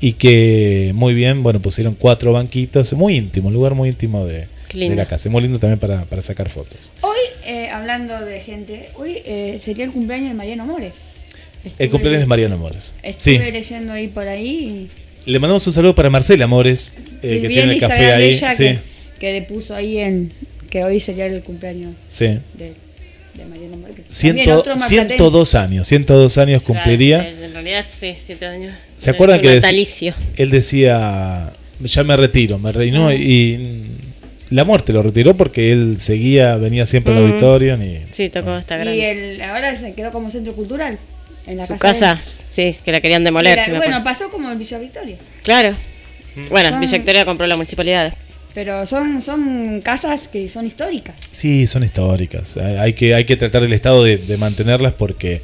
y 0.00 0.12
que 0.12 0.92
muy 0.94 1.14
bien, 1.14 1.42
bueno, 1.42 1.60
pusieron 1.60 1.94
cuatro 1.98 2.32
banquitos, 2.32 2.92
muy 2.92 3.16
íntimo, 3.16 3.48
un 3.48 3.54
lugar 3.54 3.74
muy 3.74 3.88
íntimo 3.88 4.24
de. 4.24 4.46
De 4.74 4.96
la 4.96 5.06
casa, 5.06 5.28
muy 5.30 5.42
lindo 5.42 5.58
también 5.58 5.78
para, 5.78 6.04
para 6.04 6.22
sacar 6.22 6.48
fotos. 6.48 6.92
Hoy, 7.00 7.16
eh, 7.44 7.68
hablando 7.70 8.20
de 8.20 8.40
gente, 8.40 8.88
hoy 8.96 9.18
eh, 9.24 9.60
sería 9.64 9.84
el 9.84 9.92
cumpleaños 9.92 10.28
de 10.28 10.34
Mariano 10.34 10.64
Mores. 10.66 10.94
El 11.64 11.70
Estuve- 11.72 11.88
cumpleaños 11.90 12.20
de 12.20 12.26
Mariano 12.26 12.58
Mores. 12.58 12.94
Estuve 13.02 13.44
Sí, 13.46 13.52
leyendo 13.52 13.92
ahí 13.92 14.08
por 14.08 14.26
ahí. 14.28 14.88
le 15.26 15.38
mandamos 15.38 15.66
un 15.66 15.72
saludo 15.72 15.94
para 15.94 16.10
Marcela 16.10 16.46
Mores, 16.46 16.94
eh, 16.96 17.02
Sí, 17.34 17.40
que 17.40 17.48
tiene 17.48 17.62
el 17.64 17.70
el 17.72 17.80
café 17.80 17.94
Instagram 17.94 18.18
de 18.18 18.24
ahí. 18.24 18.30
ella 18.34 18.50
Sí, 18.50 18.64
que, 18.64 18.78
que 19.20 19.32
le 19.32 19.42
puso 19.42 19.74
ahí 19.74 19.98
en 19.98 20.30
que 20.70 20.84
hoy 20.84 21.00
sería 21.00 21.26
el 21.26 21.42
cumpleaños 21.42 21.94
sí. 22.08 22.26
de, 22.54 22.74
de 23.34 23.44
Mariano 23.48 23.76
Mores. 23.78 23.96
Ciento, 24.10 24.58
otro 24.58 24.76
marplatense. 24.76 25.16
102 25.16 25.54
años, 25.54 25.86
102 25.88 26.38
años 26.38 26.62
cumpliría. 26.62 27.20
Claro, 27.20 27.44
En 27.44 27.52
realidad, 27.54 27.84
sí, 27.88 28.14
siete 28.16 28.46
años. 28.46 28.72
¿Se 28.96 29.10
Es 29.10 29.14
acuerdan 29.14 29.40
que 29.40 29.48
dec- 29.48 29.62
natalicio. 29.62 30.14
él 30.36 30.50
decía, 30.50 31.52
ya 31.80 32.04
me 32.04 32.16
retiro, 32.16 32.58
me 32.58 32.70
reinó 32.72 33.12
y 33.12 33.87
la 34.50 34.64
muerte 34.64 34.92
lo 34.92 35.02
retiró 35.02 35.36
porque 35.36 35.72
él 35.72 35.98
seguía, 35.98 36.56
venía 36.56 36.86
siempre 36.86 37.14
al 37.14 37.20
Mm. 37.20 37.26
auditorio. 37.26 37.76
Ni, 37.76 37.98
Sí, 38.12 38.28
tocó 38.30 38.50
hasta 38.50 38.76
Y 38.76 38.80
grande. 38.98 39.34
el, 39.34 39.42
ahora 39.42 39.76
se 39.76 39.92
quedó 39.92 40.10
como 40.12 40.30
centro 40.30 40.54
cultural. 40.54 40.98
En 41.46 41.56
la 41.56 41.66
Su 41.66 41.76
casa. 41.78 42.16
casa, 42.16 42.38
sí, 42.50 42.76
que 42.84 42.92
la 42.92 43.00
querían 43.00 43.22
de- 43.22 43.28
demoler. 43.28 43.52
Era- 43.54 43.64
si 43.64 43.70
me 43.70 43.78
bueno, 43.78 44.04
pasó 44.04 44.28
como 44.30 44.50
en 44.50 44.58
Villa 44.58 44.78
Victoria. 44.78 45.16
claro. 45.42 45.76
Bueno, 46.50 46.68
Son- 46.68 46.80
Villa 46.80 46.92
Victoria 46.98 47.24
compró 47.24 47.46
la 47.46 47.56
municipalidad. 47.56 48.14
Pero 48.54 48.84
son, 48.86 49.22
son 49.22 49.80
casas 49.82 50.28
que 50.28 50.46
son 50.48 50.66
históricas. 50.66 51.14
Sí, 51.32 51.66
son 51.66 51.84
históricas. 51.84 52.56
Hay 52.56 52.76
hay 52.76 52.92
que, 52.92 53.14
hay 53.14 53.24
que 53.24 53.36
tratar 53.36 53.62
el 53.62 53.72
Estado 53.72 54.04
de, 54.04 54.16
de 54.18 54.36
mantenerlas 54.36 54.92
porque, 54.94 55.42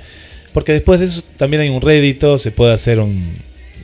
porque 0.53 0.73
después 0.73 1.01
de 1.01 1.07
eso 1.07 1.23
también 1.37 1.62
hay 1.62 1.69
un 1.69 1.81
rédito, 1.81 2.38
se 2.38 2.51
puede 2.51 2.73
hacer 2.73 3.01
un, 3.01 3.35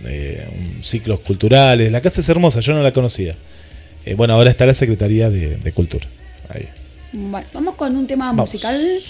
eh, 0.06 0.46
un 0.58 0.82
ciclos 0.84 1.20
culturales. 1.20 1.90
La 1.92 2.00
casa 2.00 2.20
es 2.20 2.28
hermosa, 2.28 2.60
yo 2.60 2.72
no 2.74 2.82
la 2.82 2.92
conocía. 2.92 3.34
Eh, 4.04 4.14
bueno, 4.14 4.34
ahora 4.34 4.50
está 4.50 4.66
la 4.66 4.74
Secretaría 4.74 5.30
de, 5.30 5.56
de 5.56 5.72
Cultura. 5.72 6.06
Ahí. 6.48 6.68
Bueno, 7.12 7.46
vamos 7.52 7.74
con 7.74 7.96
un 7.96 8.06
tema 8.06 8.26
Vamos. 8.26 8.46
musical. 8.50 9.00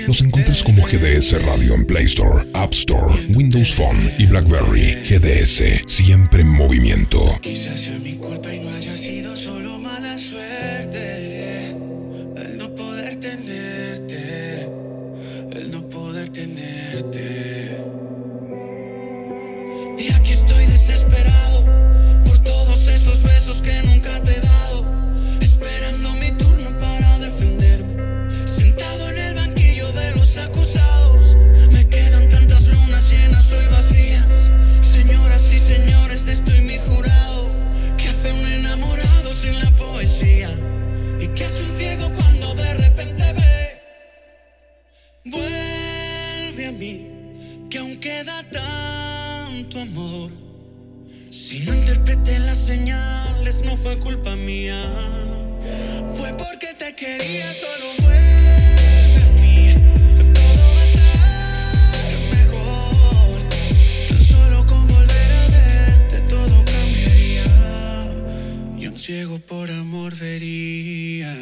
Nos 0.00 0.22
encuentras 0.22 0.62
como 0.62 0.82
GDS 0.86 1.42
Radio 1.44 1.74
en 1.74 1.84
Play 1.84 2.06
Store, 2.06 2.46
App 2.54 2.72
Store, 2.72 3.14
Windows 3.28 3.74
Phone 3.74 4.10
y 4.18 4.24
BlackBerry. 4.24 4.96
GDS, 5.04 5.82
siempre 5.86 6.40
en 6.40 6.48
movimiento. 6.48 7.38
Quizás 7.42 7.80
sea 7.80 7.98
mi 7.98 8.14
culpa 8.14 8.54
y 8.54 8.60
no 8.60 8.71
Vuelve 45.24 46.66
a 46.66 46.72
mí, 46.72 47.68
que 47.70 47.78
aún 47.78 47.96
queda 47.98 48.42
tanto 48.50 49.80
amor. 49.80 50.32
Si 51.30 51.60
no 51.60 51.74
interpreté 51.74 52.40
las 52.40 52.58
señales, 52.58 53.62
no 53.64 53.76
fue 53.76 53.96
culpa 54.00 54.34
mía. 54.34 54.82
Fue 56.16 56.32
porque 56.34 56.74
te 56.76 56.96
quería, 56.96 57.54
solo 57.54 57.86
vuelve 58.00 59.22
a 59.22 59.30
mí. 59.40 59.74
Todo 60.34 60.74
va 60.74 60.80
a 60.80 60.86
estar 60.86 62.10
mejor. 62.36 63.42
Tan 64.08 64.24
solo 64.24 64.66
con 64.66 64.88
volver 64.88 65.30
a 65.32 65.48
verte, 65.50 66.20
todo 66.22 66.64
cambiaría. 66.64 67.46
Y 68.76 68.88
un 68.88 68.98
ciego 68.98 69.38
por 69.38 69.70
amor 69.70 70.16
vería. 70.16 71.32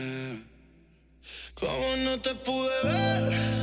¿Cómo 1.55 1.97
no 2.05 2.21
te 2.21 2.35
pude 2.35 2.69
ver? 2.85 3.60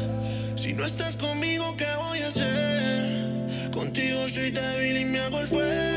No 0.78 0.86
estás 0.86 1.16
conmigo, 1.16 1.76
¿qué 1.76 1.88
voy 1.98 2.20
a 2.20 2.28
hacer? 2.28 3.72
Contigo 3.72 4.30
soy 4.30 4.52
débil 4.52 4.98
y 4.98 5.06
me 5.06 5.20
hago 5.22 5.40
el 5.40 5.48
fuerte. 5.48 5.97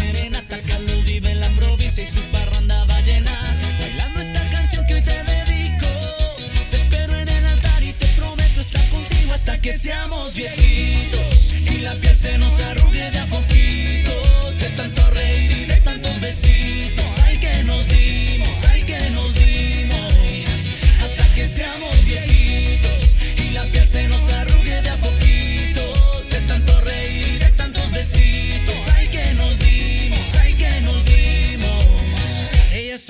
Te 0.00 0.29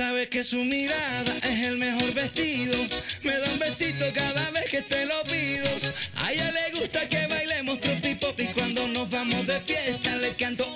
sabe 0.00 0.30
que 0.30 0.42
su 0.42 0.64
mirada 0.64 1.36
es 1.42 1.66
el 1.66 1.76
mejor 1.76 2.14
vestido. 2.14 2.74
Me 3.22 3.36
da 3.36 3.50
un 3.52 3.58
besito 3.58 4.06
cada 4.14 4.50
vez 4.52 4.64
que 4.70 4.80
se 4.80 5.04
lo 5.04 5.22
pido. 5.24 5.68
A 6.16 6.32
ella 6.32 6.50
le 6.52 6.80
gusta 6.80 7.06
que 7.06 7.26
bailemos 7.26 7.78
tropi 7.82 8.14
pop 8.14 8.40
y 8.40 8.46
cuando 8.46 8.88
nos 8.88 9.10
vamos 9.10 9.46
de 9.46 9.60
fiesta 9.60 10.16
le 10.16 10.30
canto 10.36 10.69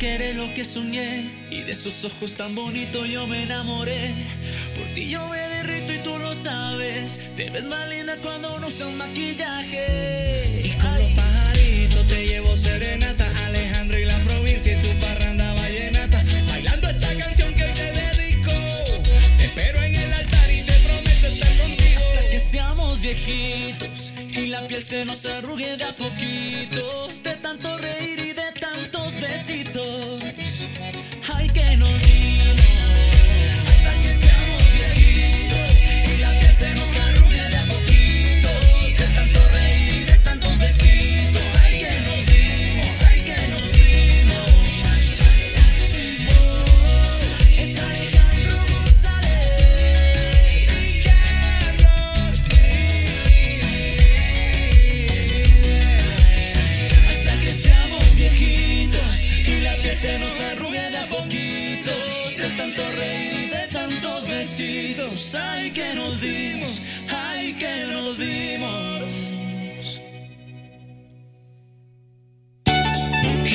lo 0.00 0.54
que 0.54 0.64
soñé 0.64 1.30
y 1.50 1.60
de 1.60 1.72
esos 1.72 2.04
ojos 2.06 2.32
tan 2.32 2.54
bonitos 2.54 3.06
yo 3.06 3.26
me 3.26 3.42
enamoré. 3.42 4.14
Por 4.74 4.86
ti 4.94 5.10
yo 5.10 5.28
me 5.28 5.36
derrito 5.36 5.92
y 5.92 5.98
tú 5.98 6.18
lo 6.18 6.34
sabes. 6.34 7.20
Te 7.36 7.50
ves 7.50 7.64
más 7.64 7.86
linda 7.90 8.16
cuando 8.22 8.58
no 8.60 8.68
usas 8.68 8.90
maquillaje. 8.92 10.62
Y 10.64 10.70
con 10.80 10.94
los 10.94 11.10
pajaritos 11.12 12.06
te 12.06 12.26
llevo 12.26 12.56
serenata, 12.56 13.26
Alejandro 13.48 13.98
y 13.98 14.06
la 14.06 14.16
provincia 14.20 14.72
y 14.72 14.76
su 14.76 14.90
parranda 15.04 15.52
vallenata, 15.52 16.24
bailando 16.48 16.88
esta 16.88 17.14
canción 17.16 17.52
que 17.52 17.64
hoy 17.64 17.72
te 17.72 17.92
dedico. 17.92 18.52
Te 19.36 19.44
espero 19.44 19.82
en 19.82 19.94
el 19.96 20.12
altar 20.14 20.50
y 20.50 20.62
te 20.62 20.72
prometo 20.72 21.26
estar 21.26 21.56
contigo. 21.58 22.00
Hasta 22.14 22.30
que 22.30 22.40
seamos 22.40 23.00
viejitos 23.02 24.12
y 24.16 24.46
la 24.46 24.66
piel 24.66 24.82
se 24.82 25.04
nos 25.04 25.26
arrugue 25.26 25.76
de 25.76 25.84
a 25.84 25.94
poquito, 25.94 27.08
de 27.22 27.34
tanto 27.42 27.76
reír 27.76 28.18
y 28.18 28.32
de 28.32 28.52
tantos 28.58 29.20
besitos. 29.20 29.69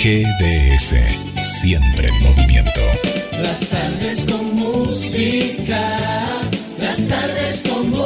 GDS, 0.05 0.93
siempre 1.41 2.07
en 2.07 2.21
movimiento. 2.21 2.79
Las 3.41 3.59
tardes 3.67 4.23
con 4.25 4.53
música, 4.53 6.27
las 6.77 7.07
tardes 7.07 7.63
con 7.67 7.91
vos. 7.91 8.05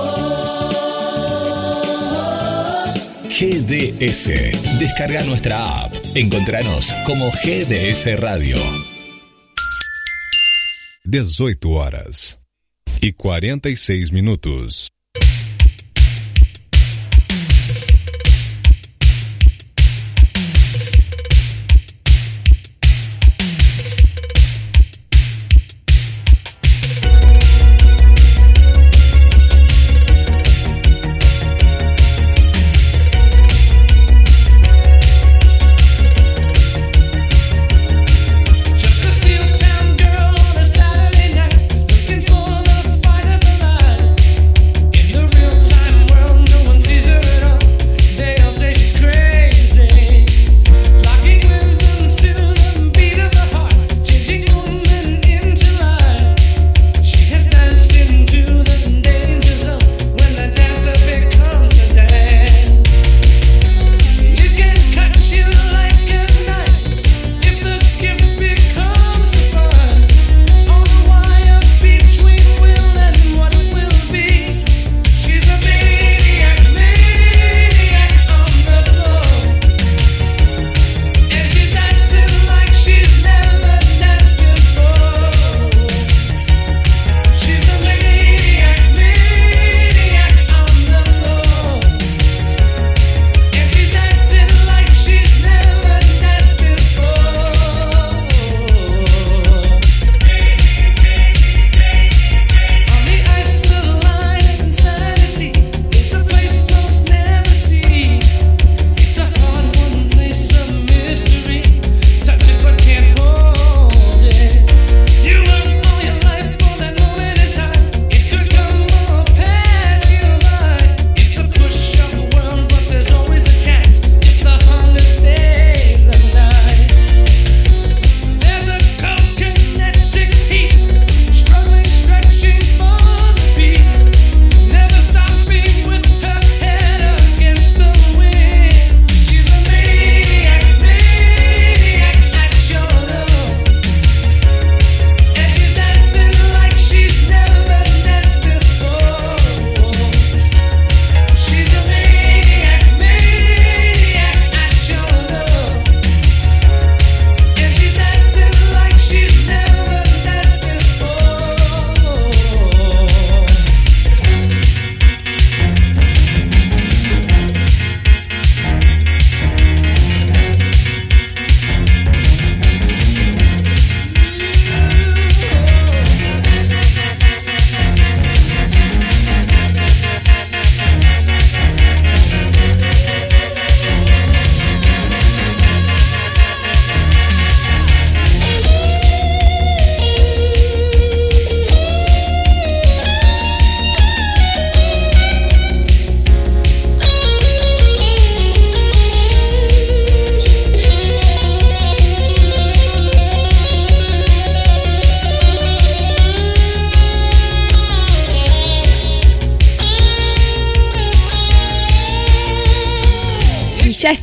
GDS, 3.28 4.30
descarga 4.80 5.24
nuestra 5.26 5.84
app. 5.84 5.93
Encontranos 6.16 6.93
como 7.06 7.32
GDS 7.32 8.18
Radio. 8.18 8.56
18 11.04 11.70
horas 11.70 12.39
y 13.02 13.12
46 13.12 14.14
minutos. 14.14 14.93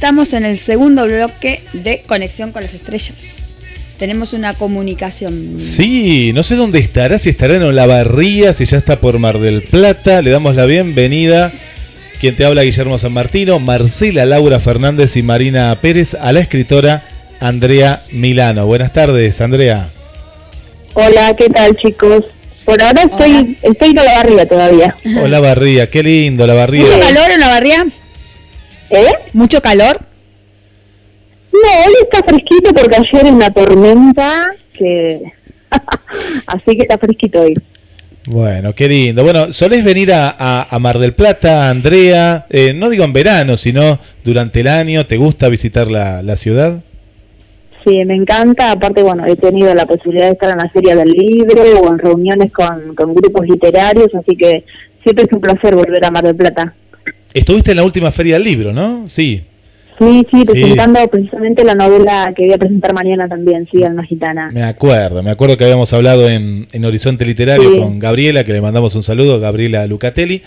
Estamos 0.07 0.35
en 0.35 0.45
el 0.45 0.57
segundo 0.57 1.05
bloque 1.05 1.63
de 1.73 2.03
Conexión 2.07 2.53
con 2.53 2.63
las 2.63 2.73
Estrellas. 2.75 3.53
Tenemos 3.99 4.35
una 4.35 4.55
comunicación. 4.55 5.59
Sí, 5.59 6.31
no 6.33 6.45
sé 6.45 6.55
dónde 6.55 6.79
estará, 6.79 7.19
si 7.19 7.31
estará 7.31 7.57
en 7.57 7.65
Olavarría, 7.65 8.53
si 8.53 8.67
ya 8.67 8.79
está 8.79 9.01
por 9.01 9.19
Mar 9.19 9.41
del 9.41 9.63
Plata. 9.63 10.23
Le 10.23 10.31
damos 10.31 10.55
la 10.55 10.65
bienvenida. 10.65 11.51
Quien 12.21 12.37
te 12.37 12.45
habla, 12.45 12.63
Guillermo 12.63 12.99
San 12.99 13.15
Martino, 13.15 13.59
Marcela 13.59 14.25
Laura 14.27 14.61
Fernández 14.61 15.17
y 15.17 15.25
Marina 15.25 15.77
Pérez, 15.83 16.15
a 16.15 16.33
la 16.33 16.39
escritora 16.39 17.03
Andrea 17.41 18.05
Milano. 18.13 18.65
Buenas 18.65 18.93
tardes, 18.93 19.41
Andrea. 19.41 19.89
Hola, 20.95 21.35
¿qué 21.37 21.51
tal, 21.51 21.77
chicos? 21.79 22.27
Por 22.65 22.81
ahora 22.81 23.03
estoy, 23.03 23.59
estoy 23.61 23.91
en 23.91 23.99
Olavarría 23.99 24.47
todavía. 24.47 24.97
Olavarría, 25.21 25.91
qué 25.91 26.05
lindo, 26.05 26.45
Olavarría. 26.45 26.85
¿Mucho 26.85 27.01
calor 27.01 27.29
en 27.29 27.43
Olavarría? 27.43 27.87
¿Eh? 28.91 29.13
¿Mucho 29.33 29.61
calor? 29.61 29.99
No, 31.53 31.59
hoy 31.87 31.95
está 32.03 32.19
fresquito 32.27 32.73
porque 32.75 32.97
ayer 32.97 33.33
una 33.33 33.51
tormenta 33.51 34.45
que... 34.73 35.23
Así 36.47 36.65
que 36.77 36.79
está 36.83 36.99
fresquito 36.99 37.41
hoy. 37.43 37.55
Bueno, 38.27 38.73
qué 38.75 38.89
lindo. 38.89 39.23
Bueno, 39.23 39.53
¿solés 39.53 39.85
venir 39.85 40.13
a, 40.13 40.35
a- 40.39 40.67
a 40.69 40.79
Mar 40.79 40.99
del 40.99 41.15
Plata, 41.15 41.71
Andrea? 41.71 42.47
Eh, 42.51 42.73
no 42.75 42.89
digo 42.91 43.05
en 43.05 43.13
verano, 43.13 43.57
sino 43.57 43.99
durante 44.25 44.61
el 44.61 44.69
año. 44.69 45.07
¿Te 45.07 45.17
gusta 45.17 45.49
visitar 45.49 45.89
la, 45.89 46.23
la 46.23 46.37
ciudad? 46.37 46.83
Sí, 47.85 48.05
me 48.05 48.15
encanta. 48.15 48.73
Aparte, 48.73 49.03
bueno, 49.03 49.25
he 49.27 49.37
tenido 49.37 49.73
la 49.75 49.87
posibilidad 49.87 50.27
de 50.27 50.33
estar 50.33 50.51
en 50.51 50.59
la 50.59 50.69
Feria 50.71 50.97
del 50.97 51.09
Libro 51.09 51.63
o 51.81 51.93
en 51.93 51.99
reuniones 51.99 52.53
con, 52.53 52.95
con 52.97 53.15
grupos 53.15 53.47
literarios, 53.47 54.09
así 54.15 54.37
que 54.37 54.65
siempre 55.05 55.25
es 55.25 55.33
un 55.33 55.41
placer 55.41 55.75
volver 55.77 56.05
a 56.05 56.11
Mar 56.11 56.25
del 56.25 56.35
Plata. 56.37 56.75
Estuviste 57.39 57.71
en 57.73 57.77
la 57.79 57.85
última 57.85 58.11
feria 58.13 58.35
del 58.35 58.45
libro, 58.45 58.73
¿no? 58.73 59.05
Sí. 59.09 59.43
Sí, 59.99 60.23
sí, 60.31 60.45
Sí. 60.45 60.53
presentando 60.53 61.09
precisamente 61.09 61.65
la 61.65 61.75
novela 61.75 62.33
que 62.37 62.45
voy 62.45 62.53
a 62.53 62.59
presentar 62.59 62.93
mañana 62.93 63.27
también, 63.29 63.67
sí, 63.73 63.83
Alma 63.83 64.05
Gitana. 64.05 64.51
Me 64.53 64.63
acuerdo, 64.63 65.23
me 65.23 65.31
acuerdo 65.31 65.57
que 65.57 65.65
habíamos 65.65 65.91
hablado 65.95 66.29
en, 66.29 66.67
en 66.73 66.85
Horizonte 66.85 67.25
Literario 67.25 67.73
Sí. 67.73 67.79
con 67.79 67.99
Gabriela, 67.99 68.45
que 68.45 68.53
le 68.53 68.61
mandamos 68.61 68.95
un 68.95 69.03
saludo, 69.03 69.41
Gabriela 69.41 69.87
Lucatelli. 69.87 70.43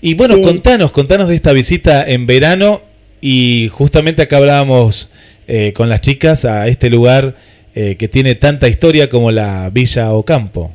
Y 0.00 0.14
bueno, 0.14 0.36
Sí. 0.36 0.42
contanos, 0.42 0.90
contanos 0.92 1.28
de 1.28 1.34
esta 1.34 1.52
visita 1.52 2.02
en 2.08 2.26
verano 2.26 2.80
y 3.20 3.68
justamente 3.72 4.22
acá 4.22 4.38
hablábamos 4.38 5.10
eh, 5.48 5.72
con 5.74 5.88
las 5.88 6.00
chicas 6.02 6.44
a 6.44 6.66
este 6.68 6.88
lugar 6.90 7.34
eh, 7.74 7.96
que 7.96 8.08
tiene 8.08 8.34
tanta 8.36 8.68
historia 8.68 9.08
como 9.08 9.30
la 9.30 9.70
Villa 9.70 10.12
Ocampo. 10.12 10.72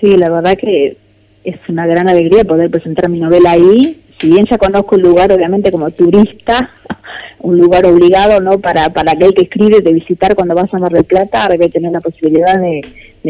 Sí, 0.00 0.16
la 0.16 0.30
verdad 0.30 0.56
que 0.60 0.96
es 1.44 1.56
una 1.68 1.86
gran 1.86 2.08
alegría 2.08 2.44
poder 2.44 2.70
presentar 2.70 3.08
mi 3.08 3.18
novela 3.20 3.52
ahí. 3.52 4.00
Si 4.18 4.28
bien 4.28 4.46
ya 4.50 4.58
conozco 4.58 4.96
el 4.96 5.02
lugar, 5.02 5.32
obviamente 5.32 5.70
como 5.70 5.90
turista, 5.90 6.70
un 7.40 7.58
lugar 7.58 7.86
obligado, 7.86 8.40
¿no? 8.40 8.58
Para, 8.58 8.88
para 8.90 9.12
aquel 9.12 9.34
que 9.34 9.42
escribe 9.42 9.80
de 9.80 9.92
visitar 9.92 10.34
cuando 10.34 10.54
vas 10.54 10.72
a 10.72 10.78
Mar 10.78 10.92
del 10.92 11.04
Plata, 11.04 11.42
ahora 11.42 11.54
a 11.54 11.68
tener 11.68 11.92
la 11.92 12.00
posibilidad 12.00 12.58
de, 12.58 12.80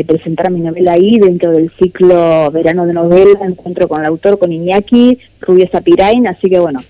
presentar 0.05 0.51
mi 0.51 0.61
novela 0.61 0.93
ahí 0.93 1.19
dentro 1.19 1.53
del 1.53 1.71
ciclo 1.79 2.51
Verano 2.51 2.85
de 2.85 2.93
Novela, 2.93 3.41
encuentro 3.43 3.87
con 3.87 4.01
el 4.01 4.09
autor, 4.09 4.39
con 4.39 4.53
Iñaki, 4.53 5.19
Rubio 5.41 5.69
Zapirain, 5.71 6.27
así 6.27 6.49
que 6.49 6.59
bueno, 6.59 6.81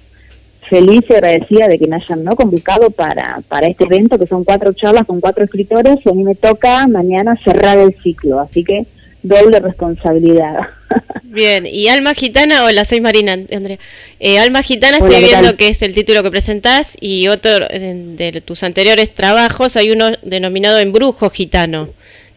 feliz 0.70 1.02
y 1.08 1.14
agradecida 1.14 1.68
de 1.68 1.78
que 1.78 1.86
me 1.86 1.96
hayan 1.96 2.24
¿no? 2.24 2.34
convocado 2.34 2.90
para, 2.90 3.42
para 3.48 3.66
este 3.66 3.84
evento, 3.84 4.18
que 4.18 4.26
son 4.26 4.44
cuatro 4.44 4.72
charlas 4.72 5.04
con 5.04 5.20
cuatro 5.20 5.44
escritores, 5.44 5.96
y 6.04 6.08
a 6.08 6.14
mí 6.14 6.24
me 6.24 6.34
toca 6.34 6.86
mañana 6.88 7.38
cerrar 7.44 7.78
el 7.78 7.94
ciclo, 8.02 8.40
así 8.40 8.64
que 8.64 8.86
doble 9.22 9.60
responsabilidad. 9.60 10.56
Bien, 11.22 11.66
y 11.66 11.88
Alma 11.88 12.14
Gitana, 12.14 12.64
hola, 12.64 12.84
soy 12.84 13.00
Marina, 13.00 13.32
Andrea. 13.32 13.78
Eh, 14.20 14.38
Alma 14.38 14.62
Gitana, 14.62 14.98
estoy 14.98 15.16
¿qué 15.16 15.24
viendo 15.24 15.56
que 15.56 15.68
es 15.68 15.82
el 15.82 15.92
título 15.94 16.22
que 16.22 16.30
presentás 16.30 16.96
y 17.00 17.26
otro 17.28 17.66
eh, 17.70 17.94
de, 18.16 18.40
tus 18.40 18.62
anteriores 18.62 19.12
trabajos, 19.14 19.76
hay 19.76 19.90
uno 19.90 20.12
denominado 20.22 20.78
Embrujo 20.78 21.30
Gitano. 21.30 21.88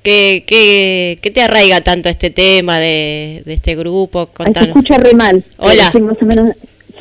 ¿Qué, 0.02 0.46
qué, 0.48 1.20
qué 1.22 1.32
te 1.32 1.42
arraiga 1.42 1.82
tanto 1.82 2.10
este 2.10 2.30
tema 2.30 2.80
de, 2.80 3.44
de 3.46 3.54
este 3.54 3.76
grupo? 3.76 4.22
Ay, 4.22 4.28
se 4.28 4.34
Contanos. 4.34 4.70
escucha 4.78 4.98
re 4.98 5.14
mal. 5.14 5.44
Hola. 5.58 5.92
Sí, 5.92 6.00
más 6.00 6.18
o 6.22 6.26
menos, 6.26 6.52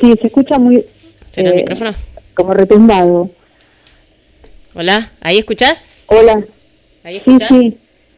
sí, 0.01 0.13
se 0.21 0.27
escucha 0.27 0.59
muy... 0.59 0.85
¿Será 1.31 1.49
el 1.49 1.55
eh, 1.55 1.59
micrófono? 1.61 1.95
Como 2.33 2.53
retumbado. 2.53 3.31
Hola, 4.75 5.11
¿ahí 5.21 5.37
escuchás? 5.39 5.85
Hola. 6.07 6.45
¿Ahí 7.03 7.17
escuchás? 7.17 7.47
sí. 7.49 7.77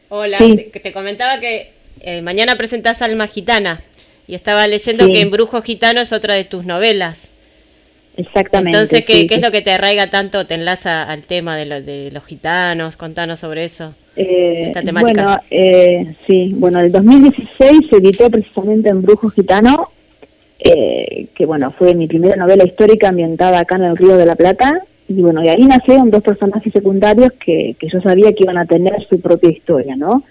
Hola, 0.09 0.39
Sí. 0.39 0.69
te 0.83 0.91
comentaba 0.91 1.39
que 1.39 1.71
eh, 2.01 2.21
mañana 2.21 2.55
presentás 2.55 3.01
Alma 3.01 3.27
Gitana 3.27 3.81
y 4.27 4.35
estaba 4.35 4.67
leyendo 4.67 5.05
Sí. 5.05 5.11
que 5.13 5.21
Embrujo 5.21 5.61
Gitano 5.61 6.01
es 6.01 6.11
otra 6.13 6.35
de 6.35 6.43
tus 6.43 6.65
novelas. 6.65 7.29
Exactamente. 8.17 8.75
Entonces, 8.77 9.05
¿qué, 9.05 9.13
sí, 9.13 9.27
qué 9.27 9.35
es 9.35 9.41
lo 9.41 9.51
que 9.51 9.61
te 9.61 9.71
arraiga 9.71 10.09
tanto, 10.09 10.45
te 10.45 10.55
enlaza 10.55 11.03
al 11.03 11.21
tema 11.21 11.55
de, 11.55 11.65
lo- 11.65 11.81
de 11.81 12.09
los 12.11 12.25
gitanos? 12.25 12.97
Contanos 12.97 13.39
sobre 13.39 13.63
eso. 13.63 13.93
Eh, 14.17 14.63
esta 14.67 14.81
temática. 14.81 15.23
Bueno, 15.23 15.37
eh, 15.49 16.15
sí, 16.27 16.53
bueno, 16.57 16.79
el 16.81 16.91
2016 16.91 17.47
se 17.89 17.95
editó 17.97 18.29
precisamente 18.29 18.89
en 18.89 19.01
Brujo 19.01 19.29
Gitano, 19.29 19.89
eh, 20.59 21.27
que 21.33 21.45
bueno, 21.45 21.71
fue 21.71 21.93
mi 21.95 22.07
primera 22.07 22.35
novela 22.35 22.65
histórica 22.65 23.09
ambientada 23.09 23.59
acá 23.59 23.77
en 23.77 23.83
el 23.85 23.95
Río 23.97 24.17
de 24.17 24.25
la 24.25 24.35
Plata, 24.35 24.81
y 25.07 25.21
bueno, 25.21 25.41
y 25.43 25.47
ahí 25.47 25.63
nacieron 25.63 26.11
dos 26.11 26.21
personajes 26.21 26.73
secundarios 26.73 27.29
que, 27.43 27.75
que 27.79 27.87
yo 27.87 28.01
sabía 28.01 28.33
que 28.33 28.43
iban 28.43 28.57
a 28.57 28.65
tener 28.65 28.93
su 29.09 29.21
propia 29.21 29.49
historia, 29.49 29.95
¿no? 29.95 30.23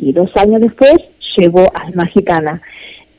Y 0.00 0.12
dos 0.12 0.30
años 0.36 0.60
después 0.60 0.94
llegó 1.36 1.66
Alma 1.74 2.06
Gitana. 2.06 2.62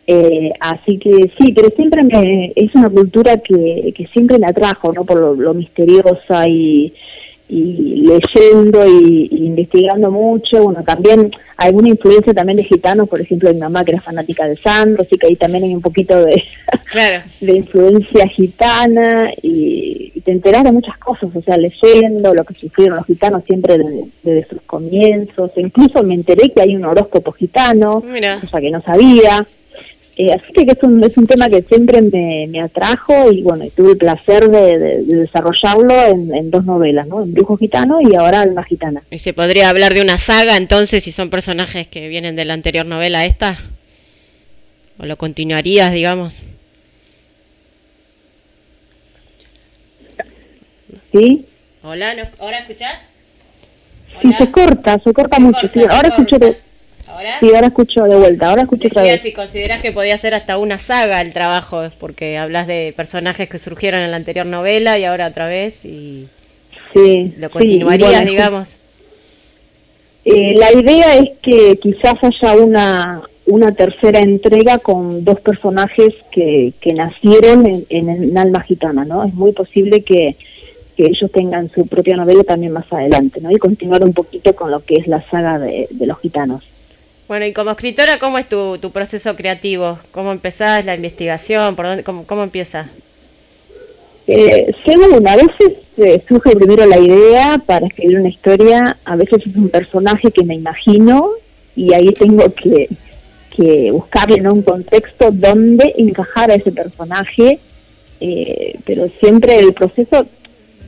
Eh, 0.07 0.51
así 0.60 0.97
que 0.97 1.32
sí, 1.38 1.53
pero 1.53 1.70
siempre 1.76 2.03
me, 2.03 2.51
es 2.55 2.74
una 2.74 2.89
cultura 2.89 3.38
que, 3.38 3.93
que 3.95 4.07
siempre 4.07 4.39
me 4.39 4.47
atrajo, 4.47 4.91
¿no? 4.91 5.05
Por 5.05 5.22
lo, 5.22 5.36
lo 5.36 5.53
misteriosa 5.53 6.47
y, 6.47 6.93
y 7.49 8.03
leyendo 8.07 8.85
y, 8.87 9.27
y 9.31 9.47
investigando 9.47 10.11
mucho, 10.11 10.63
bueno, 10.63 10.83
también 10.83 11.31
alguna 11.57 11.89
influencia 11.89 12.33
también 12.33 12.57
de 12.57 12.63
gitanos, 12.63 13.09
por 13.09 13.19
ejemplo, 13.19 13.51
mi 13.53 13.59
mamá 13.59 13.83
que 13.83 13.91
era 13.91 14.01
fanática 14.01 14.47
de 14.47 14.55
Sandro, 14.55 15.01
así 15.01 15.17
que 15.17 15.27
ahí 15.27 15.35
también 15.35 15.63
hay 15.63 15.75
un 15.75 15.81
poquito 15.81 16.15
de, 16.23 16.43
Claro. 16.85 17.23
de 17.41 17.57
influencia 17.57 18.27
gitana 18.27 19.31
y, 19.41 20.11
y 20.15 20.21
te 20.21 20.31
enteras 20.31 20.63
de 20.63 20.71
muchas 20.71 20.97
cosas, 20.99 21.29
o 21.35 21.41
sea, 21.41 21.57
leyendo 21.57 22.33
lo 22.33 22.43
que 22.43 22.53
sufrieron 22.53 22.97
los 22.97 23.05
gitanos 23.07 23.43
siempre 23.45 23.77
desde, 23.77 24.05
desde 24.23 24.49
sus 24.49 24.61
comienzos, 24.61 25.51
e 25.55 25.61
incluso 25.61 26.03
me 26.03 26.13
enteré 26.13 26.49
que 26.51 26.61
hay 26.61 26.75
un 26.75 26.85
horóscopo 26.85 27.31
gitano, 27.31 28.03
Mira. 28.05 28.39
cosa 28.39 28.59
que 28.61 28.71
no 28.71 28.81
sabía. 28.81 29.45
Eh, 30.22 30.34
así 30.34 30.51
que 30.65 30.74
es 30.74 30.84
un, 30.84 31.01
es 31.01 31.15
un 31.17 31.26
tema 31.26 31.47
que 31.47 31.61
siempre 31.61 32.01
me, 32.01 32.45
me 32.49 32.59
atrajo 32.61 33.32
y 33.32 33.41
bueno, 33.41 33.63
y 33.63 33.70
tuve 33.70 33.91
el 33.91 33.97
placer 33.97 34.49
de, 34.51 34.78
de- 34.78 35.03
de 35.03 35.15
desarrollarlo 35.15 35.93
en, 36.07 36.36
en 36.36 36.51
dos 36.51 36.65
novelas, 36.65 37.07
¿no? 37.07 37.24
En 37.24 37.34
Brujo 37.34 37.55
Gitano 37.55 37.99
y 38.01 38.13
ahora 38.15 38.41
Alma 38.41 38.65
Gitana. 38.65 39.01
¿Y 39.11 39.20
se 39.20 39.32
podría 39.34 39.70
hablar 39.70 39.93
de 39.93 40.01
una 40.01 40.17
saga 40.17 40.57
entonces 40.57 41.05
si 41.05 41.13
son 41.13 41.30
personajes 41.30 41.88
que 41.88 42.09
vienen 42.09 42.36
de 42.36 42.43
la 42.43 42.53
anterior 42.53 42.86
novela 42.86 43.24
esta? 43.24 43.57
¿O 44.99 45.05
lo 45.05 45.15
continuarías, 45.15 45.93
digamos? 45.93 46.43
¿Sí? 51.13 51.45
Hola, 51.82 52.13
¿no- 52.15 52.24
¿ahora 52.39 52.57
escuchás? 52.59 52.99
Sí, 54.22 54.34
se 54.34 54.51
corta, 54.51 54.99
se 55.01 55.13
corta 55.13 55.39
mucho. 55.39 55.61
corta, 55.61 55.80
sí, 55.80 55.86
ahora 55.89 56.09
escucho 56.09 56.38
de, 56.39 56.57
¿Ahora? 57.10 57.39
sí, 57.39 57.47
ahora 57.53 57.68
escucho 57.68 58.03
de 58.03 58.16
vuelta, 58.18 58.49
ahora 58.49 58.62
escucho 58.64 58.88
otra 58.88 59.01
Decía 59.01 59.14
vez. 59.14 59.22
si 59.22 59.34
consideras 59.34 59.82
que 59.82 59.91
podía 59.91 60.18
ser 60.18 60.34
hasta 60.36 60.57
una 60.57 60.80
saga 60.80 61.22
el 61.22 61.34
trabajo, 61.34 61.82
porque 61.99 62.38
hablas 62.38 62.68
de 62.68 62.93
personajes 62.95 63.49
que 63.49 63.57
surgieron 63.57 64.01
en 64.01 64.12
la 64.12 64.18
anterior 64.18 64.45
novela 64.45 64.97
y 64.99 65.05
ahora 65.05 65.28
otra 65.28 65.47
vez 65.47 65.86
y 65.86 66.28
Sí, 66.93 67.34
lo 67.38 67.49
sí, 67.49 67.53
continuarías, 67.53 68.12
bueno, 68.12 68.32
digamos. 68.32 68.80
Eh, 70.26 70.53
la 70.55 70.72
idea 70.74 71.16
es 71.18 71.30
que 71.41 71.78
quizás 71.82 72.16
haya 72.22 72.55
una, 72.57 73.22
una 73.45 73.72
tercera 73.74 74.20
entrega 74.20 74.80
con 74.80 75.24
dos 75.24 75.39
personajes 75.41 76.14
que, 76.32 76.74
que 76.82 76.93
nacieron 76.93 77.66
en, 77.68 77.86
en, 77.89 78.10
en 78.10 78.38
Alma 78.38 78.62
Gitana, 78.64 79.05
¿no? 79.05 79.24
Es 79.24 79.34
muy 79.34 79.51
posible 79.53 80.03
que, 80.03 80.36
que 80.97 81.03
ellos 81.05 81.32
tengan 81.32 81.72
su 81.72 81.88
propia 81.88 82.18
novela 82.18 82.43
también 82.43 82.74
más 82.74 82.91
adelante, 82.91 83.39
¿no? 83.41 83.51
Y 83.51 83.57
continuar 83.57 84.03
un 84.03 84.14
poquito 84.14 84.55
con 84.55 84.72
lo 84.72 84.84
que 84.84 84.95
es 84.95 85.07
la 85.07 85.28
saga 85.30 85.57
de, 85.60 85.88
de 85.91 86.05
los 86.05 86.20
gitanos. 86.20 86.64
Bueno, 87.30 87.45
y 87.45 87.53
como 87.53 87.69
escritora, 87.69 88.17
¿cómo 88.17 88.39
es 88.39 88.49
tu, 88.49 88.80
tu 88.80 88.89
proceso 88.89 89.36
creativo? 89.36 89.99
¿Cómo 90.11 90.32
empezás 90.32 90.84
la 90.84 90.95
investigación? 90.95 91.75
¿Por 91.75 91.86
dónde, 91.86 92.03
cómo, 92.03 92.25
¿Cómo 92.25 92.41
empieza? 92.41 92.89
Eh, 94.25 94.73
según, 94.84 95.27
a 95.27 95.36
veces 95.36 95.77
eh, 95.97 96.23
surge 96.27 96.55
primero 96.55 96.88
la 96.88 96.97
idea 96.97 97.61
para 97.63 97.86
escribir 97.86 98.17
una 98.17 98.30
historia, 98.30 98.97
a 99.05 99.15
veces 99.15 99.45
es 99.45 99.55
un 99.55 99.69
personaje 99.69 100.32
que 100.32 100.43
me 100.43 100.55
imagino 100.55 101.30
y 101.75 101.93
ahí 101.93 102.11
tengo 102.13 102.51
que, 102.55 102.89
que 103.55 103.91
buscarle 103.91 104.38
en 104.38 104.47
un 104.47 104.63
contexto 104.63 105.30
donde 105.30 105.93
encajar 105.99 106.49
a 106.49 106.55
ese 106.55 106.71
personaje, 106.71 107.59
eh, 108.21 108.80
pero 108.88 109.07
siempre 109.19 109.59
el 109.59 109.73
proceso, 109.73 110.25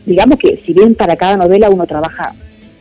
digamos 0.07 0.39
que 0.39 0.59
si 0.65 0.73
bien 0.73 0.95
para 0.95 1.15
cada 1.15 1.37
novela 1.37 1.69
uno 1.69 1.85
trabaja 1.85 2.33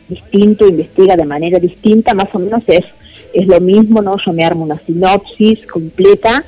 distinto, 0.09 0.67
investiga 0.67 1.15
de 1.15 1.25
manera 1.25 1.59
distinta, 1.59 2.15
más 2.15 2.33
o 2.33 2.39
menos 2.39 2.63
es, 2.65 2.85
es 3.33 3.47
lo 3.47 3.59
mismo, 3.59 4.01
¿no? 4.01 4.15
Yo 4.25 4.33
me 4.33 4.43
armo 4.43 4.63
una 4.63 4.79
sinopsis 4.85 5.65
completa, 5.67 6.43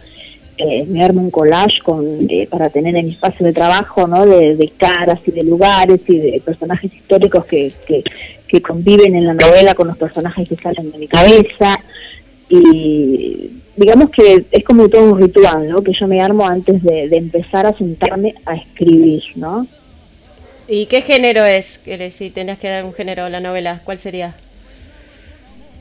eh, 0.57 0.86
me 0.86 1.03
armo 1.03 1.21
un 1.21 1.31
collage 1.31 1.81
con, 1.84 2.05
eh, 2.29 2.47
para 2.49 2.69
tener 2.69 2.95
en 2.95 3.05
mi 3.05 3.11
espacio 3.11 3.45
de 3.45 3.53
trabajo, 3.53 4.07
¿no? 4.07 4.25
De, 4.25 4.55
de 4.55 4.69
caras 4.69 5.19
y 5.25 5.31
de 5.31 5.43
lugares 5.43 6.01
y 6.07 6.17
de 6.17 6.41
personajes 6.43 6.93
históricos 6.93 7.45
que, 7.45 7.73
que, 7.88 8.03
que 8.47 8.61
conviven 8.61 9.15
en 9.15 9.25
la 9.25 9.34
novela 9.34 9.73
con 9.73 9.88
los 9.88 9.97
personajes 9.97 10.47
que 10.47 10.55
salen 10.55 10.91
de 10.91 10.97
mi 10.97 11.07
cabeza. 11.07 11.79
Y 12.49 13.49
digamos 13.75 14.11
que 14.11 14.45
es 14.51 14.63
como 14.63 14.89
todo 14.89 15.13
un 15.13 15.21
ritual, 15.21 15.67
¿no? 15.67 15.81
Que 15.81 15.93
yo 15.99 16.07
me 16.07 16.21
armo 16.21 16.45
antes 16.45 16.84
de, 16.84 17.09
de 17.09 17.17
empezar 17.17 17.65
a 17.65 17.75
sentarme 17.75 18.36
a 18.45 18.55
escribir, 18.55 19.23
¿no? 19.36 19.65
¿Y 20.67 20.86
qué 20.86 21.01
género 21.01 21.43
es? 21.43 21.79
Si 22.11 22.29
tenías 22.29 22.59
que 22.59 22.69
dar 22.69 22.86
un 22.86 22.93
género 22.93 23.25
a 23.25 23.29
la 23.29 23.39
novela, 23.39 23.81
¿cuál 23.84 23.99
sería? 23.99 24.36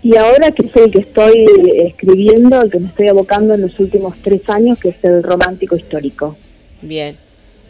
Y 0.03 0.17
ahora 0.17 0.51
que 0.51 0.67
es 0.67 0.77
el 0.77 0.91
que 0.91 1.01
estoy 1.01 1.47
escribiendo, 1.87 2.61
el 2.61 2.71
que 2.71 2.81
me 2.81 2.89
estoy 2.89 3.09
abocando 3.09 3.55
en 3.55 3.61
los 3.61 3.79
últimos 3.79 4.17
tres 4.21 4.43
años, 4.49 4.79
que 4.81 4.89
es 4.89 4.97
el 5.05 5.23
romántico 5.23 5.77
histórico. 5.77 6.37
Bien. 6.81 7.17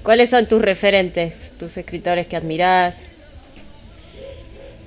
¿Cuáles 0.02 0.30
son 0.30 0.46
tus 0.46 0.62
referentes, 0.62 1.52
tus 1.58 1.76
escritores 1.76 2.26
que 2.26 2.36
admirás? 2.36 3.02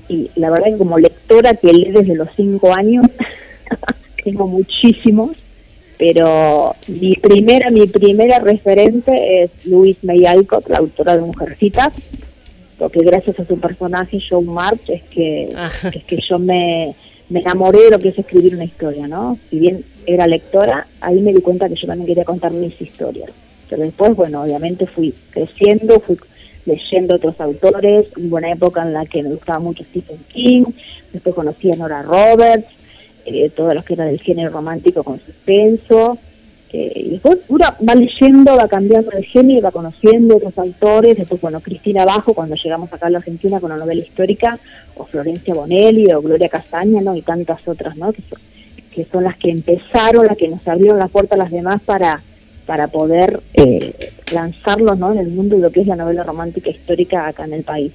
Y 0.10 0.30
la 0.36 0.50
verdad 0.50 0.66
que 0.66 0.78
como 0.78 0.98
lectora 0.98 1.54
que 1.54 1.72
lee 1.72 1.92
desde 1.92 2.16
los 2.16 2.30
cinco 2.36 2.74
años, 2.74 3.06
tengo 4.24 4.48
muchísimos, 4.48 5.38
pero 5.98 6.76
mi 6.88 7.16
primera, 7.16 7.70
mi 7.70 7.88
primera 7.88 8.40
referente 8.40 9.44
es 9.44 9.52
Louise 9.66 10.00
May 10.02 10.26
Alcott, 10.26 10.68
la 10.68 10.80
autora 10.80 11.16
de 11.16 11.22
Mujercitas, 11.22 11.94
porque 12.78 13.00
gracias 13.02 13.40
a 13.40 13.46
su 13.46 13.58
personaje 13.60 14.20
Joan 14.28 14.48
March 14.48 14.90
es 14.90 15.04
que, 15.04 15.50
Ajá. 15.56 15.90
es 15.90 16.04
que 16.04 16.20
yo 16.28 16.40
me, 16.40 16.94
me 17.30 17.40
enamoré 17.40 17.84
de 17.84 17.92
lo 17.92 18.00
que 18.00 18.10
es 18.10 18.20
escribir 18.20 18.56
una 18.56 18.66
historia, 18.66 19.08
¿no? 19.08 19.38
Si 19.50 19.60
bien 19.60 19.84
era 20.06 20.28
lectora, 20.28 20.88
ahí 21.02 21.22
me 21.22 21.34
di 21.34 21.42
cuenta 21.42 21.68
que 21.68 21.76
yo 21.76 21.88
también 21.88 22.08
quería 22.08 22.26
contar 22.26 22.52
mis 22.52 22.80
historias. 22.80 23.30
Pero 23.70 23.82
después, 23.82 24.16
bueno, 24.16 24.44
obviamente 24.44 24.86
fui 24.86 25.14
creciendo, 25.32 26.00
fui 26.00 26.18
leyendo 26.66 27.16
otros 27.16 27.40
autores, 27.40 28.08
hubo 28.18 28.38
una 28.38 28.52
época 28.52 28.84
en 28.84 28.94
la 28.94 29.06
que 29.06 29.24
me 29.24 29.30
gustaba 29.30 29.60
mucho 29.60 29.84
Stephen 29.86 30.20
King, 30.28 30.66
después 31.14 31.36
conocí 31.36 31.72
a 31.72 31.76
Nora 31.76 32.04
Roberts, 32.04 32.68
eh, 33.26 33.50
todos 33.50 33.74
los 33.74 33.84
que 33.84 33.94
eran 33.94 34.08
del 34.08 34.22
género 34.22 34.50
romántico 34.50 35.04
con 35.04 35.20
suspenso, 35.20 36.20
y 36.96 37.10
después 37.12 37.40
uno 37.48 37.66
va 37.88 37.96
leyendo, 37.96 38.56
va 38.56 38.68
cambiando 38.68 39.12
de 39.12 39.24
género, 39.24 39.62
va 39.62 39.72
conociendo 39.72 40.38
otros 40.38 40.58
autores, 40.58 41.18
después, 41.18 41.42
bueno, 41.42 41.60
Cristina 41.60 42.06
Bajo, 42.06 42.34
cuando 42.34 42.56
llegamos 42.56 42.92
acá 42.92 43.08
a 43.08 43.10
la 43.10 43.20
Argentina 43.20 43.60
con 43.60 43.70
la 43.70 43.78
novela 43.78 44.02
histórica, 44.02 44.60
o 44.96 45.06
Florencia 45.06 45.54
Bonelli, 45.54 46.12
o 46.14 46.22
Gloria 46.22 46.50
Castaña, 46.50 47.02
¿no? 47.02 47.16
Y 47.16 47.22
tantas 47.22 47.68
otras, 47.68 47.96
¿no? 47.98 48.12
Que 48.14 48.22
son, 48.24 48.40
que 48.92 49.06
son 49.06 49.24
las 49.24 49.38
que 49.38 49.52
empezaron, 49.52 50.26
las 50.26 50.38
que 50.38 50.48
nos 50.48 50.68
abrieron 50.68 51.00
la 51.00 51.08
puerta 51.08 51.36
a 51.36 51.40
las 51.40 51.52
demás 51.52 51.82
para 51.84 52.22
para 52.66 52.88
poder 52.88 53.42
eh, 53.54 53.94
lanzarlos 54.34 54.98
¿no? 54.98 55.12
en 55.12 55.20
el 55.20 55.30
mundo 55.30 55.56
de 55.56 55.62
lo 55.62 55.72
que 55.72 55.82
es 55.82 55.88
la 55.88 55.96
novela 55.96 56.24
romántica 56.24 56.70
histórica 56.70 57.28
acá 57.28 57.46
en 57.46 57.54
el 57.54 57.64
país. 57.64 57.94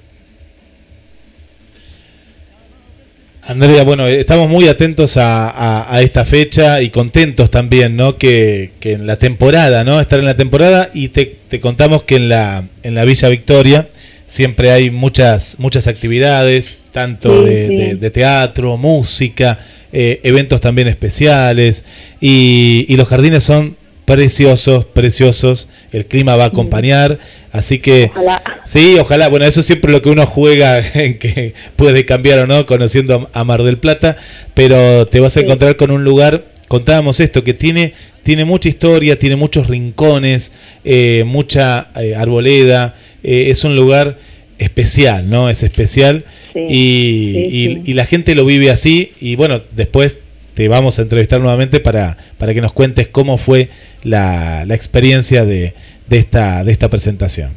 Andrea, 3.51 3.83
bueno, 3.83 4.07
estamos 4.07 4.49
muy 4.49 4.69
atentos 4.69 5.17
a, 5.17 5.51
a- 5.51 5.93
a 5.97 6.03
esta 6.03 6.25
fecha 6.25 6.81
y 6.83 6.91
contentos 6.91 7.51
también, 7.51 7.97
¿no? 7.97 8.17
Que, 8.17 8.71
que 8.79 8.93
en 8.93 9.09
la 9.09 9.17
temporada, 9.17 9.83
¿no? 9.83 9.99
Estar 10.01 10.21
en 10.21 10.25
la 10.27 10.37
temporada 10.37 10.89
y 10.95 11.09
te, 11.09 11.35
te 11.49 11.59
contamos 11.59 12.05
que 12.05 12.15
en 12.15 12.29
la, 12.29 12.69
en 12.85 12.95
la 12.95 13.05
Villa 13.05 13.29
Victoria 13.29 13.89
siempre 14.29 14.71
hay 14.71 14.91
muchas, 14.91 15.57
muchas 15.59 15.89
actividades, 15.89 16.79
tanto 16.93 17.45
Sí, 17.45 17.51
de, 17.51 17.67
sí. 17.67 17.75
de- 17.77 17.95
de 17.97 18.11
teatro, 18.13 18.77
música, 18.77 19.59
eh, 19.93 20.21
eventos 20.23 20.61
también 20.61 20.87
especiales 20.87 21.85
y, 22.21 22.87
y 22.89 22.97
los 22.97 23.09
jardines 23.09 23.43
son 23.43 23.77
preciosos, 24.15 24.85
preciosos, 24.87 25.69
el 25.93 26.07
clima 26.07 26.37
va 26.37 26.45
a 26.45 26.49
acompañar, 26.49 27.19
así 27.53 27.79
que... 27.79 28.11
Ojalá. 28.13 28.43
Sí, 28.67 28.97
ojalá. 28.99 29.29
Bueno, 29.29 29.47
eso 29.47 29.61
es 29.61 29.67
siempre 29.67 29.93
lo 29.93 30.03
que 30.03 30.09
uno 30.09 30.27
juega 30.27 30.79
en 30.95 31.19
que 31.19 31.55
puede 31.77 32.05
cambiar 32.07 32.41
o 32.41 32.47
no, 32.47 32.67
conociendo 32.67 33.31
a 33.33 33.45
Mar 33.45 33.63
del 33.63 33.79
Plata, 33.79 34.17
pero 34.55 35.07
te 35.07 35.21
vas 35.21 35.37
a 35.37 35.41
encontrar 35.41 35.77
con 35.77 35.91
un 35.91 36.03
lugar, 36.05 36.45
contábamos 36.69 37.21
esto, 37.21 37.45
que 37.45 37.55
tiene, 37.55 37.93
tiene 38.23 38.45
mucha 38.45 38.69
historia, 38.69 39.19
tiene 39.19 39.37
muchos 39.37 39.69
rincones, 39.69 40.53
eh, 40.85 41.23
mucha 41.27 41.89
eh, 42.01 42.15
arboleda, 42.17 42.97
eh, 43.23 43.47
es 43.51 43.65
un 43.65 43.77
lugar 43.77 44.19
especial, 44.59 45.31
¿no? 45.31 45.49
Es 45.49 45.63
especial 45.63 46.25
Sí. 46.53 46.59
y, 46.69 47.33
Sí, 47.33 47.39
y- 47.47 47.75
sí. 47.77 47.83
y 47.87 47.95
la 47.95 48.07
gente 48.07 48.35
lo 48.35 48.45
vive 48.45 48.71
así 48.71 49.13
y 49.21 49.37
bueno, 49.37 49.63
después 49.75 50.19
te 50.55 50.67
vamos 50.69 50.99
a 50.99 51.03
entrevistar 51.03 51.41
nuevamente 51.41 51.79
para, 51.81 52.19
para 52.39 52.53
que 52.53 52.61
nos 52.61 52.73
cuentes 52.73 53.07
cómo 53.09 53.39
fue 53.39 53.69
la, 54.03 54.65
la 54.67 54.75
experiencia 54.75 55.45
de, 55.45 55.75
de 56.09 56.19
esta, 56.19 56.65
de 56.65 56.73
esta 56.73 56.89
presentación. 56.89 57.51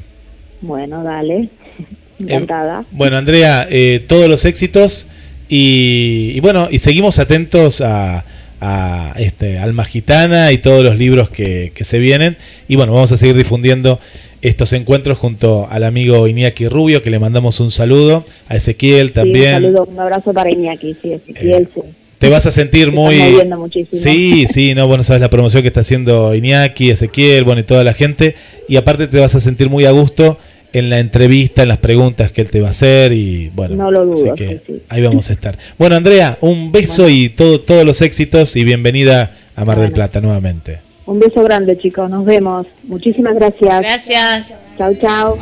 Bueno, 0.61 1.03
dale. 1.03 1.49
Encantada. 2.19 2.85
Bueno, 2.91 3.17
Andrea, 3.17 3.67
eh, 3.69 4.03
todos 4.07 4.29
los 4.29 4.45
éxitos 4.45 5.07
y, 5.49 6.31
y 6.35 6.39
bueno, 6.39 6.67
y 6.71 6.79
seguimos 6.79 7.19
atentos 7.19 7.81
a, 7.81 8.23
a, 8.61 9.13
este, 9.17 9.59
Alma 9.59 9.83
Gitana 9.85 10.51
y 10.51 10.57
todos 10.59 10.83
los 10.83 10.97
libros 10.97 11.29
que, 11.29 11.71
que 11.75 11.83
se 11.83 11.99
vienen. 11.99 12.37
Y 12.67 12.75
bueno, 12.75 12.93
vamos 12.93 13.11
a 13.11 13.17
seguir 13.17 13.35
difundiendo 13.35 13.99
estos 14.41 14.73
encuentros 14.73 15.17
junto 15.17 15.67
al 15.69 15.83
amigo 15.83 16.27
Iñaki 16.27 16.67
Rubio, 16.67 17.01
que 17.01 17.09
le 17.09 17.19
mandamos 17.19 17.59
un 17.59 17.71
saludo, 17.71 18.25
a 18.49 18.55
Ezequiel 18.57 19.07
Sí, 19.07 19.13
también. 19.13 19.55
un 19.55 19.61
saludo, 19.63 19.85
un 19.85 19.99
abrazo 19.99 20.33
para 20.33 20.49
Iñaki, 20.51 20.95
sí, 21.01 21.13
Ezequiel, 21.13 21.69
sí. 21.73 21.81
Te 22.23 22.29
vas 22.29 22.45
a 22.45 22.51
sentir 22.51 22.85
Se 22.85 22.91
muy... 22.91 23.15
está 23.15 23.29
moviendo 23.29 23.57
muchísimo. 23.57 24.01
Sí, 24.01 24.45
sí, 24.47 24.73
no, 24.73 24.87
bueno, 24.87 25.03
sabes 25.03 25.19
la 25.19 25.29
promoción 25.29 25.61
que 25.61 25.67
está 25.67 25.81
haciendo 25.81 26.33
Iñaki, 26.33 26.89
Ezequiel, 26.89 27.43
bueno, 27.43 27.59
y 27.59 27.65
toda 27.65 27.83
la 27.83 27.91
gente. 27.91 28.35
Y 28.69 28.77
aparte 28.77 29.07
te 29.07 29.19
vas 29.19 29.35
a 29.35 29.41
sentir 29.41 29.69
muy 29.69 29.83
a 29.83 29.91
gusto 29.91 30.37
en 30.71 30.89
la 30.89 30.99
entrevista, 30.99 31.63
en 31.63 31.67
las 31.67 31.79
preguntas 31.79 32.31
que 32.31 32.39
él 32.39 32.49
te 32.49 32.61
va 32.61 32.67
a 32.67 32.69
hacer 32.69 33.11
y 33.11 33.49
bueno, 33.53 33.75
No 33.75 33.91
lo 33.91 34.05
dudo, 34.05 34.13
así 34.13 34.41
que 34.41 34.49
sí, 34.55 34.61
sí. 34.67 34.81
ahí 34.87 35.01
vamos 35.01 35.29
a 35.29 35.33
estar. 35.33 35.57
Bueno, 35.77 35.97
Andrea, 35.97 36.37
un 36.39 36.71
beso 36.71 37.09
y 37.09 37.27
todo, 37.27 37.59
todos 37.59 37.83
los 37.83 38.01
éxitos 38.01 38.55
y 38.55 38.63
bienvenida 38.63 39.35
a 39.57 39.65
Mar 39.65 39.81
del. 39.81 39.91
Plata 39.91 40.21
nuevamente. 40.21 40.79
Un 41.05 41.19
beso 41.19 41.43
grande, 41.43 41.77
chicos. 41.77 42.09
Nos 42.09 42.23
vemos. 42.23 42.67
Muchísimas 42.85 43.35
gracias. 43.35 43.81
Gracias. 43.81 44.53
Chao, 44.77 44.95
chao. 44.95 45.37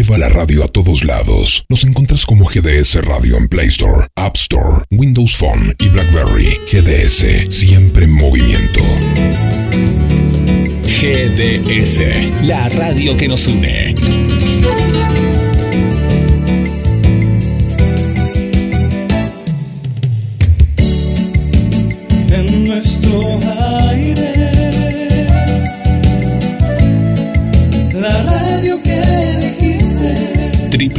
Lleva 0.00 0.16
la 0.16 0.30
radio 0.30 0.64
a 0.64 0.68
todos 0.68 1.04
lados. 1.04 1.62
Nos 1.68 1.84
encuentras 1.84 2.24
como 2.24 2.46
GDS 2.46 3.04
Radio 3.04 3.36
en 3.36 3.48
Play 3.48 3.66
Store, 3.66 4.06
App 4.16 4.34
Store, 4.34 4.84
Windows 4.90 5.36
Phone 5.36 5.76
y 5.78 5.88
BlackBerry. 5.88 6.58
GDS, 6.72 7.54
siempre 7.54 8.06
en 8.06 8.12
movimiento. 8.12 8.80
GDS, 10.82 12.46
la 12.46 12.70
radio 12.70 13.14
que 13.18 13.28
nos 13.28 13.46
une. 13.46 14.39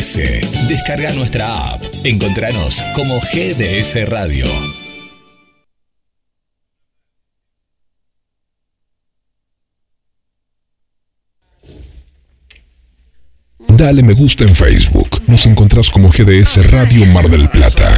GDS, 0.00 0.68
descarga 0.68 1.12
nuestra 1.14 1.72
app. 1.72 1.84
Encontranos 2.04 2.80
como 2.94 3.18
GDS 3.18 4.08
Radio. 4.08 4.46
Dale 13.76 14.02
me 14.02 14.14
gusta 14.14 14.44
en 14.44 14.54
Facebook. 14.54 15.20
Nos 15.26 15.46
encontrás 15.46 15.90
como 15.90 16.10
GDS 16.10 16.70
Radio 16.70 17.04
Mar 17.06 17.28
del 17.28 17.48
Plata. 17.50 17.92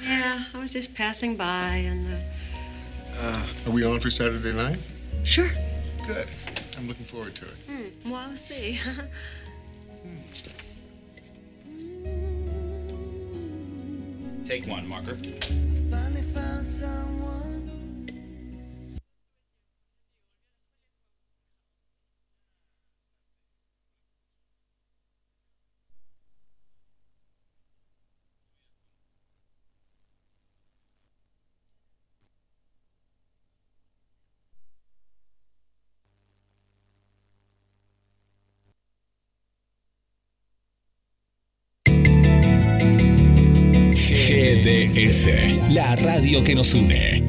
Yeah, 0.00 0.46
I 0.54 0.58
was 0.58 0.72
just 0.72 0.94
passing 0.94 1.36
by 1.36 1.86
and. 1.90 2.06
Uh, 2.06 2.18
Uh, 3.16 3.40
are 3.66 3.70
we 3.72 3.84
on 3.84 4.00
for 4.00 4.10
Saturday 4.10 4.52
night? 4.52 4.78
sure. 5.24 5.48
Good. 6.06 6.26
I'm 6.76 6.86
looking 6.86 7.06
forward 7.06 7.34
to 7.36 7.44
it. 7.46 7.54
Hmm, 7.68 8.10
well, 8.10 8.26
we'll 8.28 8.36
see. 8.36 8.78
Take 14.44 14.66
one, 14.66 14.86
marker. 14.86 15.16
GDS, 44.94 45.70
la 45.70 45.96
radio 45.96 46.44
que 46.44 46.54
nos 46.54 46.72
une. 46.72 47.24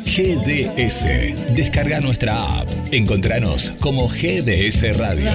GDS, 0.04 1.06
descarga 1.54 2.00
nuestra 2.00 2.60
app. 2.60 2.68
Encontranos 2.92 3.72
como 3.80 4.08
GDS 4.08 4.96
Radio. 4.96 5.30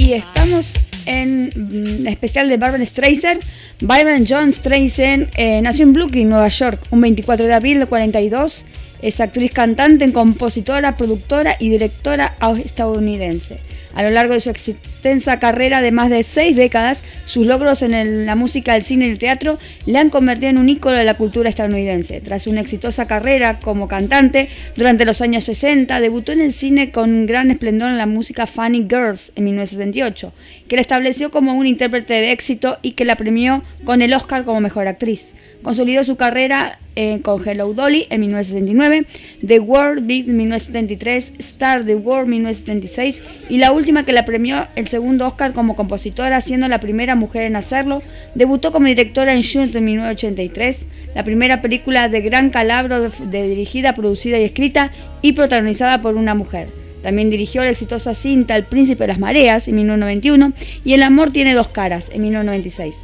Y 0.00 0.14
estamos 0.14 0.72
en 1.04 1.52
mm, 1.54 2.06
especial 2.06 2.48
de 2.48 2.56
Barbara 2.56 2.86
Streisand. 2.86 3.42
Byron 3.82 4.24
John 4.26 4.50
Streisand 4.50 5.28
eh, 5.36 5.60
nació 5.60 5.82
en 5.82 5.92
Brooklyn, 5.92 6.30
Nueva 6.30 6.48
York, 6.48 6.80
un 6.90 7.02
24 7.02 7.46
de 7.46 7.52
abril 7.52 7.78
del 7.80 7.86
42. 7.86 8.64
Es 9.02 9.20
actriz, 9.20 9.52
cantante, 9.52 10.10
compositora, 10.10 10.96
productora 10.96 11.54
y 11.58 11.68
directora 11.68 12.34
estadounidense. 12.64 13.60
A 13.94 14.02
lo 14.02 14.10
largo 14.10 14.34
de 14.34 14.40
su 14.40 14.50
extensa 14.50 15.38
carrera 15.38 15.82
de 15.82 15.90
más 15.90 16.10
de 16.10 16.22
seis 16.22 16.56
décadas, 16.56 17.02
sus 17.24 17.46
logros 17.46 17.82
en 17.82 18.26
la 18.26 18.36
música, 18.36 18.76
el 18.76 18.84
cine 18.84 19.06
y 19.06 19.10
el 19.10 19.18
teatro 19.18 19.58
le 19.86 19.98
han 19.98 20.10
convertido 20.10 20.50
en 20.50 20.58
un 20.58 20.68
ícono 20.68 20.96
de 20.96 21.04
la 21.04 21.14
cultura 21.14 21.48
estadounidense. 21.48 22.20
Tras 22.20 22.46
una 22.46 22.60
exitosa 22.60 23.06
carrera 23.06 23.58
como 23.58 23.88
cantante, 23.88 24.48
durante 24.76 25.04
los 25.04 25.20
años 25.20 25.44
60 25.44 26.00
debutó 26.00 26.32
en 26.32 26.40
el 26.40 26.52
cine 26.52 26.90
con 26.92 27.26
gran 27.26 27.50
esplendor 27.50 27.90
en 27.90 27.98
la 27.98 28.06
música 28.06 28.46
Funny 28.46 28.86
Girls 28.88 29.32
en 29.34 29.44
1968, 29.44 30.32
que 30.68 30.76
la 30.76 30.82
estableció 30.82 31.30
como 31.30 31.54
una 31.54 31.68
intérprete 31.68 32.14
de 32.14 32.32
éxito 32.32 32.78
y 32.82 32.92
que 32.92 33.04
la 33.04 33.16
premió 33.16 33.62
con 33.84 34.02
el 34.02 34.14
Oscar 34.14 34.44
como 34.44 34.60
mejor 34.60 34.86
actriz. 34.86 35.34
Consolidó 35.62 36.04
su 36.04 36.16
carrera 36.16 36.78
eh, 36.96 37.20
con 37.22 37.46
Hello 37.46 37.72
Dolly 37.74 38.06
en 38.10 38.20
1969, 38.22 39.04
The 39.46 39.60
World 39.60 40.06
Beat 40.06 40.26
1973, 40.26 41.34
Star 41.38 41.84
the 41.84 41.94
World 41.96 42.28
1976 42.28 43.22
y 43.50 43.58
la 43.58 43.70
última 43.72 44.04
que 44.04 44.12
la 44.12 44.24
premió 44.24 44.66
el 44.74 44.88
segundo 44.88 45.26
Oscar 45.26 45.52
como 45.52 45.76
compositora, 45.76 46.40
siendo 46.40 46.66
la 46.68 46.80
primera 46.80 47.14
mujer 47.14 47.42
en 47.44 47.56
hacerlo. 47.56 48.02
Debutó 48.34 48.72
como 48.72 48.86
directora 48.86 49.34
en 49.34 49.42
June 49.42 49.68
de 49.68 49.80
1983, 49.80 50.86
la 51.14 51.24
primera 51.24 51.60
película 51.60 52.08
de 52.08 52.20
Gran 52.22 52.50
Calabro 52.50 53.00
de- 53.02 53.10
de 53.26 53.48
dirigida, 53.48 53.94
producida 53.94 54.38
y 54.38 54.44
escrita 54.44 54.90
y 55.22 55.32
protagonizada 55.32 56.00
por 56.00 56.16
una 56.16 56.34
mujer. 56.34 56.68
También 57.02 57.30
dirigió 57.30 57.62
la 57.64 57.70
exitosa 57.70 58.14
cinta 58.14 58.56
El 58.56 58.64
Príncipe 58.64 59.04
de 59.04 59.08
las 59.08 59.18
Mareas 59.18 59.68
en 59.68 59.76
1991 59.76 60.52
y 60.84 60.92
El 60.94 61.02
Amor 61.02 61.32
tiene 61.32 61.54
dos 61.54 61.68
caras 61.68 62.10
en 62.12 62.22
1996. 62.22 62.94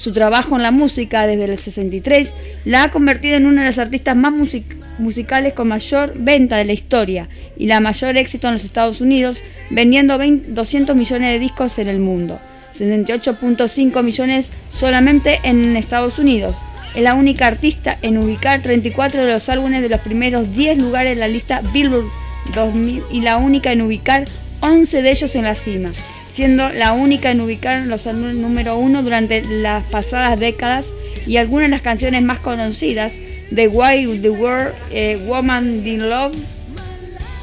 Su 0.00 0.14
trabajo 0.14 0.56
en 0.56 0.62
la 0.62 0.70
música 0.70 1.26
desde 1.26 1.44
el 1.44 1.58
63 1.58 2.32
la 2.64 2.84
ha 2.84 2.90
convertido 2.90 3.36
en 3.36 3.44
una 3.44 3.60
de 3.60 3.66
las 3.68 3.78
artistas 3.78 4.16
más 4.16 4.32
music- 4.32 4.78
musicales 4.98 5.52
con 5.52 5.68
mayor 5.68 6.14
venta 6.16 6.56
de 6.56 6.64
la 6.64 6.72
historia 6.72 7.28
y 7.58 7.66
la 7.66 7.80
mayor 7.80 8.16
éxito 8.16 8.46
en 8.46 8.54
los 8.54 8.64
Estados 8.64 9.02
Unidos, 9.02 9.42
vendiendo 9.68 10.16
20 10.16 10.52
200 10.52 10.96
millones 10.96 11.32
de 11.34 11.38
discos 11.38 11.78
en 11.78 11.88
el 11.88 11.98
mundo, 11.98 12.40
78.5 12.78 14.02
millones 14.02 14.48
solamente 14.70 15.38
en 15.42 15.76
Estados 15.76 16.18
Unidos. 16.18 16.56
Es 16.94 17.02
la 17.02 17.12
única 17.12 17.46
artista 17.46 17.98
en 18.00 18.16
ubicar 18.16 18.62
34 18.62 19.26
de 19.26 19.32
los 19.34 19.50
álbumes 19.50 19.82
de 19.82 19.90
los 19.90 20.00
primeros 20.00 20.50
10 20.56 20.78
lugares 20.78 21.12
en 21.12 21.20
la 21.20 21.28
lista 21.28 21.60
Billboard 21.74 22.06
2000 22.54 23.02
y 23.12 23.20
la 23.20 23.36
única 23.36 23.70
en 23.70 23.82
ubicar 23.82 24.24
11 24.60 25.02
de 25.02 25.10
ellos 25.10 25.34
en 25.36 25.44
la 25.44 25.54
cima, 25.54 25.92
siendo 26.32 26.70
la 26.70 26.92
única 26.92 27.30
en 27.30 27.40
ubicar 27.40 27.86
los 27.86 28.06
número 28.06 28.76
uno 28.76 29.02
durante 29.02 29.42
las 29.42 29.90
pasadas 29.90 30.38
décadas 30.38 30.86
y 31.26 31.36
algunas 31.36 31.66
de 31.66 31.70
las 31.70 31.82
canciones 31.82 32.22
más 32.22 32.38
conocidas 32.38 33.14
de 33.50 33.68
Why 33.68 34.18
the 34.20 34.30
World, 34.30 34.72
eh, 34.90 35.18
Woman 35.26 35.86
in 35.86 36.08
Love, 36.08 36.34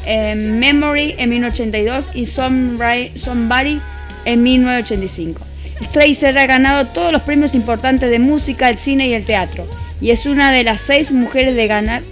eh, 0.06 0.36
Memory 0.36 1.16
en 1.18 1.30
1982 1.30 2.10
y 2.14 2.26
Somebody, 2.26 3.82
en 4.26 4.44
1985. 4.44 5.42
Streisand 5.84 6.38
ha 6.38 6.48
ganado 6.48 6.86
todos 6.88 7.12
los 7.12 7.22
premios 7.22 7.54
importantes 7.56 8.10
de 8.10 8.20
música, 8.20 8.70
el 8.70 8.78
cine 8.78 9.10
y 9.10 9.14
el 9.14 9.26
teatro 9.26 9.68
y 10.00 10.12
es 10.12 10.26
una 10.26 10.52
de 10.52 10.64
las 10.64 10.82
seis 10.82 11.12
mujeres 11.12 11.56
de 11.56 11.68
ganar 11.68 12.04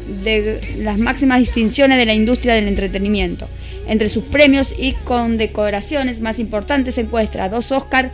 las 0.79 0.99
máximas 0.99 1.39
distinciones 1.39 1.97
de 1.97 2.05
la 2.05 2.13
industria 2.13 2.55
del 2.55 2.67
entretenimiento. 2.67 3.47
Entre 3.87 4.09
sus 4.09 4.23
premios 4.23 4.73
y 4.77 4.93
condecoraciones 4.93 6.19
más 6.19 6.39
importantes 6.39 6.95
se 6.95 7.01
encuentra 7.01 7.49
dos 7.49 7.71
Oscar, 7.71 8.11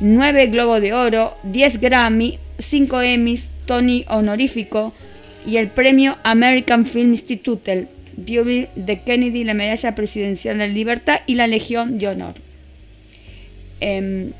nueve 0.00 0.46
Globo 0.46 0.80
de 0.80 0.92
Oro, 0.94 1.36
10 1.44 1.80
Grammy, 1.80 2.38
5 2.58 3.02
Emmys, 3.02 3.48
Tony 3.66 4.04
honorífico 4.08 4.92
y 5.46 5.56
el 5.56 5.68
premio 5.68 6.16
American 6.24 6.84
Film 6.84 7.10
Institute, 7.10 7.88
Beauty 8.16 8.66
de 8.74 9.00
Kennedy, 9.02 9.44
la 9.44 9.54
Medalla 9.54 9.94
Presidencial 9.94 10.58
de 10.58 10.68
Libertad 10.68 11.20
y 11.26 11.34
la 11.34 11.46
Legión 11.46 11.98
de 11.98 12.08
Honor. 12.08 12.34
Em, 13.80 14.32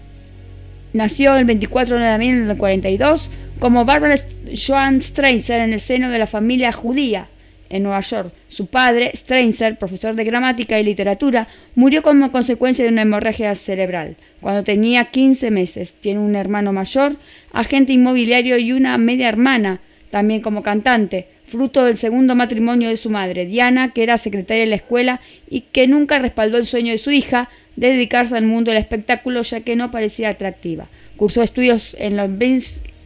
nació 0.93 1.37
el 1.37 1.45
24 1.45 1.99
de 1.99 2.19
del 2.19 2.57
42 2.57 3.31
como 3.61 3.85
Barbara 3.85 4.17
Joan 4.55 5.01
Streisand 5.01 5.63
en 5.63 5.73
el 5.73 5.81
seno 5.81 6.11
de 6.11 6.19
la 6.19 6.27
familia 6.27 6.73
judía 6.73 7.29
en 7.73 7.83
Nueva 7.83 8.01
York. 8.01 8.33
Su 8.49 8.67
padre, 8.67 9.11
Streisand, 9.15 9.79
profesor 9.79 10.15
de 10.15 10.25
gramática 10.25 10.79
y 10.79 10.85
literatura, 10.85 11.49
murió 11.75 12.03
como 12.03 12.31
consecuencia 12.31 12.85
de 12.85 12.93
una 12.93 13.03
hemorragia 13.03 13.55
cerebral 13.55 14.17
cuando 14.41 14.63
tenía 14.63 15.07
15 15.07 15.51
meses. 15.51 15.95
Tiene 16.01 16.21
un 16.21 16.37
hermano 16.37 16.73
mayor, 16.73 17.17
agente 17.53 17.93
inmobiliario 17.93 18.59
y 18.59 18.73
una 18.73 18.97
media 18.99 19.29
hermana, 19.29 19.81
también 20.11 20.43
como 20.43 20.63
cantante, 20.63 21.29
fruto 21.47 21.85
del 21.85 21.97
segundo 21.97 22.35
matrimonio 22.35 22.91
de 22.91 22.99
su 22.99 23.09
madre, 23.09 23.47
Diana, 23.47 23.93
que 23.93 24.03
era 24.03 24.19
secretaria 24.19 24.65
de 24.65 24.71
la 24.71 24.77
escuela 24.77 25.21
y 25.49 25.63
que 25.63 25.87
nunca 25.89 26.19
respaldó 26.19 26.59
el 26.59 26.67
sueño 26.67 26.93
de 26.93 26.99
su 26.99 27.11
hija 27.11 27.49
de 27.77 27.89
dedicarse 27.89 28.37
al 28.37 28.45
mundo 28.45 28.71
del 28.71 28.81
espectáculo 28.81 29.41
ya 29.43 29.61
que 29.61 29.77
no 29.77 29.91
parecía 29.91 30.29
atractiva. 30.29 30.89
Cursó 31.17 31.43
estudios 31.43 31.97
en 31.99 32.19
los 32.19 32.37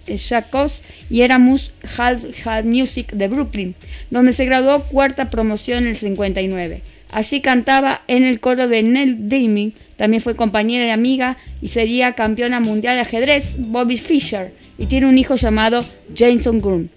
Jacobs 0.09 0.82
y 1.11 1.22
Eramus 1.22 1.72
Hall 1.96 2.18
Hall 2.44 2.64
Music 2.64 3.12
de 3.12 3.28
Brooklyn, 3.28 3.74
donde 4.11 4.32
se 4.32 4.44
graduó 4.44 4.82
cuarta 4.84 5.30
promoción 5.30 5.84
en 5.84 5.90
el 5.90 5.96
59. 5.96 6.82
Allí 7.12 7.40
cantaba 7.40 8.02
en 8.09 8.24
el 8.24 8.40
coro 8.40 8.68
de 8.68 8.82
Nell 8.82 9.28
Dimmy, 9.28 9.72
también 9.96 10.22
fue 10.22 10.36
compañera 10.36 10.86
y 10.86 10.90
amiga 10.90 11.36
y 11.62 11.68
sería 11.68 12.12
campeona 12.12 12.61
mundial 12.61 12.96
de 12.96 13.02
ajedrez 13.02 13.57
Bobby 13.59 13.96
Fischer 13.96 14.52
y 14.78 14.86
tiene 14.86 15.07
un 15.07 15.16
hijo 15.16 15.36
llamado 15.36 15.84
Jason 16.14 16.61
Groom. 16.61 16.88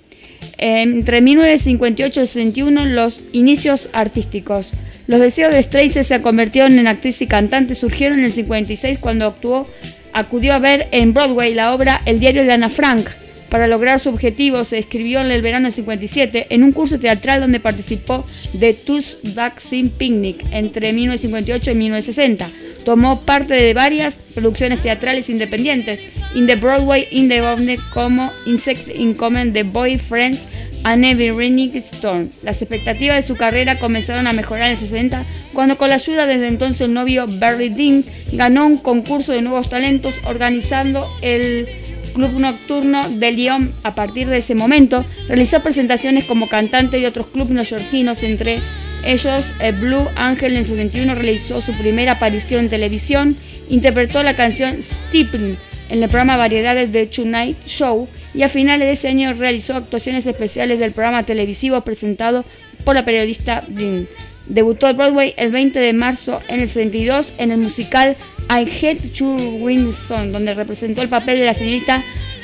Entre 0.57 1.21
1958 1.21 2.21
y 2.21 2.27
61 2.27 2.85
los 2.85 3.21
inicios 3.31 3.89
artísticos. 3.93 4.71
Los 5.07 5.19
deseos 5.19 5.53
de 5.53 5.63
Streisand 5.63 6.05
se 6.05 6.21
convirtieron 6.21 6.77
en 6.77 6.87
actriz 6.87 7.21
y 7.21 7.27
cantante 7.27 7.73
surgieron 7.73 8.19
en 8.19 8.25
el 8.25 8.31
56 8.31 8.99
cuando 8.99 9.25
actuó, 9.25 9.67
acudió 10.13 10.53
a 10.53 10.59
ver 10.59 10.87
en 10.91 11.13
Broadway 11.13 11.53
la 11.53 11.73
obra 11.73 12.01
El 12.05 12.19
diario 12.19 12.43
de 12.43 12.51
Ana 12.51 12.69
Frank. 12.69 13.07
Para 13.49 13.67
lograr 13.67 13.99
su 13.99 14.09
objetivo 14.09 14.63
se 14.63 14.77
escribió 14.77 15.21
en 15.21 15.31
el 15.31 15.41
verano 15.41 15.65
del 15.65 15.73
57 15.73 16.47
en 16.51 16.63
un 16.63 16.71
curso 16.71 16.99
teatral 16.99 17.41
donde 17.41 17.59
participó 17.59 18.25
de 18.53 18.73
Tu's 18.73 19.17
Vaccine 19.33 19.89
Picnic 19.89 20.45
entre 20.51 20.93
1958 20.93 21.71
y 21.71 21.75
1960. 21.75 22.49
Tomó 22.85 23.21
parte 23.21 23.55
de 23.55 23.73
varias 23.73 24.17
producciones 24.35 24.81
teatrales 24.81 25.29
independientes, 25.29 26.01
In 26.35 26.47
the 26.47 26.55
Broadway, 26.55 27.07
In 27.11 27.27
the 27.27 27.41
Ovnet, 27.41 27.79
como 27.93 28.31
Insect 28.45 28.87
Incoming, 28.95 29.51
The 29.51 29.63
Boyfriends, 29.63 30.47
and 30.83 31.05
Every 31.05 31.31
Raining 31.31 31.75
Storm. 31.77 32.29
Las 32.43 32.61
expectativas 32.61 33.17
de 33.17 33.21
su 33.21 33.35
carrera 33.35 33.79
comenzaron 33.79 34.27
a 34.27 34.33
mejorar 34.33 34.65
en 34.65 34.71
el 34.71 34.77
60 34.77 35.23
cuando 35.53 35.77
con 35.77 35.89
la 35.89 35.95
ayuda 35.95 36.25
desde 36.25 36.47
entonces 36.47 36.81
el 36.81 36.93
novio 36.93 37.25
Barry 37.27 37.69
Dean 37.69 38.03
ganó 38.31 38.65
un 38.65 38.77
concurso 38.77 39.33
de 39.33 39.41
nuevos 39.41 39.69
talentos 39.69 40.15
organizando 40.25 41.07
el 41.21 41.67
Club 42.13 42.39
Nocturno 42.39 43.09
de 43.09 43.31
Lyon. 43.31 43.73
A 43.83 43.95
partir 43.95 44.27
de 44.27 44.37
ese 44.37 44.55
momento 44.55 45.03
realizó 45.27 45.61
presentaciones 45.61 46.25
como 46.25 46.47
cantante 46.47 46.99
de 46.99 47.07
otros 47.07 47.27
clubes 47.27 47.53
neoyorquinos, 47.53 48.23
entre 48.23 48.59
ellos 49.05 49.51
eh, 49.61 49.71
Blue 49.71 50.07
Angel 50.15 50.53
en 50.53 50.59
el 50.59 50.65
71 50.65 51.15
realizó 51.15 51.61
su 51.61 51.71
primera 51.73 52.13
aparición 52.13 52.65
en 52.65 52.69
televisión, 52.69 53.37
interpretó 53.69 54.23
la 54.23 54.35
canción 54.35 54.81
Steeple 54.81 55.55
en 55.89 56.03
el 56.03 56.09
programa 56.09 56.37
Variedades 56.37 56.91
de 56.91 57.05
Tonight 57.07 57.57
Show 57.65 58.07
y 58.33 58.43
a 58.43 58.49
finales 58.49 58.87
de 58.87 58.91
ese 58.93 59.07
año 59.07 59.33
realizó 59.33 59.75
actuaciones 59.75 60.25
especiales 60.25 60.79
del 60.79 60.91
programa 60.91 61.23
televisivo 61.23 61.81
presentado 61.81 62.45
por 62.83 62.95
la 62.95 63.03
periodista 63.03 63.63
Dean. 63.67 64.07
Debutó 64.47 64.87
en 64.89 64.97
Broadway 64.97 65.33
el 65.37 65.51
20 65.51 65.79
de 65.79 65.93
marzo 65.93 66.39
en 66.47 66.59
el 66.61 66.67
62 66.67 67.33
en 67.37 67.51
el 67.51 67.57
musical 67.59 68.15
I 68.49 68.67
Hate 68.85 69.11
You 69.11 69.59
Winston, 69.61 70.31
donde 70.31 70.53
representó 70.55 71.01
el 71.03 71.09
papel 71.09 71.37
de 71.39 71.45
la 71.45 71.53
señorita 71.53 72.03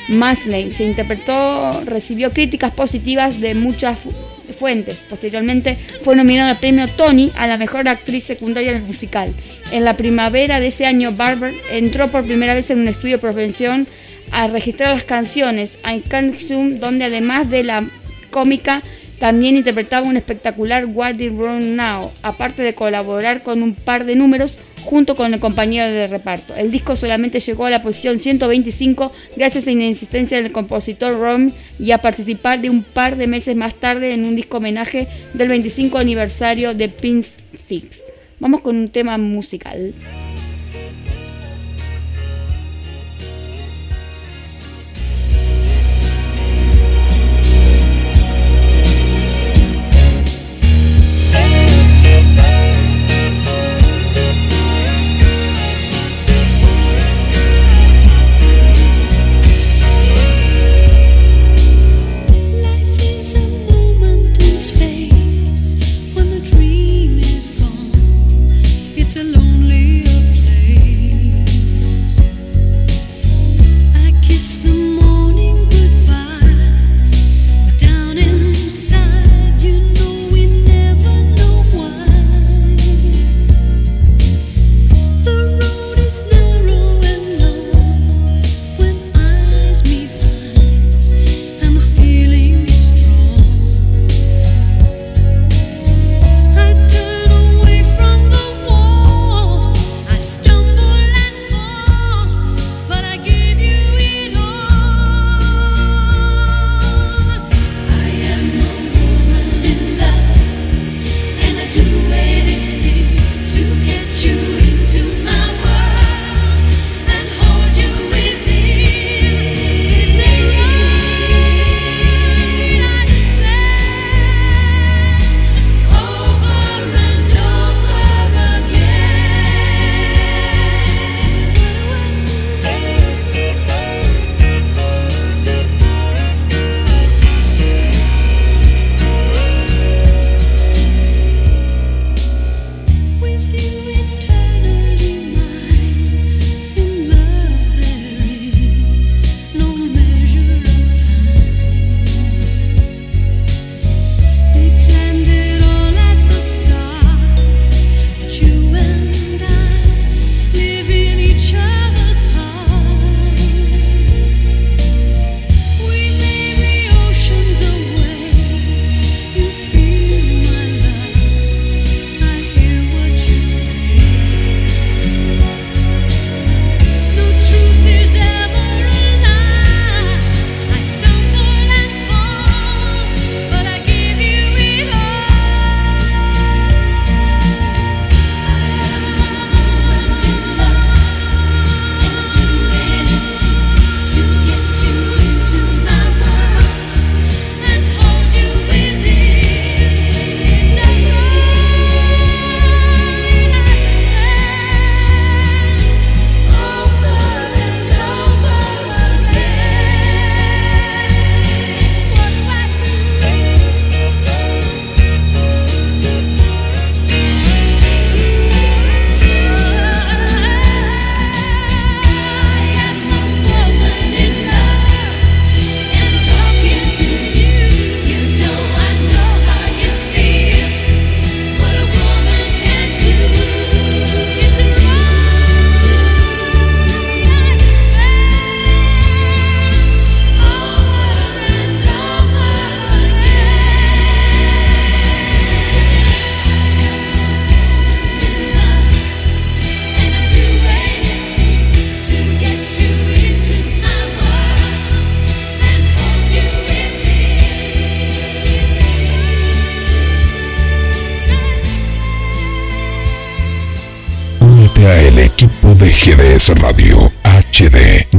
Masley. 0.10 0.72
Se 0.72 0.84
interpretó, 0.86 1.82
recibió 1.86 2.32
críticas 2.32 2.72
positivas 2.76 3.40
de 3.42 3.56
muchas 3.56 3.98
fu- 4.00 4.12
fuentes. 4.60 4.98
Posteriormente 5.10 5.78
fue 6.04 6.16
nominada 6.16 6.52
al 6.52 6.60
premio 6.60 6.88
Tony 6.88 7.32
a 7.38 7.48
la 7.48 7.58
mejor 7.58 7.88
actriz 7.88 8.24
secundaria 8.24 8.74
del 8.74 8.84
musical. 8.84 9.34
En 9.72 9.84
la 9.84 9.98
primavera 9.98 10.60
de 10.60 10.68
ese 10.68 10.86
año, 10.86 11.12
Barber 11.12 11.54
entró 11.72 12.08
por 12.10 12.24
primera 12.24 12.54
vez 12.54 12.70
en 12.70 12.80
un 12.82 12.88
estudio 12.88 13.16
de 13.18 13.22
profesión 13.22 13.88
a 14.32 14.48
registrar 14.48 14.94
las 14.94 15.04
canciones 15.04 15.78
I 15.86 16.02
Can't 16.02 16.36
Zoom, 16.36 16.80
donde 16.80 17.06
además 17.06 17.50
de 17.50 17.64
la 17.64 17.86
cómica 18.32 18.84
también 19.20 19.56
interpretaba 19.56 20.08
un 20.08 20.18
espectacular 20.18 20.86
What 20.86 21.16
Did 21.16 21.32
Wrong 21.32 21.64
Now, 21.64 22.12
aparte 22.22 22.64
de 22.64 22.76
colaborar 22.76 23.44
con 23.44 23.64
un 23.64 23.74
par 23.74 24.06
de 24.06 24.16
números 24.16 24.58
junto 24.84 25.16
con 25.16 25.34
el 25.34 25.40
compañero 25.40 25.92
de 25.92 26.08
reparto. 26.08 26.56
El 26.56 26.72
disco 26.72 26.96
solamente 26.96 27.40
llegó 27.40 27.66
a 27.66 27.70
la 27.70 27.82
posición 27.82 28.20
125 28.20 29.12
gracias 29.36 29.68
a 29.68 29.72
la 29.72 29.84
insistencia 29.84 30.42
del 30.42 30.52
compositor 30.52 31.20
Ron 31.20 31.54
y 31.80 31.92
a 31.92 31.98
participar 31.98 32.62
de 32.62 32.70
un 32.70 32.84
par 32.84 33.16
de 33.16 33.28
meses 33.28 33.56
más 33.56 33.74
tarde 33.76 34.14
en 34.14 34.26
un 34.26 34.36
disco 34.36 34.58
homenaje 34.58 35.08
del 35.34 35.50
25 35.50 35.98
aniversario 35.98 36.74
de 36.74 36.90
Prince 36.90 37.40
Six. 37.68 38.04
Vamos 38.40 38.62
con 38.62 38.78
un 38.78 38.90
tema 38.90 39.18
musical. 39.18 39.94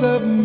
Of 0.04 0.41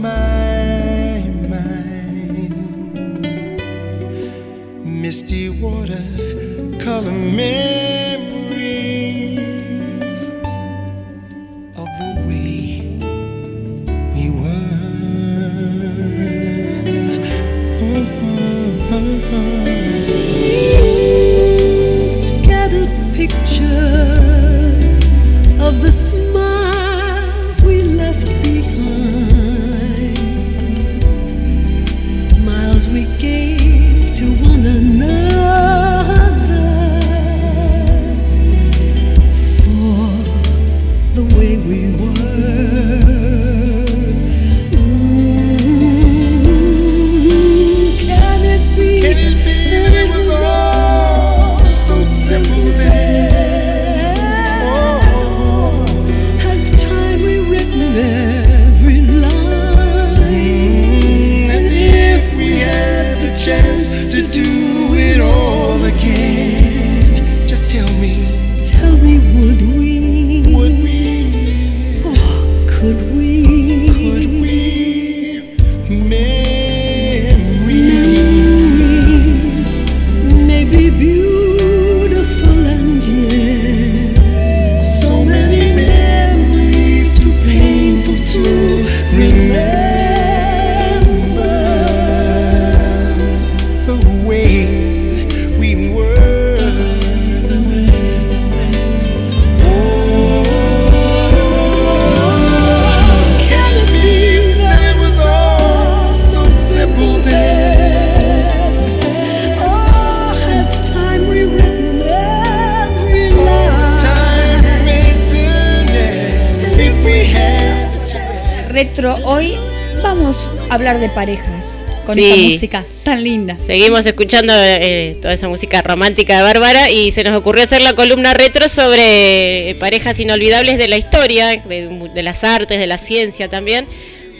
Seguimos 123.76 124.06
escuchando 124.06 124.54
eh, 124.56 125.18
toda 125.20 125.34
esa 125.34 125.48
música 125.48 125.82
romántica 125.82 126.38
de 126.38 126.42
Bárbara 126.42 126.90
y 126.90 127.12
se 127.12 127.22
nos 127.24 127.38
ocurrió 127.38 127.62
hacer 127.62 127.82
la 127.82 127.92
columna 127.92 128.32
retro 128.32 128.70
sobre 128.70 129.68
eh, 129.68 129.74
parejas 129.74 130.18
inolvidables 130.18 130.78
de 130.78 130.88
la 130.88 130.96
historia, 130.96 131.48
de, 131.48 132.08
de 132.14 132.22
las 132.22 132.42
artes, 132.42 132.78
de 132.78 132.86
la 132.86 132.96
ciencia 132.96 133.48
también, 133.48 133.86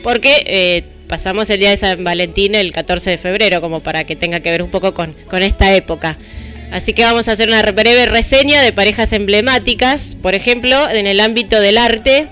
porque 0.03 0.43
eh, 0.47 0.84
pasamos 1.07 1.51
el 1.51 1.59
día 1.59 1.68
de 1.68 1.76
San 1.76 2.03
Valentín 2.03 2.55
el 2.55 2.72
14 2.72 3.11
de 3.11 3.18
febrero, 3.18 3.61
como 3.61 3.80
para 3.80 4.05
que 4.05 4.16
tenga 4.16 4.41
que 4.41 4.50
ver 4.50 4.63
un 4.63 4.71
poco 4.71 4.95
con, 4.95 5.14
con 5.29 5.42
esta 5.42 5.75
época. 5.75 6.17
Así 6.72 6.95
que 6.95 7.03
vamos 7.03 7.29
a 7.29 7.33
hacer 7.33 7.46
una 7.49 7.61
breve 7.61 8.07
reseña 8.07 8.63
de 8.63 8.72
parejas 8.72 9.13
emblemáticas, 9.13 10.17
por 10.22 10.34
ejemplo, 10.34 10.88
en 10.88 11.07
el 11.07 11.21
ámbito 11.21 11.61
del 11.61 11.76
arte, 11.76 12.29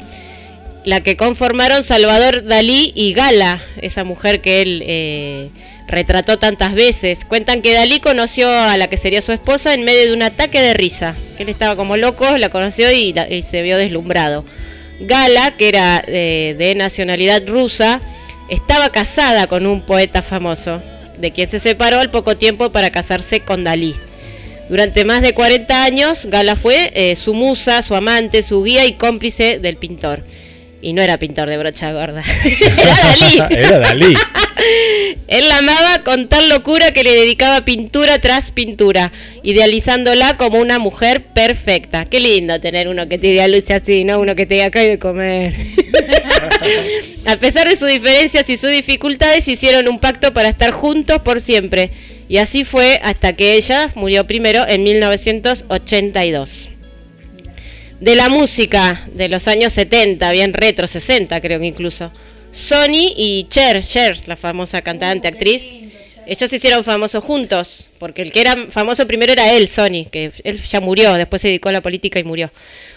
la 0.87 1.03
que 1.03 1.19
conformaron 1.19 1.85
Salvador 1.85 2.45
Dalí 2.45 2.93
y 2.95 3.13
Gala, 3.13 3.63
esa 3.85 4.05
mujer 4.05 4.41
que 4.41 4.63
él 4.63 4.83
eh, 4.87 5.51
retrató 5.87 6.39
tantas 6.39 6.75
veces. 6.75 7.25
Cuentan 7.25 7.63
que 7.63 7.73
Dalí 7.73 8.01
conoció 8.01 8.51
a 8.51 8.77
la 8.77 8.89
que 8.89 8.97
sería 8.97 9.23
su 9.23 9.33
esposa 9.33 9.75
en 9.75 9.85
medio 9.85 10.07
de 10.07 10.13
un 10.13 10.23
ataque 10.23 10.61
de 10.61 10.75
risa, 10.75 11.15
que 11.37 11.43
él 11.43 11.49
estaba 11.49 11.77
como 11.77 11.97
loco, 11.97 12.39
la 12.39 12.49
conoció 12.49 12.91
y, 12.91 13.15
se 13.43 13.63
vio 13.63 13.79
deslumbrado. 13.79 14.45
Gala, 15.01 15.53
que 15.57 15.69
era 15.69 16.03
eh, 16.07 16.55
de 16.57 16.75
nacionalidad 16.75 17.47
rusa, 17.47 18.01
estaba 18.49 18.91
casada 18.91 19.47
con 19.47 19.67
un 19.67 19.83
poeta 19.83 20.23
famoso, 20.23 20.83
de 21.19 21.31
quien 21.31 21.51
se 21.51 21.59
separó 21.59 22.01
al 22.01 22.11
poco 22.11 22.37
tiempo 22.37 22.71
para 22.71 22.91
casarse 22.91 23.41
con 23.41 23.65
Dalí. 23.65 23.95
Durante 24.69 25.05
más 25.05 25.21
de 25.21 25.35
40 25.35 25.85
años, 25.85 26.27
Gala 26.27 26.57
fue 26.57 26.91
eh, 26.95 27.17
su 27.17 27.35
musa, 27.35 27.83
su 27.83 27.95
amante, 27.95 28.43
su 28.43 28.63
guía 28.63 28.87
y 28.87 28.95
cómplice 28.95 29.59
del 29.59 29.77
pintor. 29.77 30.25
Y 30.85 30.93
no 30.93 31.01
era 31.01 31.17
pintor 31.17 31.49
de 31.49 31.57
brocha 31.57 31.93
gorda, 31.93 32.23
era 32.83 32.97
Dalí. 32.99 33.57
Era 33.57 33.79
Dalí. 33.79 34.15
Él 35.29 35.49
la 35.49 35.57
amaba 35.59 36.01
con 36.01 36.29
tal 36.29 36.51
locura 36.51 36.93
que 36.93 37.03
le 37.03 37.15
dedicaba 37.15 37.65
pintura 37.65 38.19
tras 38.19 38.51
pintura, 38.51 39.11
idealizándola 39.43 40.37
como 40.37 40.59
una 40.59 40.79
mujer 40.79 41.23
perfecta. 41.23 42.05
Qué 42.05 42.21
lindo 42.21 42.61
tener 42.61 42.89
uno 42.89 43.09
que 43.09 43.17
te 43.17 43.29
idealice 43.29 43.73
así, 43.73 44.05
¿no? 44.05 44.21
Uno 44.21 44.35
que 44.35 44.45
te 44.45 44.57
diga 44.57 44.69
hay 44.75 44.89
de 44.89 44.99
comer. 44.99 45.55
A 47.25 47.39
pesar 47.39 47.67
de 47.67 47.77
sus 47.77 47.89
diferencias 47.89 48.51
y 48.51 48.59
sus 48.59 48.71
dificultades, 48.71 49.49
hicieron 49.49 49.89
un 49.89 49.99
pacto 49.99 50.35
para 50.35 50.51
estar 50.51 50.71
juntos 50.71 51.21
por 51.21 51.41
siempre. 51.41 51.93
Y 52.29 52.37
así 52.37 52.65
fue 52.65 53.01
hasta 53.03 53.33
que 53.33 53.55
ella 53.55 53.91
murió 53.95 54.27
primero 54.27 54.69
en 54.69 54.85
1982. 54.85 56.69
De 58.05 58.15
la 58.15 58.29
música 58.29 59.09
de 59.15 59.31
los 59.31 59.49
años 59.49 59.73
70, 59.73 60.31
bien 60.31 60.53
retro, 60.53 60.87
60 60.87 61.41
creo 61.41 61.59
que 61.59 61.65
incluso. 61.65 62.13
Sony 62.53 63.15
y 63.17 63.47
Cher, 63.49 63.83
Cher, 63.83 64.21
la 64.27 64.37
famosa 64.37 64.83
cantante, 64.83 65.27
actriz, 65.27 65.63
ellos 66.27 66.51
se 66.51 66.57
hicieron 66.57 66.85
famosos 66.85 67.23
juntos, 67.23 67.91
porque 67.99 68.23
el 68.23 68.33
que 68.33 68.41
era 68.41 68.57
famoso 68.71 69.07
primero 69.07 69.33
era 69.33 69.53
él, 69.53 69.69
Sony, 69.69 70.07
que 70.11 70.33
él 70.45 70.63
ya 70.63 70.81
murió, 70.81 71.15
después 71.15 71.43
se 71.43 71.49
dedicó 71.49 71.69
a 71.69 71.73
la 71.73 71.83
política 71.83 72.19
y 72.19 72.25
murió. 72.25 72.51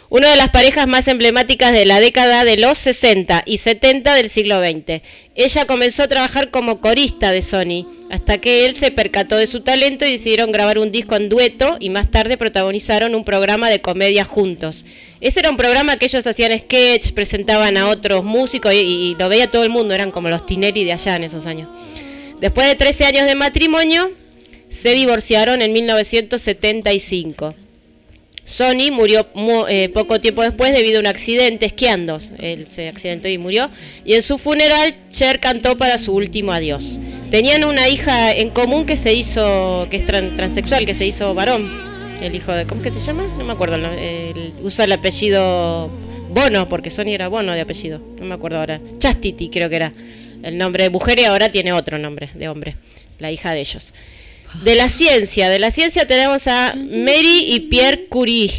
Una 0.09 0.31
de 0.31 0.37
las 0.37 0.49
parejas 0.49 0.87
más 0.87 1.07
emblemáticas 1.09 1.73
de 1.73 1.85
la 1.85 1.99
década 1.99 2.45
de 2.45 2.55
los 2.55 2.77
60 2.77 3.43
y 3.45 3.57
70 3.57 4.15
del 4.15 4.29
siglo 4.29 4.59
XX. 4.59 5.01
Ella 5.35 5.65
comenzó 5.65 6.03
a 6.03 6.07
trabajar 6.07 6.49
como 6.49 6.79
corista 6.79 7.33
de 7.33 7.41
Sony, 7.41 7.85
hasta 8.09 8.37
que 8.37 8.65
él 8.65 8.77
se 8.77 8.91
percató 8.91 9.35
de 9.35 9.47
su 9.47 9.61
talento 9.61 10.05
y 10.05 10.13
decidieron 10.13 10.53
grabar 10.53 10.79
un 10.79 10.93
disco 10.93 11.17
en 11.17 11.27
dueto 11.27 11.75
y 11.81 11.89
más 11.89 12.09
tarde 12.09 12.37
protagonizaron 12.37 13.15
un 13.15 13.25
programa 13.25 13.69
de 13.69 13.81
comedia 13.81 14.23
juntos. 14.23 14.85
Ese 15.19 15.41
era 15.41 15.49
un 15.49 15.57
programa 15.57 15.97
que 15.97 16.05
ellos 16.05 16.25
hacían 16.25 16.57
sketch, 16.57 17.11
presentaban 17.11 17.75
a 17.75 17.89
otros 17.89 18.23
músicos 18.23 18.73
y, 18.73 18.77
y 18.77 19.15
lo 19.19 19.27
veía 19.27 19.51
todo 19.51 19.63
el 19.63 19.69
mundo, 19.69 19.93
eran 19.93 20.11
como 20.11 20.29
los 20.29 20.45
Tinelli 20.45 20.85
de 20.85 20.93
allá 20.93 21.17
en 21.17 21.25
esos 21.25 21.45
años. 21.47 21.67
Después 22.39 22.67
de 22.67 22.75
13 22.75 23.05
años 23.05 23.25
de 23.25 23.35
matrimonio, 23.35 24.11
se 24.69 24.93
divorciaron 24.93 25.61
en 25.61 25.73
1975. 25.73 27.55
Sony 28.45 28.91
murió 28.93 29.27
mu- 29.33 29.65
eh, 29.67 29.89
poco 29.89 30.21
tiempo 30.21 30.41
después 30.41 30.71
debido 30.71 30.97
a 30.97 31.01
un 31.01 31.07
accidente 31.07 31.65
esquiando. 31.65 32.17
Él 32.39 32.65
se 32.65 32.87
accidentó 32.87 33.27
y 33.27 33.37
murió. 33.37 33.69
Y 34.05 34.13
en 34.13 34.21
su 34.21 34.37
funeral, 34.37 34.95
Cher 35.09 35.39
cantó 35.41 35.77
para 35.77 35.97
su 35.97 36.13
último 36.15 36.53
adiós. 36.53 36.97
Tenían 37.29 37.65
una 37.65 37.89
hija 37.89 38.33
en 38.33 38.49
común 38.51 38.85
que 38.85 38.95
se 38.95 39.13
hizo, 39.13 39.87
que 39.91 39.97
es 39.97 40.05
tran- 40.05 40.35
transexual, 40.37 40.85
que 40.85 40.93
se 40.93 41.05
hizo 41.05 41.33
varón. 41.33 41.69
El 42.21 42.35
hijo 42.35 42.53
de, 42.53 42.65
¿cómo 42.65 42.81
es 42.81 42.87
que 42.87 42.93
se 42.93 43.05
llama? 43.05 43.23
No 43.37 43.43
me 43.43 43.51
acuerdo. 43.51 43.75
el- 43.75 44.53
usa 44.61 44.85
el 44.85 44.93
apellido 44.93 45.89
Bono, 46.29 46.69
porque 46.69 46.89
Sony 46.89 47.09
era 47.09 47.27
Bono 47.27 47.51
de 47.53 47.61
apellido. 47.61 47.99
No 48.19 48.25
me 48.25 48.35
acuerdo 48.35 48.59
ahora. 48.59 48.79
Chastity 48.97 49.49
creo 49.49 49.69
que 49.69 49.75
era 49.75 49.93
el 50.47 50.57
nombre 50.57 50.83
de 50.83 50.89
mujer 50.89 51.19
y 51.19 51.25
ahora 51.25 51.51
tiene 51.51 51.73
otro 51.73 51.97
nombre 51.97 52.29
de 52.33 52.47
hombre. 52.49 52.75
La 53.19 53.31
hija 53.31 53.53
de 53.53 53.59
ellos. 53.59 53.93
De 54.63 54.75
la 54.75 54.89
ciencia, 54.89 55.49
de 55.49 55.59
la 55.59 55.71
ciencia 55.71 56.07
tenemos 56.07 56.47
a 56.47 56.73
Mary 56.75 57.45
y 57.53 57.59
Pierre 57.69 58.05
Curie, 58.07 58.51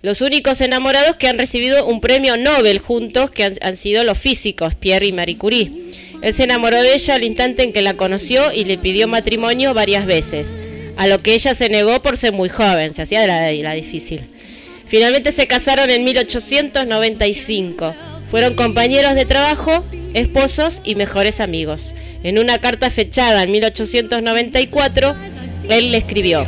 los 0.00 0.20
únicos 0.20 0.60
enamorados 0.60 1.16
que 1.16 1.26
han 1.26 1.38
recibido 1.38 1.86
un 1.86 2.00
premio 2.00 2.36
Nobel 2.36 2.78
juntos, 2.78 3.30
que 3.32 3.44
han, 3.44 3.54
han 3.60 3.76
sido 3.76 4.04
los 4.04 4.16
físicos, 4.16 4.76
Pierre 4.76 5.06
y 5.06 5.12
Marie 5.12 5.36
Curie. 5.36 5.72
Él 6.22 6.34
se 6.34 6.44
enamoró 6.44 6.80
de 6.80 6.94
ella 6.94 7.16
al 7.16 7.24
instante 7.24 7.64
en 7.64 7.72
que 7.72 7.82
la 7.82 7.94
conoció 7.94 8.52
y 8.52 8.64
le 8.64 8.78
pidió 8.78 9.08
matrimonio 9.08 9.74
varias 9.74 10.06
veces, 10.06 10.48
a 10.96 11.08
lo 11.08 11.18
que 11.18 11.34
ella 11.34 11.54
se 11.54 11.68
negó 11.68 12.00
por 12.00 12.16
ser 12.16 12.32
muy 12.32 12.48
joven, 12.48 12.94
se 12.94 13.02
hacía 13.02 13.26
la, 13.26 13.52
la 13.52 13.72
difícil. 13.72 14.22
Finalmente 14.86 15.32
se 15.32 15.46
casaron 15.46 15.90
en 15.90 16.02
1895. 16.04 17.94
Fueron 18.30 18.54
compañeros 18.54 19.14
de 19.14 19.24
trabajo, 19.24 19.84
esposos 20.14 20.80
y 20.84 20.94
mejores 20.96 21.40
amigos. 21.40 21.92
En 22.22 22.38
una 22.38 22.58
carta 22.58 22.90
fechada 22.90 23.42
en 23.42 23.52
1894, 23.52 25.14
él 25.70 25.92
le 25.92 25.98
escribió, 25.98 26.44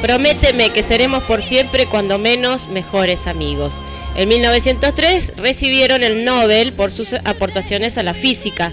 Prométeme 0.00 0.70
que 0.70 0.82
seremos 0.82 1.22
por 1.24 1.42
siempre 1.42 1.86
cuando 1.86 2.18
menos 2.18 2.66
mejores 2.68 3.26
amigos. 3.28 3.72
En 4.16 4.28
1903 4.28 5.34
recibieron 5.36 6.02
el 6.02 6.24
Nobel 6.24 6.72
por 6.72 6.90
sus 6.90 7.12
aportaciones 7.24 7.96
a 7.98 8.02
la 8.02 8.12
física, 8.14 8.72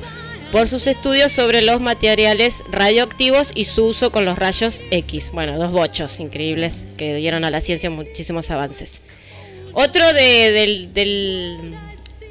por 0.51 0.67
sus 0.67 0.87
estudios 0.87 1.31
sobre 1.31 1.61
los 1.61 1.79
materiales 1.79 2.63
radioactivos 2.71 3.51
y 3.53 3.65
su 3.65 3.85
uso 3.85 4.11
con 4.11 4.25
los 4.25 4.39
rayos 4.39 4.81
X. 4.89 5.29
Bueno, 5.31 5.57
dos 5.59 5.71
bochos 5.71 6.19
increíbles 6.19 6.85
que 6.97 7.13
dieron 7.15 7.45
a 7.45 7.51
la 7.51 7.61
ciencia 7.61 7.91
muchísimos 7.91 8.49
avances. 8.49 8.99
Otro 9.73 10.11
de, 10.13 10.51
del, 10.51 10.93
del- 10.93 11.75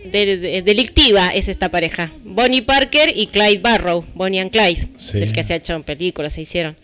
de- 0.05 0.37
de- 0.39 0.63
delictiva 0.63 1.29
es 1.31 1.49
esta 1.49 1.71
pareja, 1.71 2.11
Bonnie 2.25 2.63
Parker 2.63 3.13
y 3.15 3.27
Clyde 3.27 3.59
Barrow, 3.59 4.05
Bonnie 4.15 4.41
and 4.41 4.51
Clyde, 4.51 4.89
Sí. 4.97 5.19
del 5.19 5.33
que 5.33 5.43
se 5.43 5.53
ha 5.53 5.57
hecho 5.57 5.75
en 5.75 5.83
películas, 5.83 6.33
se 6.35 6.43
hicieron. 6.43 6.77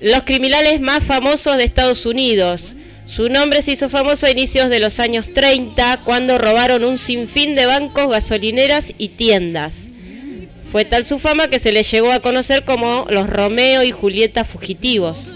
Los 0.00 0.22
criminales 0.24 0.80
más 0.80 1.04
famosos 1.04 1.56
de 1.58 1.64
Estados 1.64 2.06
Unidos. 2.06 2.74
Su 3.06 3.28
nombre 3.28 3.60
se 3.60 3.72
hizo 3.72 3.88
famoso 3.88 4.24
a 4.26 4.30
inicios 4.30 4.70
de 4.70 4.78
los 4.78 4.98
años 5.00 5.34
30 5.34 6.00
cuando 6.04 6.38
robaron 6.38 6.84
un 6.84 6.98
sinfín 6.98 7.54
de 7.54 7.66
bancos, 7.66 8.08
gasolineras 8.08 8.92
y 8.96 9.08
tiendas. 9.08 9.88
Fue 10.72 10.84
tal 10.84 11.04
su 11.04 11.18
fama 11.18 11.48
que 11.48 11.58
se 11.58 11.72
les 11.72 11.90
llegó 11.90 12.12
a 12.12 12.20
conocer 12.20 12.64
como 12.64 13.06
los 13.10 13.28
Romeo 13.28 13.82
y 13.82 13.90
Julieta 13.90 14.44
fugitivos. 14.44 15.32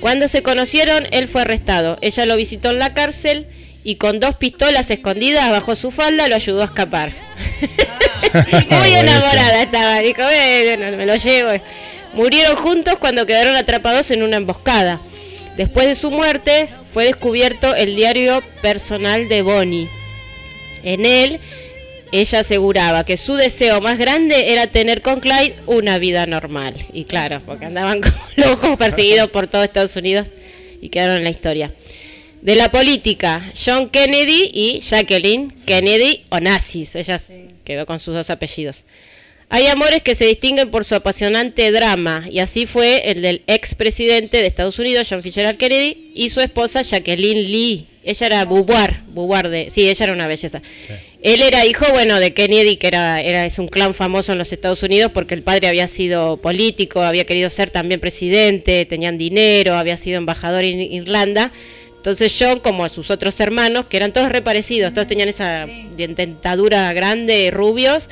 Cuando 0.00 0.28
se 0.28 0.42
conocieron, 0.42 1.06
él 1.12 1.28
fue 1.28 1.42
arrestado. 1.42 1.96
Ella 2.02 2.26
lo 2.26 2.36
visitó 2.36 2.70
en 2.70 2.78
la 2.80 2.92
cárcel 2.92 3.46
y 3.82 3.96
con 3.96 4.20
dos 4.20 4.36
pistolas 4.36 4.90
escondidas 4.90 5.50
bajo 5.50 5.74
su 5.74 5.90
falda 5.90 6.28
lo 6.28 6.34
ayudó 6.34 6.62
a 6.62 6.66
escapar. 6.66 7.12
Muy 8.70 8.94
enamorada 8.94 9.62
estaba. 9.62 9.98
Dijo, 10.00 10.22
bueno, 10.22 10.96
me 10.96 11.06
lo 11.06 11.16
llevo. 11.16 11.50
Murieron 12.12 12.56
juntos 12.56 12.96
cuando 12.98 13.26
quedaron 13.26 13.56
atrapados 13.56 14.10
en 14.10 14.22
una 14.22 14.36
emboscada. 14.36 15.00
Después 15.56 15.86
de 15.86 15.94
su 15.94 16.10
muerte, 16.10 16.68
fue 16.92 17.04
descubierto 17.04 17.74
el 17.74 17.96
diario 17.96 18.42
personal 18.62 19.28
de 19.28 19.42
Bonnie. 19.42 19.88
En 20.82 21.06
él, 21.06 21.38
ella 22.12 22.40
aseguraba 22.40 23.04
que 23.04 23.16
su 23.16 23.34
deseo 23.34 23.80
más 23.80 23.98
grande 23.98 24.52
era 24.52 24.66
tener 24.66 25.02
con 25.02 25.20
Clyde 25.20 25.54
una 25.66 25.98
vida 25.98 26.26
normal. 26.26 26.74
Y 26.92 27.04
claro, 27.04 27.40
porque 27.46 27.66
andaban 27.66 28.00
como 28.36 28.50
locos 28.50 28.76
perseguidos 28.76 29.30
por 29.30 29.48
todo 29.48 29.62
Estados 29.62 29.96
Unidos 29.96 30.28
y 30.80 30.88
quedaron 30.88 31.18
en 31.18 31.24
la 31.24 31.30
historia. 31.30 31.72
De 32.42 32.56
la 32.56 32.70
política, 32.70 33.52
John 33.54 33.90
Kennedy 33.90 34.50
y 34.54 34.80
Jacqueline 34.80 35.52
Kennedy 35.66 36.24
Onassis. 36.30 36.94
Ella 36.94 37.20
quedó 37.64 37.84
con 37.84 37.98
sus 37.98 38.14
dos 38.14 38.30
apellidos. 38.30 38.86
Hay 39.50 39.66
amores 39.66 40.02
que 40.02 40.14
se 40.14 40.26
distinguen 40.26 40.70
por 40.70 40.84
su 40.84 40.94
apasionante 40.94 41.70
drama, 41.72 42.24
y 42.30 42.38
así 42.38 42.66
fue 42.66 43.10
el 43.10 43.20
del 43.20 43.42
expresidente 43.46 44.40
de 44.40 44.46
Estados 44.46 44.78
Unidos, 44.78 45.08
John 45.10 45.22
Fitzgerald 45.22 45.58
Kennedy, 45.58 46.12
y 46.14 46.30
su 46.30 46.40
esposa 46.40 46.82
Jacqueline 46.82 47.42
Lee. 47.42 47.86
Ella 48.04 48.26
era 48.26 48.44
Beauvoir, 48.44 49.00
Beauvoir 49.08 49.50
de, 49.50 49.68
sí, 49.68 49.88
ella 49.90 50.04
era 50.04 50.12
una 50.14 50.26
belleza. 50.26 50.62
Él 51.20 51.42
era 51.42 51.66
hijo, 51.66 51.84
bueno, 51.92 52.18
de 52.18 52.32
Kennedy, 52.32 52.76
que 52.76 52.86
era, 52.86 53.20
era 53.20 53.44
es 53.44 53.58
un 53.58 53.68
clan 53.68 53.92
famoso 53.92 54.32
en 54.32 54.38
los 54.38 54.52
Estados 54.52 54.82
Unidos 54.82 55.10
porque 55.12 55.34
el 55.34 55.42
padre 55.42 55.68
había 55.68 55.88
sido 55.88 56.38
político, 56.38 57.02
había 57.02 57.26
querido 57.26 57.50
ser 57.50 57.70
también 57.70 58.00
presidente, 58.00 58.86
tenían 58.86 59.18
dinero, 59.18 59.74
había 59.74 59.98
sido 59.98 60.16
embajador 60.16 60.64
en 60.64 60.80
Irlanda. 60.80 61.52
Entonces 62.00 62.34
John, 62.38 62.60
como 62.60 62.88
sus 62.88 63.10
otros 63.10 63.38
hermanos, 63.40 63.84
que 63.84 63.98
eran 63.98 64.14
todos 64.14 64.32
reparecidos, 64.32 64.94
todos 64.94 65.06
tenían 65.06 65.28
esa 65.28 65.66
dentadura 65.94 66.90
grande, 66.94 67.50
rubios, 67.52 68.08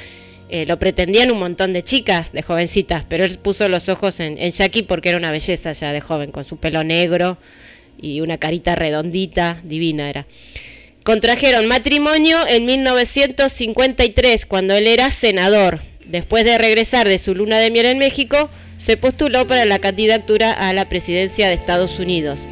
eh, 0.50 0.66
lo 0.66 0.78
pretendían 0.78 1.30
un 1.30 1.38
montón 1.38 1.72
de 1.72 1.82
chicas, 1.82 2.32
de 2.32 2.42
jovencitas, 2.42 3.06
pero 3.08 3.24
él 3.24 3.38
puso 3.38 3.66
los 3.70 3.88
ojos 3.88 4.20
en, 4.20 4.36
en 4.36 4.50
Jackie 4.50 4.82
porque 4.82 5.08
era 5.08 5.16
una 5.16 5.30
belleza 5.30 5.72
ya 5.72 5.90
de 5.90 6.02
joven, 6.02 6.32
con 6.32 6.44
su 6.44 6.58
pelo 6.58 6.84
negro 6.84 7.38
y 7.98 8.20
una 8.20 8.36
carita 8.36 8.76
redondita, 8.76 9.62
divina 9.64 10.10
era. 10.10 10.26
Contrajeron 11.02 11.64
matrimonio 11.64 12.36
en 12.46 12.66
1953, 12.66 14.44
cuando 14.44 14.74
él 14.74 14.86
era 14.86 15.10
senador. 15.10 15.80
Después 16.04 16.44
de 16.44 16.58
regresar 16.58 17.08
de 17.08 17.16
su 17.16 17.34
luna 17.34 17.58
de 17.58 17.70
miel 17.70 17.86
en 17.86 17.96
México, 17.96 18.50
se 18.76 18.98
postuló 18.98 19.46
para 19.46 19.64
la 19.64 19.78
candidatura 19.78 20.52
a 20.52 20.74
la 20.74 20.90
presidencia 20.90 21.48
de 21.48 21.54
Estados 21.54 21.98
Unidos. 21.98 22.44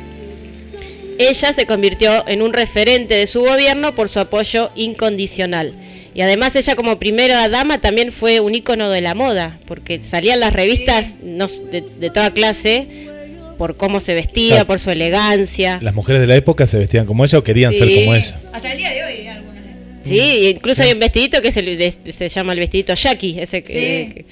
Ella 1.18 1.52
se 1.52 1.66
convirtió 1.66 2.26
en 2.28 2.42
un 2.42 2.52
referente 2.52 3.14
de 3.14 3.26
su 3.26 3.40
gobierno 3.40 3.94
por 3.94 4.08
su 4.08 4.18
apoyo 4.20 4.70
incondicional. 4.74 5.74
Y 6.14 6.22
además 6.22 6.56
ella 6.56 6.74
como 6.76 6.98
primera 6.98 7.48
dama 7.48 7.78
también 7.80 8.10
fue 8.12 8.40
un 8.40 8.54
ícono 8.54 8.90
de 8.90 9.00
la 9.02 9.14
moda, 9.14 9.58
porque 9.66 10.00
salían 10.02 10.40
las 10.40 10.52
revistas 10.52 11.16
no 11.22 11.46
de, 11.46 11.82
de 12.00 12.10
toda 12.10 12.32
clase 12.32 12.86
por 13.58 13.76
cómo 13.76 14.00
se 14.00 14.14
vestía, 14.14 14.54
Claro. 14.54 14.66
por 14.66 14.78
su 14.78 14.90
elegancia. 14.90 15.78
Las 15.82 15.94
mujeres 15.94 16.20
de 16.20 16.26
la 16.26 16.36
época 16.36 16.66
se 16.66 16.78
vestían 16.78 17.06
como 17.06 17.24
ella 17.24 17.38
o 17.38 17.44
querían 17.44 17.72
ser 17.72 17.88
como 17.94 18.14
ella. 18.14 18.40
Hasta 18.52 18.72
el 18.72 18.78
día 18.78 18.90
de 18.92 19.04
hoy, 19.04 19.26
algunas. 19.26 19.62
Sí, 20.04 20.48
incluso 20.54 20.82
hay 20.82 20.92
un 20.92 21.00
vestidito 21.00 21.40
que 21.42 21.50
se 21.52 22.28
llama 22.28 22.52
el 22.52 22.60
vestidito 22.60 22.94
Jackie. 22.94 23.38
Ese 23.40 23.62
que, 23.62 23.72
Sí. 23.72 24.14
que- 24.14 24.24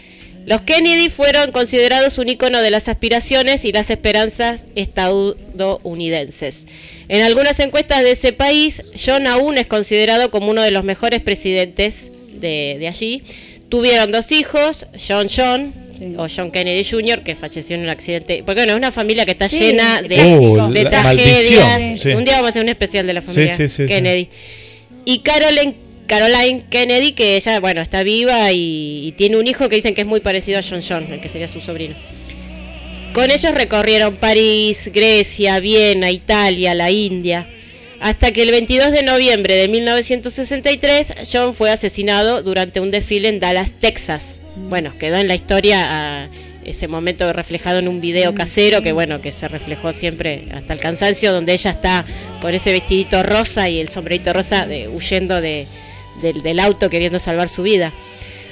los 0.47 0.61
Kennedy 0.63 1.09
fueron 1.09 1.53
considerados 1.53 2.19
un 2.19 2.29
icono 2.29 2.61
de 2.61 2.71
las 2.71 2.89
aspiraciones 2.89 3.65
y 3.65 3.73
las 3.73 3.91
esperanzas 3.91 4.67
estadounidenses. 4.75 6.67
En 7.09 7.23
algunas 7.23 7.59
encuestas 7.61 8.03
de 8.03 8.13
ese 8.13 8.33
país, 8.33 8.83
John 9.05 9.27
aún 9.27 9.59
es 9.59 9.67
considerado 9.67 10.31
como 10.31 10.51
uno 10.51 10.63
de 10.63 10.71
los 10.71 10.85
mejores 10.85 11.21
presidentes 11.21 12.11
de, 12.33 12.77
de 12.79 12.89
allí. 12.89 13.23
Tuvieron 13.69 14.13
dos 14.13 14.33
hijos, 14.33 14.87
John 15.07 15.29
John 15.35 15.75
o 16.19 16.27
John 16.35 16.51
Kennedy 16.51 16.85
Jr., 16.85 17.23
que 17.23 17.35
falleció 17.37 17.77
en 17.77 17.83
un 17.83 17.89
accidente. 17.91 18.43
Porque 18.45 18.61
bueno, 18.61 18.73
es 18.73 18.79
una 18.79 18.93
familia 18.93 19.25
que 19.25 19.33
está 19.33 19.49
Sí, 19.49 19.59
llena 19.61 20.03
de, 20.03 20.21
Oh, 20.21 20.69
de 20.69 20.83
la 20.85 20.91
tragedias. 20.91 22.01
sí. 22.01 22.09
Un 22.11 22.25
día 22.25 22.35
vamos 22.35 22.49
a 22.49 22.51
hacer 22.51 22.63
un 22.63 22.69
especial 22.69 23.07
de 23.07 23.13
la 23.15 23.23
familia 23.23 23.57
sí, 23.57 23.69
sí, 23.69 23.83
sí. 23.83 23.87
Kennedy. 23.87 24.29
Y 25.05 25.21
Caroline, 25.21 25.75
Caroline 26.07 26.65
Kennedy, 26.71 27.13
que 27.13 27.37
ella, 27.37 27.61
bueno, 27.61 27.81
está 27.81 28.03
viva 28.03 28.53
y, 28.53 29.07
y 29.07 29.13
tiene 29.13 29.37
un 29.37 29.47
hijo 29.47 29.69
que 29.69 29.77
dicen 29.77 29.95
que 29.95 30.03
es 30.03 30.07
muy 30.07 30.21
parecido 30.21 30.59
a 30.59 30.63
John 30.63 30.81
John, 30.87 31.07
el 31.13 31.21
que 31.21 31.29
sería 31.29 31.49
su 31.49 31.61
sobrino. 31.61 31.95
Con 33.15 33.31
ellos 33.31 33.55
recorrieron 33.55 34.17
París, 34.17 34.91
Grecia, 34.93 35.61
Viena, 35.61 36.11
Italia, 36.11 36.75
la 36.75 36.91
India. 36.91 37.49
Hasta 38.01 38.33
que 38.33 38.43
el 38.43 38.51
22 38.51 38.91
de 38.93 39.03
noviembre 39.05 39.55
de 39.55 39.69
1963, 39.69 41.15
John 41.33 41.55
fue 41.55 41.71
asesinado 41.71 42.43
durante 42.43 42.81
un 42.81 42.91
desfile 42.91 43.29
en 43.29 43.39
Dallas, 43.39 43.73
Texas. 43.81 44.41
Bueno, 44.57 44.93
quedó 44.99 45.17
en 45.17 45.29
la 45.29 45.35
historia 45.37 46.25
a 46.25 46.29
ese 46.65 46.89
momento 46.89 47.33
reflejado 47.33 47.79
en 47.79 47.89
un 47.89 48.01
video 48.01 48.35
casero 48.35 48.83
que 48.83 48.93
bueno, 48.93 49.21
que 49.21 49.33
se 49.33 49.49
reflejó 49.49 49.93
siempre 49.93 50.45
hasta 50.53 50.73
el 50.75 50.81
cansancio, 50.81 51.33
donde 51.33 51.53
ella 51.53 51.71
está 51.71 52.05
con 52.41 52.53
ese 52.55 52.73
vestidito 52.73 53.23
rosa 53.23 53.69
y 53.69 53.81
el 53.81 53.89
sombrerito 53.91 54.33
rosa 54.33 54.67
de- 54.67 54.89
huyendo 54.89 55.41
de, 55.41 55.67
del, 56.23 56.43
del 56.43 56.61
auto 56.61 56.91
queriendo 56.91 57.19
salvar 57.19 57.49
su 57.49 57.63
vida. 57.63 57.93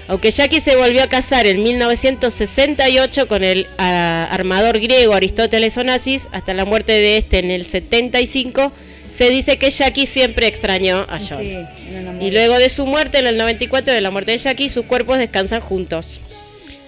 Aunque 0.08 0.30
Jackie 0.30 0.60
se 0.60 0.76
volvió 0.76 1.02
a 1.02 1.06
casar 1.06 1.46
en 1.46 1.62
1968 1.62 3.28
con 3.28 3.44
el 3.44 3.66
armador 3.78 4.80
griego 4.80 5.14
Aristóteles 5.14 5.76
Onassis, 5.76 6.28
hasta 6.32 6.54
la 6.54 6.64
muerte 6.64 6.92
de 6.92 7.16
este 7.18 7.38
en 7.38 7.50
el 7.50 7.64
75, 7.64 8.72
se 9.14 9.30
dice 9.30 9.58
que 9.58 9.70
Jackie 9.70 10.06
siempre 10.06 10.46
extrañó 10.46 11.06
a 11.08 11.18
John. 11.20 11.40
Sí. 11.42 11.56
Y 12.20 12.30
luego 12.30 12.58
de 12.58 12.68
su 12.68 12.86
muerte 12.86 13.18
en 13.18 13.26
el 13.26 13.36
94, 13.36 13.92
de 13.92 14.00
la 14.00 14.10
muerte 14.10 14.32
de 14.32 14.38
Jackie, 14.38 14.68
sus 14.68 14.86
cuerpos 14.86 15.18
descansan 15.18 15.60
juntos. 15.60 16.18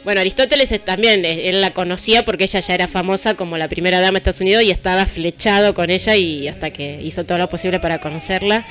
Bueno, 0.05 0.21
Aristóteles 0.21 0.71
es- 0.73 0.85
también, 0.85 1.25
eh, 1.25 1.49
él 1.49 1.61
la 1.63 1.71
conocía 1.71 2.25
porque 2.25 2.45
ella 2.45 2.61
ya 2.61 2.75
era 2.75 2.89
famosa 2.89 3.35
como 3.35 3.57
la 3.57 3.69
primera 3.69 4.01
dama 4.01 4.13
de 4.15 4.19
Estados 4.19 4.41
Unidos 4.41 4.63
y 4.65 4.71
estaba 4.71 5.07
flechado 5.07 5.73
con 5.75 5.89
ella 5.91 6.15
y 6.17 6.49
hasta 6.49 6.71
que 6.71 6.99
hizo 7.03 7.25
todo 7.25 7.39
lo 7.39 7.49
posible 7.49 7.81
para 7.81 8.01
conocerla 8.01 8.67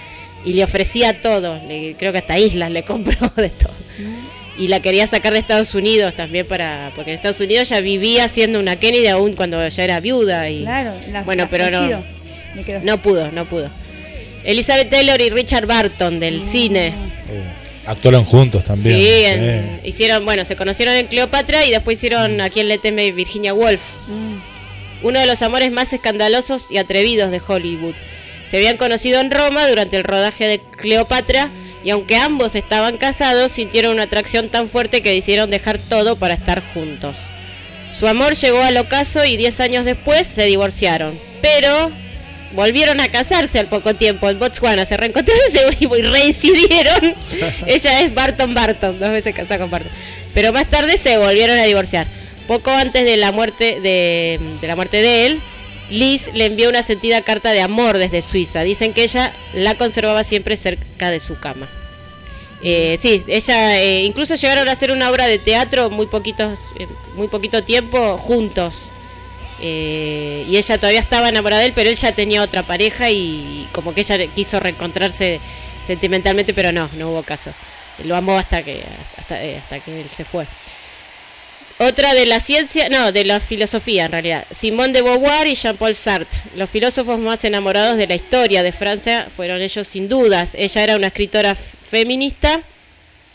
y 0.45 0.53
le 0.53 0.63
ofrecía 0.63 1.21
todo, 1.21 1.59
le- 1.67 1.95
creo 1.97 2.11
que 2.11 2.19
hasta 2.19 2.37
islas 2.39 2.71
le 2.71 2.83
compró 2.85 3.31
de 3.35 3.49
todo. 3.49 3.73
Y 4.57 4.67
la 4.67 4.81
quería 4.81 5.07
sacar 5.07 5.33
de 5.33 5.39
Estados 5.39 5.73
Unidos 5.73 6.13
también 6.15 6.45
para, 6.45 6.91
porque 6.95 7.11
en 7.11 7.15
Estados 7.17 7.39
Unidos 7.41 7.69
ya 7.69 7.79
vivía 7.81 8.27
siendo 8.27 8.59
una 8.59 8.75
Kennedy 8.75 9.07
aún 9.07 9.33
cuando 9.35 9.67
ya 9.67 9.83
era 9.83 9.99
viuda 9.99 10.49
y 10.49 10.61
Claro, 10.61 10.93
la- 11.11 11.23
bueno, 11.23 11.43
la 11.45 11.49
pero 11.49 11.71
no, 11.71 12.03
no 12.83 13.01
pudo, 13.01 13.31
no 13.31 13.45
pudo. 13.45 13.69
Elizabeth 14.43 14.89
Taylor 14.89 15.19
y 15.21 15.29
Richard 15.29 15.65
Barton 15.65 16.19
del 16.19 16.45
cine. 16.47 16.93
Actuaron 17.85 18.23
juntos 18.25 18.63
también. 18.63 18.97
Sí, 18.97 19.23
en- 19.25 19.79
hicieron, 19.83 20.23
bueno, 20.23 20.45
se 20.45 20.55
conocieron 20.55 20.95
en 20.95 21.07
Cleopatra 21.07 21.65
y 21.65 21.71
después 21.71 21.97
hicieron 21.97 22.39
a 22.39 22.49
quien 22.49 22.67
le 22.69 22.77
teme 22.77 23.11
Virginia 23.11 23.53
Woolf. 23.53 23.81
Uno 25.01 25.19
de 25.19 25.25
los 25.25 25.41
amores 25.41 25.71
más 25.71 25.91
escandalosos 25.91 26.71
y 26.71 26.77
atrevidos 26.77 27.29
de 27.31 27.41
Hollywood. 27.45 27.95
Se 28.53 28.57
habían 28.57 28.77
conocido 28.77 29.19
en 29.19 29.31
Roma 29.31 29.67
durante 29.67 29.97
el 29.97 30.03
rodaje 30.03 30.45
de 30.45 30.59
Cleopatra 30.59 31.49
y 31.83 31.89
aunque 31.89 32.17
ambos 32.17 32.53
estaban 32.53 32.97
casados, 32.97 33.51
sintieron 33.51 33.93
una 33.93 34.03
atracción 34.03 34.49
tan 34.49 34.69
fuerte 34.69 35.01
que 35.01 35.09
decidieron 35.09 35.49
dejar 35.49 35.79
todo 35.79 36.17
para 36.17 36.35
estar 36.35 36.61
juntos. 36.71 37.17
Su 37.99 38.05
amor 38.07 38.35
llegó 38.35 38.61
al 38.61 38.77
ocaso 38.77 39.25
y 39.25 39.37
10 39.37 39.59
años 39.59 39.85
después 39.85 40.27
se 40.27 40.45
divorciaron. 40.45 41.19
Pero 41.41 41.91
volvieron 42.51 43.01
a 43.01 43.07
casarse 43.07 43.57
al 43.57 43.69
poco 43.69 43.95
tiempo 43.95 44.29
en 44.29 44.37
Botswana. 44.37 44.85
Se 44.85 44.97
reencontraron 44.97 45.41
y 45.79 45.87
reincidieron. 45.87 47.15
Ella 47.65 48.01
es 48.01 48.13
Barton 48.13 48.53
Barton, 48.53 48.99
dos 48.99 49.09
veces 49.09 49.33
casada 49.33 49.61
con 49.61 49.71
Barton. 49.71 49.91
Pero 50.35 50.53
más 50.53 50.67
tarde 50.67 50.99
se 50.99 51.17
volvieron 51.17 51.57
a 51.57 51.63
divorciar. 51.63 52.05
Poco 52.47 52.69
antes 52.69 53.03
de 53.03 53.17
la 53.17 53.31
muerte 53.31 53.79
de, 53.81 54.39
de 54.61 54.67
la 54.67 54.75
muerte 54.75 55.01
de 55.01 55.25
él, 55.25 55.41
Liz 55.93 56.31
le 56.33 56.47
envió 56.47 56.69
una 56.69 56.81
sentida 56.81 57.21
carta 57.21 57.51
de 57.51 57.61
amor 57.61 57.99
desde 57.99 58.23
Suiza. 58.23 58.63
Dicen 58.63 58.93
que 58.93 59.03
ella 59.03 59.31
la 59.53 59.75
conservaba 59.75 60.23
siempre 60.23 60.57
cerca 60.57 61.11
de 61.11 61.19
su 61.19 61.39
cama. 61.39 61.69
Eh, 62.63 62.97
sí, 62.99 63.23
ella 63.27 63.79
eh, 63.79 64.03
incluso 64.03 64.33
llegaron 64.33 64.67
a 64.69 64.71
hacer 64.71 64.89
una 64.89 65.11
obra 65.11 65.27
de 65.27 65.37
teatro 65.37 65.91
muy 65.91 66.07
poquitos, 66.07 66.57
eh, 66.79 66.87
muy 67.15 67.27
poquito 67.27 67.63
tiempo 67.63 68.17
juntos. 68.17 68.89
Eh, 69.61 70.47
y 70.49 70.57
ella 70.57 70.79
todavía 70.79 70.99
estaba 70.99 71.29
enamorada 71.29 71.61
de 71.61 71.67
él, 71.67 71.73
pero 71.75 71.91
él 71.91 71.95
ya 71.95 72.11
tenía 72.11 72.41
otra 72.41 72.63
pareja 72.63 73.11
y 73.11 73.67
como 73.71 73.93
que 73.93 74.01
ella 74.01 74.17
quiso 74.33 74.59
reencontrarse 74.59 75.39
sentimentalmente, 75.85 76.55
pero 76.55 76.71
no, 76.71 76.89
no 76.97 77.11
hubo 77.11 77.21
caso. 77.21 77.51
Lo 78.03 78.15
amó 78.15 78.35
hasta 78.35 78.63
que 78.63 78.81
hasta, 79.19 79.35
hasta 79.35 79.79
que 79.79 80.01
él 80.01 80.07
se 80.09 80.25
fue. 80.25 80.47
Otra 81.79 82.13
de 82.13 82.25
la 82.25 82.39
ciencia, 82.39 82.87
no, 82.89 83.11
de 83.11 83.25
la 83.25 83.39
filosofía 83.39 84.05
en 84.05 84.11
realidad. 84.11 84.45
Simone 84.55 84.93
de 84.93 85.01
Beauvoir 85.01 85.47
y 85.47 85.55
Jean-Paul 85.55 85.95
Sartre, 85.95 86.39
los 86.55 86.69
filósofos 86.69 87.17
más 87.19 87.43
enamorados 87.43 87.97
de 87.97 88.07
la 88.07 88.15
historia 88.15 88.63
de 88.63 88.71
Francia, 88.71 89.27
fueron 89.35 89.61
ellos 89.61 89.87
sin 89.87 90.07
dudas. 90.07 90.51
Ella 90.53 90.83
era 90.83 90.95
una 90.95 91.07
escritora 91.07 91.55
feminista 91.55 92.61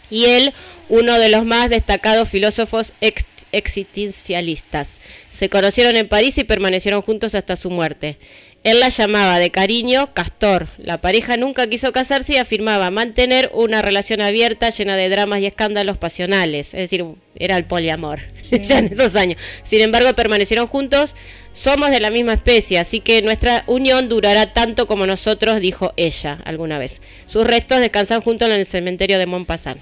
y 0.08 0.26
él 0.26 0.54
uno 0.88 1.18
de 1.18 1.28
los 1.28 1.44
más 1.44 1.68
destacados 1.68 2.28
filósofos 2.30 2.94
ex- 3.00 3.26
existencialistas. 3.52 4.98
Se 5.32 5.48
conocieron 5.48 5.96
en 5.96 6.08
París 6.08 6.38
y 6.38 6.44
permanecieron 6.44 7.02
juntos 7.02 7.34
hasta 7.34 7.56
su 7.56 7.70
muerte. 7.70 8.18
Él 8.64 8.80
la 8.80 8.88
llamaba 8.88 9.38
de 9.38 9.50
cariño 9.50 10.12
Castor. 10.14 10.68
La 10.78 11.00
pareja 11.00 11.36
nunca 11.36 11.68
quiso 11.68 11.92
casarse 11.92 12.34
y 12.34 12.36
afirmaba 12.36 12.90
mantener 12.90 13.50
una 13.54 13.82
relación 13.82 14.20
abierta 14.20 14.70
llena 14.70 14.96
de 14.96 15.08
dramas 15.08 15.40
y 15.40 15.46
escándalos 15.46 15.96
pasionales. 15.96 16.74
Es 16.74 16.80
decir, 16.80 17.04
era 17.36 17.56
el 17.56 17.64
poliamor 17.64 18.20
ya 18.50 18.78
en 18.78 18.92
esos 18.92 19.14
años. 19.14 19.40
Sin 19.62 19.80
embargo, 19.80 20.12
permanecieron 20.14 20.66
juntos. 20.66 21.14
Somos 21.52 21.90
de 21.90 22.00
la 22.00 22.10
misma 22.10 22.34
especie, 22.34 22.78
así 22.78 23.00
que 23.00 23.22
nuestra 23.22 23.64
unión 23.68 24.08
durará 24.08 24.52
tanto 24.52 24.86
como 24.86 25.06
nosotros, 25.06 25.60
dijo 25.60 25.92
ella 25.96 26.38
alguna 26.44 26.78
vez. 26.78 27.00
Sus 27.26 27.44
restos 27.44 27.80
descansan 27.80 28.20
juntos 28.20 28.48
en 28.48 28.54
el 28.54 28.66
cementerio 28.66 29.18
de 29.18 29.26
Montpassant. 29.26 29.80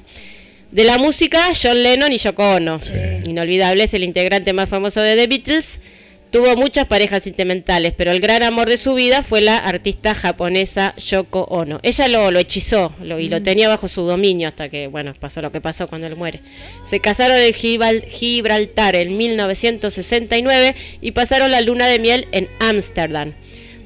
De 0.71 0.85
la 0.85 0.99
música, 0.99 1.53
John 1.61 1.83
Lennon 1.83 2.13
y 2.13 2.19
Yoko 2.19 2.57
Ono. 2.57 2.79
Inolvidable, 3.25 3.85
es 3.85 3.95
el 3.95 4.05
integrante 4.05 4.53
más 4.53 4.69
famoso 4.69 5.01
de 5.01 5.17
The 5.17 5.27
Beatles. 5.27 5.81
Tuvo 6.37 6.55
muchas 6.55 6.85
parejas 6.85 7.23
sentimentales, 7.23 7.95
pero 7.97 8.11
el 8.11 8.21
gran 8.21 8.43
amor 8.43 8.69
de 8.69 8.77
su 8.77 8.93
vida 8.93 9.23
fue 9.23 9.41
la 9.41 9.57
artista 9.57 10.15
japonesa 10.15 10.95
Yoko 10.99 11.45
Ono. 11.45 11.81
Ella 11.83 12.09
lo, 12.09 12.31
lo 12.31 12.39
hechizó 12.39 12.93
lo- 13.01 13.19
y 13.19 13.31
lo 13.31 13.43
tenía 13.43 13.69
bajo 13.69 13.89
su 13.89 14.03
dominio 14.03 14.47
hasta 14.49 14.69
que, 14.69 14.87
bueno, 14.87 15.15
pasó 15.19 15.41
lo 15.41 15.51
que 15.51 15.63
pasó 15.63 15.89
cuando 15.89 16.07
él 16.09 16.15
muere. 16.15 16.41
Se 16.85 17.01
casaron 17.01 17.39
en 17.39 17.55
Gibral- 17.55 18.05
Gibraltar 18.07 18.97
en 18.97 19.17
1969 19.17 20.75
y 21.01 21.13
pasaron 21.13 21.51
la 21.53 21.63
luna 21.63 21.87
de 21.87 22.01
miel 22.01 22.29
en 22.33 22.49
Ámsterdam. 22.61 23.33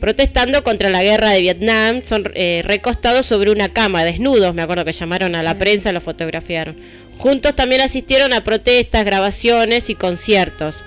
Protestando 0.01 0.64
contra 0.64 0.90
la 0.90 1.05
guerra 1.05 1.31
de 1.31 1.43
Vietnam, 1.43 2.02
son 2.05 2.24
eh, 2.35 2.62
recostados 2.64 3.27
sobre 3.27 3.52
una 3.52 3.68
cama, 3.68 4.02
desnudos, 4.05 4.55
me 4.56 4.62
acuerdo 4.62 4.85
que 4.85 4.90
llamaron 4.93 5.36
a 5.36 5.44
la 5.44 5.56
prensa, 5.56 5.93
lo 5.93 6.01
fotografiaron. 6.01 6.77
Juntos 7.16 7.55
también 7.55 7.81
asistieron 7.82 8.32
a 8.32 8.43
protestas, 8.43 9.05
grabaciones 9.05 9.89
y 9.89 9.94
conciertos. 9.94 10.85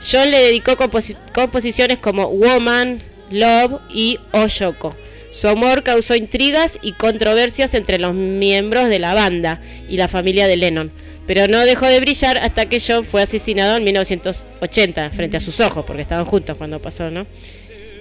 John 0.00 0.30
le 0.30 0.38
dedicó 0.38 0.76
composi- 0.76 1.16
composiciones 1.32 1.98
como 1.98 2.28
Woman, 2.28 3.00
Love 3.30 3.80
y 3.90 4.18
Oshoko. 4.32 4.94
Su 5.30 5.48
amor 5.48 5.82
causó 5.82 6.14
intrigas 6.14 6.78
y 6.80 6.92
controversias 6.92 7.74
entre 7.74 7.98
los 7.98 8.14
miembros 8.14 8.88
de 8.88 8.98
la 8.98 9.14
banda 9.14 9.60
y 9.88 9.96
la 9.96 10.08
familia 10.08 10.46
de 10.46 10.56
Lennon, 10.56 10.92
pero 11.26 11.46
no 11.48 11.58
dejó 11.66 11.86
de 11.86 12.00
brillar 12.00 12.38
hasta 12.38 12.68
que 12.68 12.80
John 12.80 13.04
fue 13.04 13.22
asesinado 13.22 13.76
en 13.76 13.84
1980 13.84 15.10
frente 15.10 15.36
a 15.36 15.40
sus 15.40 15.60
ojos, 15.60 15.84
porque 15.86 16.02
estaban 16.02 16.24
juntos 16.24 16.56
cuando 16.56 16.80
pasó, 16.80 17.10
¿no? 17.10 17.26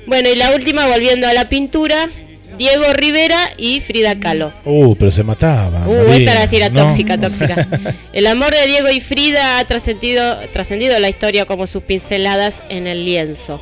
Bueno, 0.06 0.30
y 0.30 0.36
la 0.36 0.54
última, 0.54 0.88
volviendo 0.88 1.28
a 1.28 1.34
la 1.34 1.50
pintura, 1.50 2.10
Diego 2.58 2.94
Rivera 2.94 3.52
y 3.58 3.82
Frida 3.82 4.16
Kahlo. 4.16 4.54
Uh, 4.64 4.96
pero 4.96 5.12
se 5.12 5.24
mataban. 5.24 5.88
Uh, 5.88 6.08
María, 6.08 6.44
esta 6.44 6.56
era 6.56 6.70
¿no? 6.70 6.88
tóxica, 6.88 7.18
tóxica. 7.18 7.68
El 8.14 8.28
amor 8.28 8.54
de 8.54 8.68
Diego 8.68 8.90
y 8.90 9.02
Frida 9.02 9.60
ha 9.60 9.66
trascendido, 9.66 10.38
trascendido 10.54 11.00
la 11.00 11.10
historia 11.10 11.46
como 11.46 11.68
sus 11.68 11.84
pinceladas 11.84 12.64
en 12.70 12.88
el 12.88 13.06
lienzo. 13.06 13.62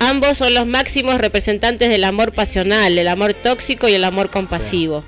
Ambos 0.00 0.38
son 0.38 0.54
los 0.54 0.66
máximos 0.66 1.18
representantes 1.18 1.88
del 1.88 2.04
amor 2.04 2.32
pasional, 2.32 2.98
el 2.98 3.08
amor 3.08 3.34
tóxico 3.34 3.88
y 3.88 3.94
el 3.94 4.04
amor 4.04 4.30
compasivo. 4.30 5.04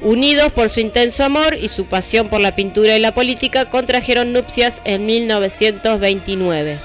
Unidos 0.00 0.52
por 0.52 0.70
su 0.70 0.80
intenso 0.80 1.24
amor 1.24 1.56
y 1.60 1.68
su 1.68 1.86
pasión 1.86 2.28
por 2.28 2.40
la 2.40 2.54
pintura 2.54 2.96
y 2.96 3.00
la 3.00 3.12
política, 3.12 3.66
contrajeron 3.66 4.32
nupcias 4.32 4.80
en 4.84 5.06
1929. 5.06 6.78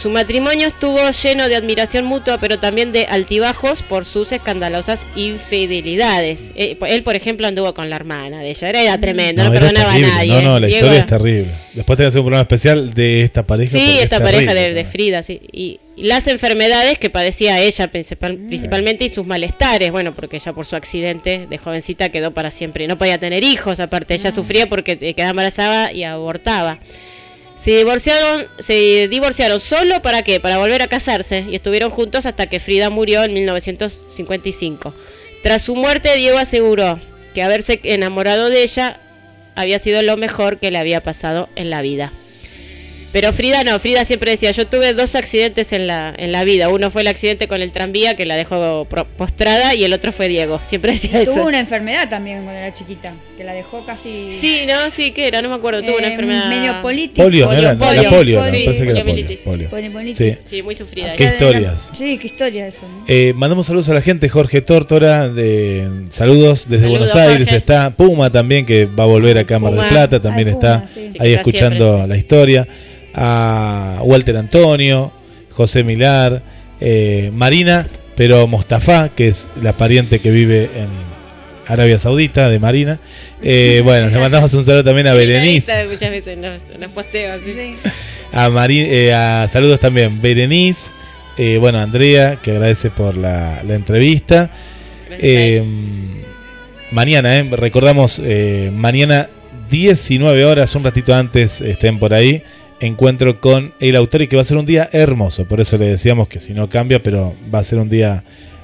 Su 0.00 0.10
matrimonio 0.10 0.66
estuvo 0.68 0.98
lleno 1.10 1.48
de 1.48 1.56
admiración 1.56 2.04
mutua, 2.04 2.38
pero 2.38 2.58
también 2.58 2.92
de 2.92 3.06
altibajos 3.06 3.82
por 3.82 4.04
sus 4.04 4.30
escandalosas 4.30 5.06
infidelidades. 5.16 6.50
Eh, 6.54 6.76
Él, 6.88 7.02
por 7.02 7.16
ejemplo, 7.16 7.46
anduvo 7.46 7.72
con 7.74 7.88
la 7.88 7.96
hermana 7.96 8.40
de 8.40 8.50
ella. 8.50 8.68
Era, 8.68 8.82
era 8.82 8.98
tremendo, 8.98 9.42
no, 9.42 9.50
era 9.52 9.60
perdonaba 9.60 9.92
terrible. 9.92 10.12
a 10.12 10.14
nadie. 10.16 10.28
No, 10.32 10.40
no, 10.42 10.60
la 10.60 10.66
Diego 10.66 10.86
historia 10.86 11.00
es 11.00 11.06
terrible. 11.06 11.50
Después 11.72 11.96
tenés 11.96 12.14
un 12.14 12.22
programa 12.22 12.42
especial 12.42 12.92
de 12.94 13.22
esta 13.22 13.46
pareja. 13.46 13.76
Sí, 13.78 13.96
es 13.98 14.04
esta 14.04 14.18
pareja 14.18 14.52
terrible. 14.52 14.68
de, 14.68 14.74
de 14.74 14.84
Frida, 14.84 15.22
sí. 15.22 15.40
Y, 15.52 15.80
las 15.96 16.26
enfermedades 16.26 16.98
que 16.98 17.08
padecía 17.08 17.58
ella 17.62 17.90
principal- 17.90 18.36
principalmente 18.36 19.06
y 19.06 19.08
sus 19.08 19.26
malestares, 19.26 19.90
bueno, 19.90 20.14
porque 20.14 20.36
ella 20.36 20.52
por 20.52 20.66
su 20.66 20.76
accidente 20.76 21.46
de 21.48 21.56
jovencita 21.58 22.10
quedó 22.10 22.32
para 22.32 22.50
siempre. 22.50 22.86
No 22.86 22.98
podía 22.98 23.16
tener 23.16 23.42
hijos, 23.44 23.80
aparte 23.80 24.12
ella 24.12 24.30
sufría 24.30 24.68
porque 24.68 24.98
eh, 25.00 25.14
quedaba 25.14 25.30
embarazada 25.30 25.92
y 25.92 26.04
abortaba. 26.04 26.80
Se 27.66 27.78
divorciaron, 27.78 28.46
se 28.60 29.08
divorciaron 29.08 29.58
solo 29.58 30.00
para 30.00 30.22
qué? 30.22 30.38
Para 30.38 30.56
volver 30.56 30.82
a 30.82 30.86
casarse 30.86 31.44
y 31.48 31.56
estuvieron 31.56 31.90
juntos 31.90 32.24
hasta 32.24 32.46
que 32.46 32.60
Frida 32.60 32.90
murió 32.90 33.24
en 33.24 33.34
1955. 33.34 34.94
Tras 35.42 35.62
su 35.62 35.74
muerte, 35.74 36.14
Diego 36.14 36.38
aseguró 36.38 37.00
que 37.34 37.42
haberse 37.42 37.80
enamorado 37.82 38.50
de 38.50 38.62
ella 38.62 39.00
había 39.56 39.80
sido 39.80 40.00
lo 40.02 40.16
mejor 40.16 40.60
que 40.60 40.70
le 40.70 40.78
había 40.78 41.02
pasado 41.02 41.48
en 41.56 41.70
la 41.70 41.82
vida. 41.82 42.12
Pero 43.18 43.32
Frida 43.32 43.64
no, 43.64 43.78
Frida 43.78 44.04
siempre 44.04 44.30
decía, 44.32 44.50
yo 44.50 44.66
tuve 44.66 44.92
dos 44.92 45.14
accidentes 45.14 45.72
en 45.72 45.86
la, 45.86 46.14
en 46.18 46.32
la 46.32 46.44
vida. 46.44 46.68
Uno 46.68 46.90
fue 46.90 47.00
el 47.00 47.08
accidente 47.08 47.48
con 47.48 47.62
el 47.62 47.72
tranvía 47.72 48.14
que 48.14 48.26
la 48.26 48.36
dejó 48.36 48.84
pro- 48.84 49.06
postrada 49.06 49.74
y 49.74 49.84
el 49.84 49.94
otro 49.94 50.12
fue 50.12 50.28
Diego. 50.28 50.60
Siempre 50.62 50.92
decía 50.92 51.22
eso. 51.22 51.32
Tuvo 51.32 51.46
una 51.46 51.58
enfermedad 51.58 52.10
también 52.10 52.42
cuando 52.42 52.60
era 52.60 52.74
chiquita, 52.74 53.14
que 53.38 53.42
la 53.42 53.54
dejó 53.54 53.86
casi. 53.86 54.34
Sí, 54.34 54.64
no, 54.68 54.90
sí, 54.90 55.12
¿qué 55.12 55.28
era? 55.28 55.40
No 55.40 55.48
me 55.48 55.54
acuerdo, 55.54 55.80
tuvo 55.82 55.96
una 55.96 56.08
Eh, 56.08 56.10
enfermedad. 56.10 56.50
medio 56.50 56.82
político. 56.82 57.22
Polio, 57.22 57.46
¿no 57.46 57.52
era? 57.54 57.72
La 57.72 57.78
polio, 58.10 58.42
me 58.42 58.50
Sí, 58.50 58.64
parece 58.66 58.84
que 58.84 58.90
era 58.90 59.04
polio. 59.44 59.70
polio. 59.70 60.12
Sí. 60.12 60.36
Sí, 60.50 60.62
muy 60.62 60.74
sufrida. 60.74 61.14
Qué 61.16 61.24
historias. 61.24 61.92
Sí, 61.96 62.18
qué 62.18 62.26
historia 62.26 62.66
eso. 62.66 62.80
¿no? 62.82 63.04
Eh, 63.08 63.32
mandamos 63.34 63.64
saludos 63.64 63.88
a 63.88 63.94
la 63.94 64.02
gente, 64.02 64.28
Jorge 64.28 64.60
Tórtora, 64.60 65.30
de 65.30 65.88
saludos 66.10 66.68
desde 66.68 66.82
Saludos, 66.84 67.12
Buenos 67.14 67.14
Aires, 67.16 67.48
Jorge. 67.48 67.56
está 67.56 67.88
Puma 67.96 68.28
también, 68.30 68.66
que 68.66 68.84
va 68.84 69.04
a 69.04 69.06
volver 69.06 69.38
a 69.38 69.44
Cámara 69.44 69.74
de 69.76 69.80
Puma. 69.80 69.88
Plata, 69.88 70.20
también 70.20 70.48
Ay, 70.48 70.52
está 70.54 70.80
Puma, 70.80 70.90
sí. 70.94 71.08
Sí, 71.12 71.18
ahí 71.18 71.32
escuchando 71.32 71.86
siempre. 71.94 72.08
la 72.08 72.16
historia, 72.18 72.68
a 73.16 73.98
Walter 74.02 74.36
Antonio, 74.36 75.10
José 75.50 75.82
Milar, 75.82 76.42
eh, 76.80 77.30
Marina, 77.32 77.86
pero 78.14 78.46
Mostafa, 78.46 79.08
que 79.08 79.28
es 79.28 79.48
la 79.62 79.76
pariente 79.76 80.18
que 80.20 80.30
vive 80.30 80.70
en, 80.76 80.88
Arabia 81.68 81.98
Saudita, 81.98 82.48
de 82.48 82.60
Marina. 82.60 83.00
Eh, 83.42 83.80
bueno, 83.84 84.08
le 84.08 84.18
mandamos 84.18 84.54
un 84.54 84.62
saludo 84.64 84.84
también 84.84 85.08
a 85.08 85.14
Berenice. 85.14 85.84
Muchas 85.86 86.10
veces 86.10 86.38
los 86.78 86.92
posteo 86.92 87.32
así. 87.32 87.74
A, 88.32 88.48
Mari- 88.50 88.86
eh, 88.88 89.12
a 89.12 89.48
saludos 89.50 89.80
también, 89.80 90.20
Berenice. 90.22 90.90
eh, 91.38 91.56
bueno, 91.58 91.80
Andrea, 91.80 92.38
que 92.40 92.52
agradece 92.52 92.90
por 92.90 93.16
la, 93.16 93.62
la 93.66 93.74
entrevista. 93.74 94.48
Eh, 95.10 95.60
mañana, 96.92 97.36
eh, 97.38 97.48
recordamos, 97.50 98.20
eh, 98.24 98.70
mañana 98.72 99.28
19 99.70 100.44
horas, 100.44 100.74
un 100.76 100.84
ratito 100.84 101.14
antes, 101.14 101.60
estén 101.60 101.98
por 101.98 102.14
ahí. 102.14 102.42
Encuentro 102.80 103.40
con 103.40 103.72
el 103.80 103.96
autor 103.96 104.22
y 104.22 104.28
que 104.28 104.36
va 104.36 104.42
a 104.42 104.44
ser 104.44 104.58
un 104.58 104.66
día 104.66 104.88
hermoso. 104.92 105.46
Por 105.46 105.60
eso 105.60 105.78
le 105.78 105.86
decíamos 105.86 106.28
que 106.28 106.38
si 106.38 106.52
no 106.52 106.68
cambia, 106.68 107.02
pero 107.02 107.34
va 107.52 107.60
a 107.60 107.62
ser 107.64 107.78
un 107.78 107.88
día 107.88 108.22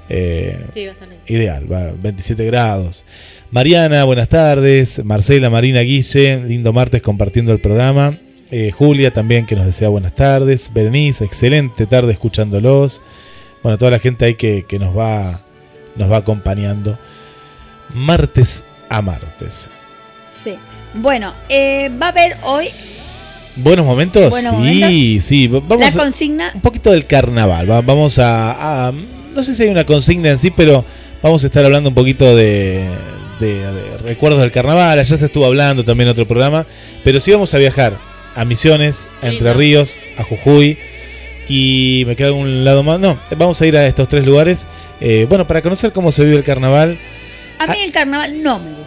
eh, 0.08 0.58
Sí, 0.74 0.86
ideal, 1.26 1.70
va 1.72 1.92
27 2.00 2.44
grados. 2.44 3.04
Mariana, 3.50 4.04
buenas 4.04 4.28
tardes. 4.28 5.04
Marcela, 5.04 5.48
Marina, 5.50 5.80
Guille, 5.80 6.44
lindo 6.44 6.72
martes 6.72 7.00
compartiendo 7.02 7.52
el 7.52 7.60
programa. 7.60 8.18
Eh, 8.50 8.70
Julia 8.70 9.12
también 9.12 9.46
que 9.46 9.56
nos 9.56 9.64
desea 9.64 9.88
buenas 9.88 10.14
tardes. 10.14 10.70
Berenice, 10.72 11.24
excelente 11.24 11.86
tarde 11.86 12.12
escuchándolos. 12.12 13.00
Bueno, 13.62 13.78
toda 13.78 13.92
la 13.92 13.98
gente 13.98 14.26
ahí 14.26 14.34
que, 14.34 14.64
que 14.68 14.78
nos 14.78 14.96
va 14.96 15.40
nos 15.96 16.10
va 16.10 16.18
acompañando. 16.18 16.98
Martes 17.94 18.64
a 18.88 19.02
martes. 19.02 19.68
Sí. 20.42 20.56
Bueno, 20.94 21.34
eh, 21.48 21.90
va 22.00 22.06
a 22.06 22.10
haber 22.10 22.36
hoy 22.42 22.68
¿Buenos 23.56 23.84
momentos? 23.84 24.30
Buenos 24.30 24.50
sí, 24.50 24.56
momentos. 24.56 25.24
sí. 25.24 25.46
Va- 25.48 25.60
Vamos 25.60 25.94
la 25.94 26.00
a- 26.02 26.04
consigna. 26.04 26.50
un 26.54 26.60
poquito 26.60 26.90
del 26.90 27.06
carnaval. 27.06 27.70
Va- 27.70 27.80
Vamos 27.82 28.18
a, 28.18 28.88
a- 28.88 28.92
No 29.34 29.42
sé 29.42 29.54
si 29.54 29.62
hay 29.64 29.68
una 29.68 29.84
consigna 29.84 30.30
en 30.30 30.38
sí, 30.38 30.50
pero 30.50 30.84
vamos 31.22 31.42
a 31.44 31.46
estar 31.46 31.64
hablando 31.64 31.88
un 31.90 31.94
poquito 31.94 32.34
de, 32.36 32.86
de- 33.40 33.58
de 33.72 33.98
recuerdos 33.98 34.40
del 34.40 34.52
carnaval. 34.52 34.98
Ayer 34.98 35.18
se 35.18 35.26
estuvo 35.26 35.44
hablando 35.46 35.84
también 35.84 36.08
en 36.08 36.12
otro 36.12 36.26
programa. 36.26 36.66
Pero 37.04 37.20
sí 37.20 37.30
vamos 37.30 37.52
a 37.54 37.58
viajar 37.58 37.98
a 38.34 38.44
Misiones, 38.44 39.08
a 39.22 39.28
Entre. 39.28 39.52
Ríos, 39.54 39.98
a 40.16 40.22
Jujuy. 40.24 40.78
Y 41.48 42.04
me 42.06 42.16
queda 42.16 42.28
algún 42.28 42.64
lado 42.64 42.82
más. 42.82 43.00
No, 43.00 43.18
vamos 43.36 43.60
a 43.60 43.66
ir 43.66 43.76
a 43.76 43.86
estos 43.86 44.08
tres 44.08 44.24
lugares. 44.24 44.66
eh, 45.00 45.26
bueno, 45.28 45.46
para 45.46 45.60
conocer 45.62 45.92
cómo 45.92 46.12
se 46.12 46.24
vive 46.24 46.36
el 46.36 46.44
carnaval. 46.44 46.96
A 47.58 47.66
mí 47.72 47.80
el 47.82 47.92
carnaval 47.92 48.42
no 48.42 48.58
me 48.60 48.70
gusta. 48.70 48.81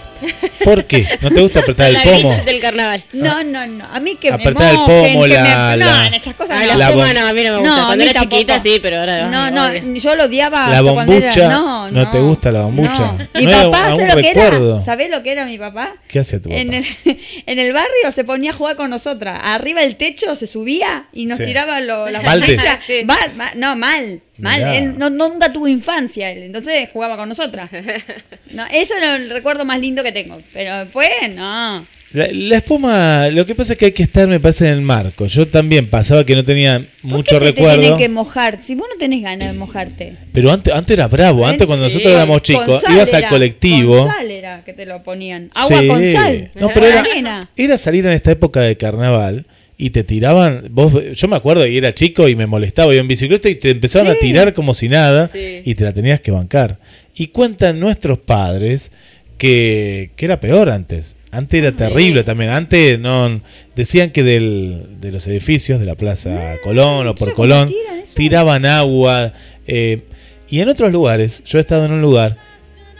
¿Por 0.63 0.85
qué? 0.85 1.05
¿No 1.21 1.29
te 1.31 1.41
gusta 1.41 1.59
apretar 1.59 1.87
el 1.87 1.93
la 1.95 2.01
pomo? 2.03 2.17
Grinch 2.29 2.43
del 2.45 2.59
carnaval. 2.61 3.03
No, 3.13 3.43
no, 3.43 3.67
no. 3.67 3.85
A 3.85 3.99
mí 3.99 4.15
que 4.15 4.29
Apretar 4.31 4.71
el 4.71 4.77
me 4.79 4.85
mojen, 4.85 5.13
pomo, 5.13 5.23
que 5.23 5.29
la- 5.29 5.43
me... 5.71 5.77
la- 5.77 6.01
No, 6.01 6.05
en 6.07 6.13
esas 6.13 6.35
cosas 6.35 6.57
Ah, 6.57 6.61
no. 6.61 6.67
la 6.77 6.89
La 6.89 7.13
no, 7.13 7.27
a 7.27 7.33
mí 7.33 7.43
no 7.43 7.51
me 7.53 7.57
gusta. 7.59 7.85
Cuando 7.85 8.03
era 8.03 8.19
chiquita 8.21 8.59
sí, 8.61 8.79
pero 8.81 8.99
ahora 8.99 9.27
No, 9.27 9.51
no, 9.51 9.65
odio. 9.65 9.81
yo 9.95 10.15
lo 10.15 10.25
odiaba. 10.25 10.69
La 10.69 10.81
cuando 10.83 11.13
era- 11.13 11.27
bombucha. 11.29 11.49
No, 11.49 11.91
¿No 11.91 12.03
no. 12.03 12.09
te 12.11 12.19
gusta 12.19 12.51
la 12.51 12.61
bombucha? 12.61 12.99
No. 12.99 13.17
¿No 13.17 13.39
Mi 13.41 13.47
papá, 13.47 13.65
un- 13.65 13.73
¿sabes 13.73 13.93
un 13.99 14.07
lo 14.07 14.15
que 14.15 14.21
recuerdo? 14.33 14.75
era? 14.77 14.85
¿Sabés 14.85 15.09
lo 15.09 15.23
que 15.23 15.31
era 15.31 15.45
mi 15.45 15.57
papá? 15.57 15.93
¿Qué 16.07 16.19
hacía 16.19 16.41
tu 16.41 16.49
papá? 16.49 16.61
En 16.61 16.73
el, 16.73 16.85
en 17.45 17.59
el 17.59 17.73
barrio 17.73 18.11
se 18.13 18.23
ponía 18.23 18.51
a 18.51 18.53
jugar 18.53 18.75
con 18.75 18.89
nosotras. 18.89 19.39
Arriba 19.43 19.81
del 19.81 19.95
techo 19.95 20.35
se 20.35 20.47
subía 20.47 21.05
y 21.13 21.25
nos 21.25 21.37
Sí. 21.37 21.45
tiraba 21.45 21.79
lo, 21.81 22.09
las 22.09 22.23
Baldes. 22.23 22.61
mal, 23.05 23.51
no, 23.55 23.75
mal. 23.75 24.21
Mal. 24.37 24.57
Mirá. 24.57 24.77
Él 24.77 24.93
no, 24.97 25.09
no- 25.09 25.29
nunca 25.29 25.51
tuvo 25.53 25.67
infancia, 25.67 26.29
él, 26.31 26.43
entonces 26.43 26.89
jugaba 26.91 27.15
con 27.17 27.29
nosotras. 27.29 27.69
No, 28.51 28.63
eso 28.67 28.93
es 28.95 29.03
el 29.03 29.29
recuerdo 29.29 29.65
más 29.65 29.79
lindo 29.81 30.01
que 30.03 30.11
tengo. 30.13 30.37
Pero 30.53 30.77
después, 30.79 31.09
no. 31.35 31.85
La, 32.13 32.27
la 32.31 32.55
espuma, 32.57 33.27
lo 33.29 33.45
que 33.45 33.53
pasa 33.55 33.73
es 33.73 33.79
que 33.79 33.85
hay 33.87 33.91
que 33.91 34.03
estar, 34.03 34.27
me 34.29 34.39
parece, 34.39 34.67
en 34.67 34.73
el 34.73 34.81
marco. 34.81 35.25
Yo 35.25 35.45
también 35.47 35.89
pasaba 35.89 36.23
que 36.23 36.35
no 36.35 36.45
tenía 36.45 36.81
mucho 37.01 37.35
¿Por 37.35 37.43
qué 37.47 37.51
te 37.51 37.59
recuerdo. 37.61 37.81
tenés 37.81 37.97
que 37.97 38.07
mojar? 38.07 38.59
Si 38.63 38.75
vos 38.75 38.87
no 38.89 38.97
tenés 38.97 39.21
ganas 39.23 39.51
de 39.51 39.57
mojarte. 39.57 40.15
Pero 40.31 40.51
antes, 40.53 40.73
antes 40.73 40.95
era 40.97 41.09
bravo. 41.09 41.45
Antes, 41.45 41.67
cuando 41.67 41.89
Sí. 41.89 41.95
nosotros 41.95 42.13
éramos 42.13 42.35
Con 42.37 42.41
chicos, 42.43 42.81
sal 42.81 42.93
ibas 42.95 43.13
al 43.13 43.27
colectivo. 43.27 43.97
Con 44.05 44.07
sal 44.13 44.31
era 44.31 44.63
que 44.63 44.71
te 44.73 44.85
lo 44.85 45.03
ponían. 45.03 45.49
Agua 45.53 45.79
Sí. 45.81 45.87
con 45.87 46.11
sal. 46.13 46.51
No, 46.55 46.69
pero 46.73 46.85
era, 46.85 47.39
era 47.57 47.77
salir 47.77 48.05
en 48.05 48.13
esta 48.13 48.31
época 48.31 48.61
de 48.61 48.77
carnaval 48.77 49.45
y 49.77 49.89
te 49.89 50.03
tiraban. 50.03 50.67
Vos, 50.71 50.93
yo 51.13 51.27
me 51.27 51.35
acuerdo 51.35 51.65
y 51.67 51.77
era 51.77 51.93
chico 51.93 52.27
y 52.29 52.35
me 52.35 52.45
molestaba. 52.47 52.93
Iba 52.93 53.01
en 53.01 53.07
bicicleta 53.07 53.49
y 53.49 53.55
te 53.55 53.71
empezaban 53.71 54.07
a 54.09 54.15
tirar 54.15 54.53
como 54.53 54.73
si 54.73 54.87
nada 54.89 55.27
Sí. 55.27 55.61
y 55.65 55.75
te 55.75 55.83
la 55.83 55.93
tenías 55.93 56.21
que 56.21 56.31
bancar. 56.31 56.79
Y 57.15 57.27
cuentan 57.27 57.79
nuestros 57.79 58.17
padres 58.19 58.91
que, 59.37 60.11
que 60.15 60.25
era 60.25 60.39
peor 60.39 60.69
antes. 60.69 61.17
Antes 61.31 61.59
era 61.61 61.75
terrible 61.75 62.23
también. 62.23 62.51
Antes 62.51 62.99
no 62.99 63.41
decían 63.75 64.11
que 64.11 64.23
del, 64.23 64.87
de 65.01 65.11
los 65.11 65.27
edificios 65.27 65.79
de 65.79 65.85
la 65.85 65.95
Plaza 65.95 66.55
Colón 66.63 67.07
o 67.07 67.15
por 67.15 67.29
¿cómo 67.33 67.35
Colón 67.35 67.73
tiraban 68.15 68.65
agua. 68.65 69.33
eh, 69.67 70.01
y 70.49 70.59
en 70.59 70.69
otros 70.69 70.91
lugares, 70.91 71.43
yo 71.45 71.57
he 71.57 71.61
estado 71.61 71.85
en 71.85 71.91
un 71.91 72.01
lugar 72.01 72.37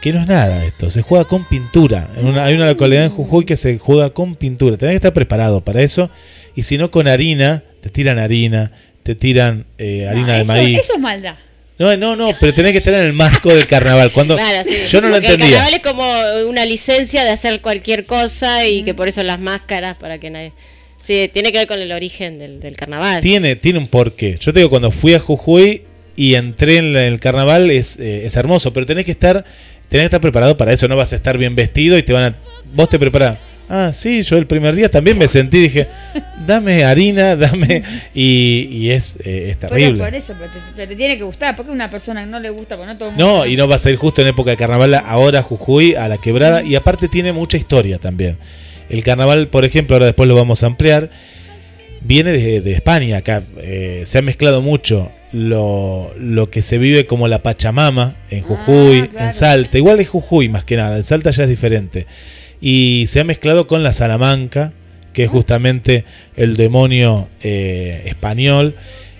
que 0.02 0.12
no 0.12 0.20
es 0.20 0.26
nada 0.28 0.64
esto, 0.66 0.90
se 0.90 1.00
juega 1.00 1.24
con 1.24 1.44
pintura. 1.44 2.10
En 2.16 2.26
una, 2.26 2.44
hay 2.44 2.54
una 2.54 2.66
localidad 2.68 3.04
en 3.04 3.10
Jujuy 3.10 3.44
que 3.44 3.56
se 3.56 3.78
juega 3.78 4.10
con 4.10 4.34
pintura. 4.34 4.76
Tenés 4.76 4.92
que 4.92 4.96
estar 4.96 5.12
preparado 5.12 5.62
para 5.62 5.80
eso. 5.80 6.10
Y 6.56 6.62
si 6.62 6.78
no, 6.78 6.90
con 6.90 7.06
harina, 7.06 7.62
te 7.80 7.90
tiran 7.90 8.18
harina, 8.18 8.72
te 9.02 9.14
tiran 9.14 9.66
eh, 9.78 10.06
harina 10.08 10.26
No, 10.26 10.32
de 10.32 10.40
eso, 10.42 10.52
maíz. 10.52 10.78
Eso 10.78 10.94
es 10.94 11.00
maldad. 11.00 11.36
No, 11.78 11.94
no, 11.96 12.16
no, 12.16 12.32
pero 12.40 12.54
tenés 12.54 12.72
que 12.72 12.78
estar 12.78 12.94
en 12.94 13.00
el 13.00 13.12
marco 13.12 13.54
del 13.54 13.66
carnaval. 13.66 14.10
Cuando 14.10 14.34
Claro, 14.38 14.64
sí. 14.64 14.74
yo 14.88 15.00
no 15.02 15.08
lo 15.08 15.14
Porque 15.16 15.26
El 15.28 15.34
entendía. 15.34 15.58
carnaval 15.58 15.74
es 15.74 15.80
como 15.80 16.48
una 16.50 16.64
licencia 16.64 17.22
de 17.24 17.30
hacer 17.30 17.60
cualquier 17.60 18.04
cosa 18.06 18.66
y 18.66 18.82
que 18.82 18.94
por 18.94 19.08
eso 19.08 19.22
las 19.22 19.38
máscaras 19.38 19.96
para 19.96 20.18
que 20.18 20.30
nadie. 20.30 20.52
Sí, 21.06 21.30
tiene 21.32 21.52
que 21.52 21.58
ver 21.58 21.66
con 21.68 21.78
el 21.80 21.92
origen 21.92 22.38
del, 22.38 22.58
del 22.58 22.76
carnaval. 22.76 23.20
Tiene, 23.20 23.54
tiene 23.54 23.78
un 23.78 23.86
porqué. 23.86 24.38
Yo 24.40 24.52
te 24.52 24.60
digo, 24.60 24.70
cuando 24.70 24.90
fui 24.90 25.14
a 25.14 25.20
Jujuy 25.20 25.82
y 26.16 26.34
entré 26.34 26.78
en 26.78 26.94
la- 26.94 27.06
el 27.06 27.20
carnaval 27.20 27.70
es, 27.70 27.98
eh, 28.00 28.24
es 28.26 28.34
hermoso, 28.36 28.72
pero 28.72 28.86
tenés 28.86 29.04
que 29.04 29.10
estar 29.12 29.44
tenés 29.88 30.02
que 30.02 30.06
estar 30.06 30.20
preparado 30.22 30.56
para 30.56 30.72
eso. 30.72 30.88
No 30.88 30.96
vas 30.96 31.12
a 31.12 31.16
estar 31.16 31.36
bien 31.38 31.54
vestido 31.54 31.96
y 31.98 32.02
te 32.02 32.12
van 32.14 32.24
a. 32.24 32.36
Vos 32.72 32.88
te 32.88 32.98
preparás. 32.98 33.38
Ah, 33.68 33.92
sí, 33.92 34.22
yo 34.22 34.36
el 34.36 34.46
primer 34.46 34.74
día 34.76 34.88
también 34.90 35.18
me 35.18 35.26
sentí, 35.26 35.58
dije, 35.60 35.88
dame 36.46 36.84
harina, 36.84 37.34
dame. 37.36 37.82
Y, 38.14 38.68
y 38.70 38.90
es, 38.90 39.16
eh, 39.24 39.48
es 39.50 39.56
Pero 39.56 39.70
terrible. 39.74 40.04
por 40.04 40.14
eso, 40.14 40.34
pero 40.38 40.52
te, 40.52 40.58
pero 40.76 40.88
te 40.88 40.96
tiene 40.96 41.16
que 41.18 41.24
gustar. 41.24 41.56
Porque 41.56 41.72
una 41.72 41.90
persona 41.90 42.24
que 42.24 42.30
no 42.30 42.38
le 42.38 42.50
gusta, 42.50 42.76
porque 42.76 42.92
no 42.92 42.98
todo 42.98 43.08
el 43.10 43.16
mundo 43.16 43.36
No, 43.38 43.46
y 43.46 43.56
no 43.56 43.66
vas 43.66 43.84
a 43.86 43.90
ir 43.90 43.96
justo 43.96 44.20
en 44.22 44.28
época 44.28 44.50
de 44.52 44.56
carnaval 44.56 44.94
ahora 44.94 45.42
Jujuy, 45.42 45.94
a 45.96 46.08
la 46.08 46.16
quebrada, 46.18 46.62
y 46.62 46.74
aparte 46.76 47.08
tiene 47.08 47.32
mucha 47.32 47.56
historia 47.56 47.98
también. 47.98 48.38
El 48.88 49.02
carnaval, 49.02 49.48
por 49.48 49.64
ejemplo, 49.64 49.96
ahora 49.96 50.06
después 50.06 50.28
lo 50.28 50.36
vamos 50.36 50.62
a 50.62 50.66
ampliar, 50.66 51.10
viene 52.02 52.30
de, 52.32 52.60
de 52.60 52.72
España 52.72 53.16
acá. 53.16 53.42
eh, 53.62 54.04
se 54.06 54.18
ha 54.18 54.22
mezclado 54.22 54.62
mucho 54.62 55.10
lo, 55.32 56.14
lo 56.16 56.50
que 56.50 56.62
se 56.62 56.78
vive 56.78 57.04
como 57.04 57.26
la 57.26 57.42
Pachamama 57.42 58.14
en 58.30 58.42
Jujuy, 58.42 59.10
en 59.18 59.32
Salta. 59.32 59.76
Igual 59.76 59.98
es 59.98 60.08
Jujuy 60.08 60.48
más 60.48 60.64
que 60.64 60.76
nada, 60.76 60.96
en 60.96 61.02
Salta 61.02 61.32
ya 61.32 61.42
es 61.42 61.48
diferente. 61.48 62.06
Y 62.60 63.04
se 63.08 63.20
ha 63.20 63.24
mezclado 63.24 63.66
con 63.66 63.82
la 63.82 63.92
Salamanca, 63.92 64.72
que 65.12 65.24
es 65.24 65.30
justamente 65.30 66.04
el 66.36 66.56
demonio 66.56 67.28
eh, 67.42 68.02
español. 68.06 68.74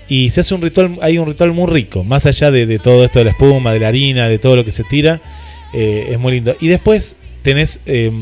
Y 0.08 0.30
se 0.30 0.40
hace 0.40 0.54
un 0.54 0.62
ritual, 0.62 0.98
hay 1.02 1.18
un 1.18 1.26
ritual 1.26 1.52
muy 1.52 1.66
rico, 1.70 2.04
más 2.04 2.26
allá 2.26 2.50
de, 2.50 2.66
de 2.66 2.78
todo 2.78 3.04
esto 3.04 3.18
de 3.18 3.24
la 3.26 3.30
espuma, 3.32 3.72
de 3.72 3.80
la 3.80 3.88
harina, 3.88 4.28
de 4.28 4.38
todo 4.38 4.54
lo 4.56 4.64
que 4.64 4.70
se 4.70 4.84
tira, 4.84 5.20
eh, 5.74 6.08
es 6.12 6.18
muy 6.18 6.32
lindo. 6.32 6.54
Y 6.60 6.68
después 6.68 7.16
tenés, 7.42 7.80
eh, 7.86 8.12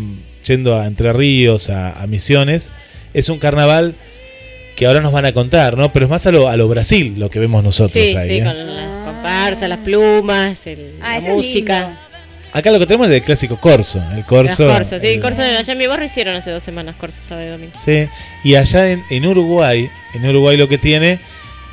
yendo 0.46 0.74
a 0.78 0.86
Entre 0.86 1.12
Ríos, 1.12 1.68
a, 1.70 1.92
a 2.00 2.06
Misiones, 2.06 2.72
es 3.12 3.28
un 3.28 3.38
carnaval 3.38 3.94
que 4.76 4.86
ahora 4.86 5.00
nos 5.00 5.12
van 5.12 5.24
a 5.26 5.32
contar, 5.32 5.76
¿no? 5.76 5.92
Pero 5.92 6.06
es 6.06 6.10
más 6.10 6.26
a 6.26 6.32
lo, 6.32 6.48
a 6.48 6.56
lo 6.56 6.68
Brasil 6.68 7.14
lo 7.18 7.28
que 7.30 7.38
vemos 7.38 7.62
nosotros 7.62 7.92
Sí, 7.92 8.16
ahí. 8.16 8.28
sí, 8.28 8.36
¿eh? 8.38 8.44
con 8.44 8.76
la 8.76 9.02
comparsa, 9.04 9.68
las 9.68 9.78
plumas, 9.80 10.66
el- 10.66 10.94
Ah, 11.02 11.20
la 11.20 11.28
música. 11.34 12.00
Acá 12.54 12.70
lo 12.70 12.78
que 12.78 12.86
tenemos 12.86 13.08
es 13.08 13.14
el 13.14 13.22
clásico 13.22 13.58
corso, 13.60 14.02
el 14.14 14.24
corso. 14.24 14.64
Las 14.64 14.78
corsos, 14.78 15.00
sí, 15.02 15.08
el- 15.08 15.20
corso 15.20 15.42
allá 15.42 15.72
en 15.72 15.78
mi 15.78 15.86
barrio 15.88 16.06
hicieron 16.06 16.36
hace 16.36 16.50
dos 16.52 16.62
semanas 16.62 16.94
corso 16.96 17.20
sábado 17.20 17.46
y 17.46 17.50
domingo. 17.50 17.72
Sí, 17.76 18.06
y 18.44 18.54
allá 18.54 18.90
en, 18.92 19.02
en 19.10 19.26
Uruguay, 19.26 19.90
en 20.14 20.24
Uruguay 20.26 20.56
lo 20.56 20.68
que 20.68 20.78
tiene, 20.78 21.18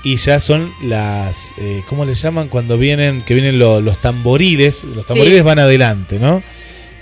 y 0.04 0.18
ya 0.18 0.40
son 0.40 0.74
las, 0.84 1.54
eh, 1.60 1.84
¿cómo 1.88 2.04
le 2.04 2.16
llaman? 2.16 2.50
Cuando 2.50 2.78
vienen, 2.80 3.22
que 3.22 3.36
vienen 3.36 3.60
lo- 3.60 3.80
los 3.80 4.02
tamboriles, 4.02 4.84
los 4.84 5.06
tamboriles 5.06 5.38
Sí. 5.40 5.44
van 5.44 5.60
adelante, 5.60 6.18
¿no? 6.20 6.42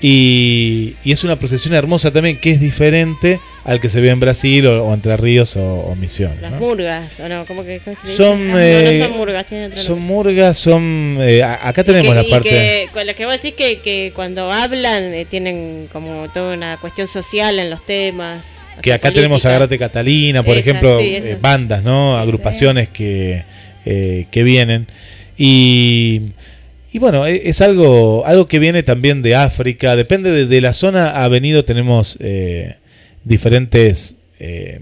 Y, 0.02 0.96
y 1.04 1.12
es 1.12 1.24
una 1.24 1.40
procesión 1.40 1.74
hermosa 1.74 2.12
también, 2.12 2.40
que 2.40 2.52
es 2.52 2.60
diferente 2.60 3.40
al 3.66 3.80
que 3.80 3.90
se 3.90 4.00
ve 4.02 4.10
en 4.10 4.20
Brasil 4.20 4.66
o, 4.68 4.86
o 4.86 4.94
Entre 4.94 5.16
Ríos 5.18 5.56
o, 5.58 5.64
o 5.82 5.96
Misiones. 5.96 6.42
Las 6.42 6.52
¿no? 6.54 6.60
murgas, 6.60 7.20
¿o 7.20 7.28
no? 7.30 7.46
¿Cómo 7.46 7.64
que, 7.64 7.80
cómo 7.84 7.96
Son? 8.16 8.52
Ah, 8.52 8.66
eh, 8.66 8.98
no, 9.00 9.00
no 9.00 9.08
son 9.10 9.18
murgas, 9.18 9.46
tienen 9.46 9.76
Son 9.76 10.00
murgas, 10.02 10.58
son... 10.58 11.18
eh, 11.22 11.44
acá 11.44 11.84
tenemos 11.84 12.10
que- 12.10 12.16
la 12.16 12.24
parte... 12.30 12.50
que, 12.50 12.88
con 12.94 13.06
lo 13.06 13.14
que 13.14 13.26
vos 13.26 13.34
decís 13.36 13.54
que, 13.54 13.80
que 13.80 14.12
cuando 14.16 14.52
hablan 14.52 15.14
eh, 15.14 15.26
tienen 15.30 15.88
como 15.92 16.28
toda 16.34 16.56
una 16.56 16.78
cuestión 16.78 17.08
social 17.08 17.60
en 17.60 17.70
los 17.70 17.86
temas. 17.86 18.40
que 18.82 18.94
acá 18.94 19.12
tenemos 19.12 19.46
Agarrate 19.46 19.78
Catalina, 19.78 20.42
por 20.42 20.56
Esas, 20.56 20.68
ejemplo, 20.68 21.00
sí, 21.00 21.16
eh, 21.16 21.38
bandas, 21.40 21.84
¿no? 21.84 22.18
Agrupaciones 22.18 22.88
que, 22.90 23.44
eh, 23.86 24.26
que 24.32 24.44
vienen. 24.44 24.88
Y, 25.38 26.32
y 26.92 27.00
bueno, 27.00 27.26
e- 27.28 27.50
es 27.50 27.62
algo, 27.62 28.26
algo 28.26 28.48
que 28.48 28.60
viene 28.60 28.84
también 28.84 29.22
de 29.22 29.36
África, 29.36 29.96
depende 29.96 30.32
de, 30.32 30.46
de 30.46 30.62
la 30.62 30.74
zona, 30.74 31.24
ha 31.24 31.28
venido, 31.28 31.64
tenemos 31.66 32.18
eh, 32.22 32.76
diferentes 33.24 34.16
eh, 34.40 34.80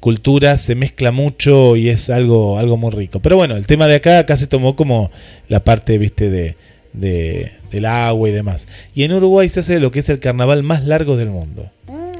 culturas, 0.00 0.60
se 0.60 0.74
mezcla 0.74 1.12
mucho 1.12 1.76
y 1.76 1.88
es 1.88 2.10
algo, 2.10 2.58
algo 2.58 2.76
muy 2.76 2.90
rico. 2.90 3.20
Pero 3.20 3.36
bueno, 3.36 3.56
el 3.56 3.66
tema 3.66 3.86
de 3.88 3.96
acá, 3.96 4.18
acá 4.18 4.36
se 4.36 4.46
tomó 4.46 4.74
como 4.76 5.10
la 5.48 5.62
parte, 5.62 5.96
viste, 5.98 6.30
de, 6.30 6.56
de- 6.92 7.52
del 7.70 7.86
agua 7.86 8.28
y 8.28 8.32
demás. 8.32 8.66
Y 8.94 9.04
en 9.04 9.12
Uruguay 9.12 9.48
se 9.48 9.60
hace 9.60 9.80
lo 9.80 9.90
que 9.90 10.00
es 10.00 10.08
el 10.08 10.18
carnaval 10.20 10.62
más 10.62 10.84
largo 10.84 11.16
del 11.16 11.30
mundo. 11.30 11.70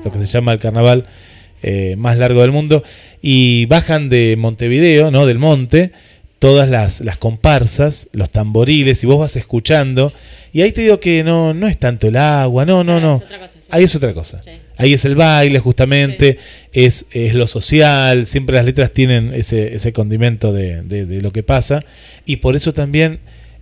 Lo 0.05 0.11
que 0.11 0.19
se 0.19 0.27
llama 0.27 0.53
el 0.53 0.59
carnaval 0.59 1.07
eh, 1.63 1.95
más 1.97 2.19
largo 2.19 2.41
del 2.43 2.53
mundo. 2.53 2.83
Y 3.21 3.67
bajan 3.67 4.09
de 4.09 4.35
Montevideo, 4.39 5.11
¿no? 5.11 5.27
Del 5.27 5.39
monte, 5.39 5.93
todas 6.39 6.69
las, 6.69 7.01
las 7.03 7.19
comparsas, 7.19 8.09
los 8.13 8.31
tamboriles, 8.31 9.03
y 9.05 9.07
vos 9.07 9.19
vas 9.19 9.37
escuchando. 9.37 10.13
Y 10.53 10.63
ahí 10.63 10.73
te 10.73 10.83
digo 10.83 10.99
que 11.01 11.23
no, 11.23 11.55
no 11.55 11.69
es 11.69 11.79
tanto 11.79 12.09
el 12.09 12.17
agua, 12.17 12.65
no, 12.65 12.83
no, 12.83 12.99
no. 13.01 13.21
Ahí 13.71 13.85
es 13.85 13.95
otra 13.95 14.13
cosa. 14.13 14.41
Ahí 14.77 14.95
es 14.95 15.05
el 15.05 15.15
baile, 15.15 15.59
justamente, 15.59 16.39
es, 16.73 17.07
es 17.13 17.35
lo 17.35 17.47
social, 17.47 18.27
siempre 18.27 18.57
las 18.57 18.65
letras 18.65 18.91
tienen 18.93 19.33
ese, 19.35 19.75
ese 19.75 19.93
condimento 19.93 20.53
de, 20.53 20.83
de- 20.83 21.07
de 21.07 21.23
lo 21.23 21.31
que 21.33 21.43
pasa. 21.43 21.85
Y 22.27 22.37
por 22.37 22.57
eso 22.57 22.73
también 22.73 23.21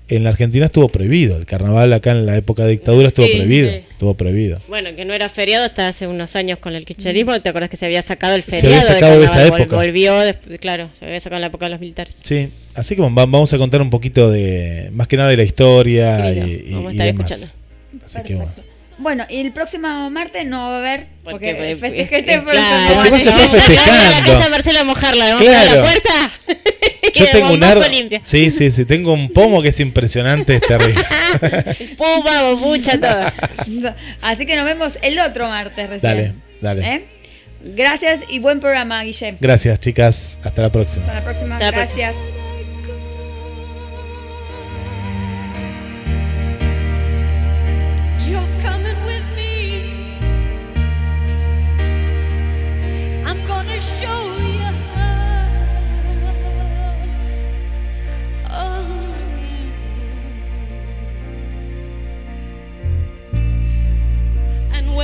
en 0.08 0.24
la 0.24 0.30
Argentina 0.30 0.66
estuvo 0.66 0.88
prohibido. 0.88 1.36
El 1.36 1.46
carnaval 1.46 1.92
acá 1.92 2.10
en 2.12 2.26
la 2.26 2.36
época 2.36 2.64
de 2.64 2.72
dictadura 2.72 3.08
estuvo 3.08 3.26
Sí, 3.26 3.32
prohibido. 3.34 3.70
sí. 3.70 3.76
Estuvo 3.90 4.14
prohibido. 4.14 4.60
Bueno, 4.66 4.94
que 4.96 5.04
no 5.04 5.12
era 5.14 5.28
feriado 5.28 5.64
hasta 5.66 5.86
hace 5.88 6.06
unos 6.08 6.34
años 6.34 6.58
con 6.58 6.74
el 6.74 6.84
kirchnerismo. 6.84 7.38
¿Te 7.40 7.48
acuerdas 7.50 7.70
que 7.70 7.76
se 7.76 7.86
había 7.86 8.02
sacado 8.02 8.34
el 8.34 8.42
Se 8.42 8.52
feriado? 8.60 8.76
había 8.80 8.94
sacado 8.94 9.18
de 9.20 9.24
esa 9.26 9.34
carnaval? 9.34 9.60
Época. 9.62 9.76
Volvió, 9.76 10.18
después- 10.20 10.58
claro, 10.58 10.90
se 10.94 11.04
había 11.04 11.20
sacado 11.20 11.36
en 11.36 11.40
la 11.42 11.46
época 11.48 11.66
de 11.66 11.70
los 11.70 11.80
militares. 11.80 12.16
Sí, 12.22 12.48
así 12.74 12.96
que 12.96 13.02
va- 13.02 13.08
vamos 13.10 13.52
a 13.52 13.58
contar 13.58 13.82
un 13.82 13.90
poquito 13.90 14.30
de, 14.30 14.90
más 14.92 15.06
que 15.06 15.16
nada 15.16 15.28
de 15.30 15.36
la 15.36 15.44
historia 15.44 16.32
y, 16.32 16.38
y- 16.68 16.72
vamos 16.72 16.88
a 16.88 16.92
y 16.92 16.94
estar 16.96 17.06
demás. 17.06 17.30
escuchando. 17.30 18.04
Así 18.04 18.18
que 18.24 18.34
bueno. 18.34 18.52
Bueno, 19.00 19.24
y 19.28 19.40
el 19.40 19.52
próximo 19.52 20.10
martes 20.10 20.46
no 20.46 20.68
va 20.68 20.76
a 20.76 20.78
haber, 20.78 21.06
porque, 21.24 21.54
Porque, 21.54 21.76
festejé 21.76 22.02
es- 22.02 22.26
este 22.28 22.40
claro. 22.44 22.94
Vamos 22.96 23.26
a- 23.26 23.32
festejando. 23.48 24.32
Es 24.38 24.46
a 24.46 24.50
Marcela 24.50 24.84
mojarla, 24.84 25.24
vamos 25.34 25.48
a 25.48 25.50
Claro. 25.50 25.74
la 25.76 25.82
puerta. 25.82 26.30
Yo 27.14 27.26
tengo 27.32 27.50
un 27.54 27.60
limpio. 27.90 28.20
Sí, 28.22 28.50
sí, 28.50 28.70
sí. 28.70 28.84
Tengo 28.84 29.12
un 29.12 29.30
pomo 29.32 29.62
que 29.62 29.70
es 29.70 29.80
impresionante, 29.80 30.56
es 30.56 30.60
terrible. 30.62 31.02
Puma, 31.98 32.42
bombucha, 32.42 32.98
todo. 33.00 33.94
Así 34.22 34.46
que 34.46 34.54
nos 34.56 34.64
vemos 34.64 34.92
el 35.02 35.18
otro 35.18 35.48
martes 35.48 35.88
recién. 35.88 36.00
Dale, 36.02 36.34
dale. 36.60 36.94
¿Eh? 36.94 37.04
Gracias 37.62 38.20
y 38.28 38.38
buen 38.38 38.60
programa, 38.60 39.02
Guille. 39.02 39.36
Gracias, 39.40 39.80
chicas. 39.80 40.38
Hasta 40.44 40.62
la 40.62 40.70
próxima. 40.72 41.04
Hasta 41.06 41.14
la 41.18 41.24
próxima. 41.24 41.54
Hasta 41.56 41.70
la 41.70 41.76
Gracias. 41.76 42.14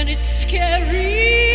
It's 0.09 0.25
scary, 0.25 1.46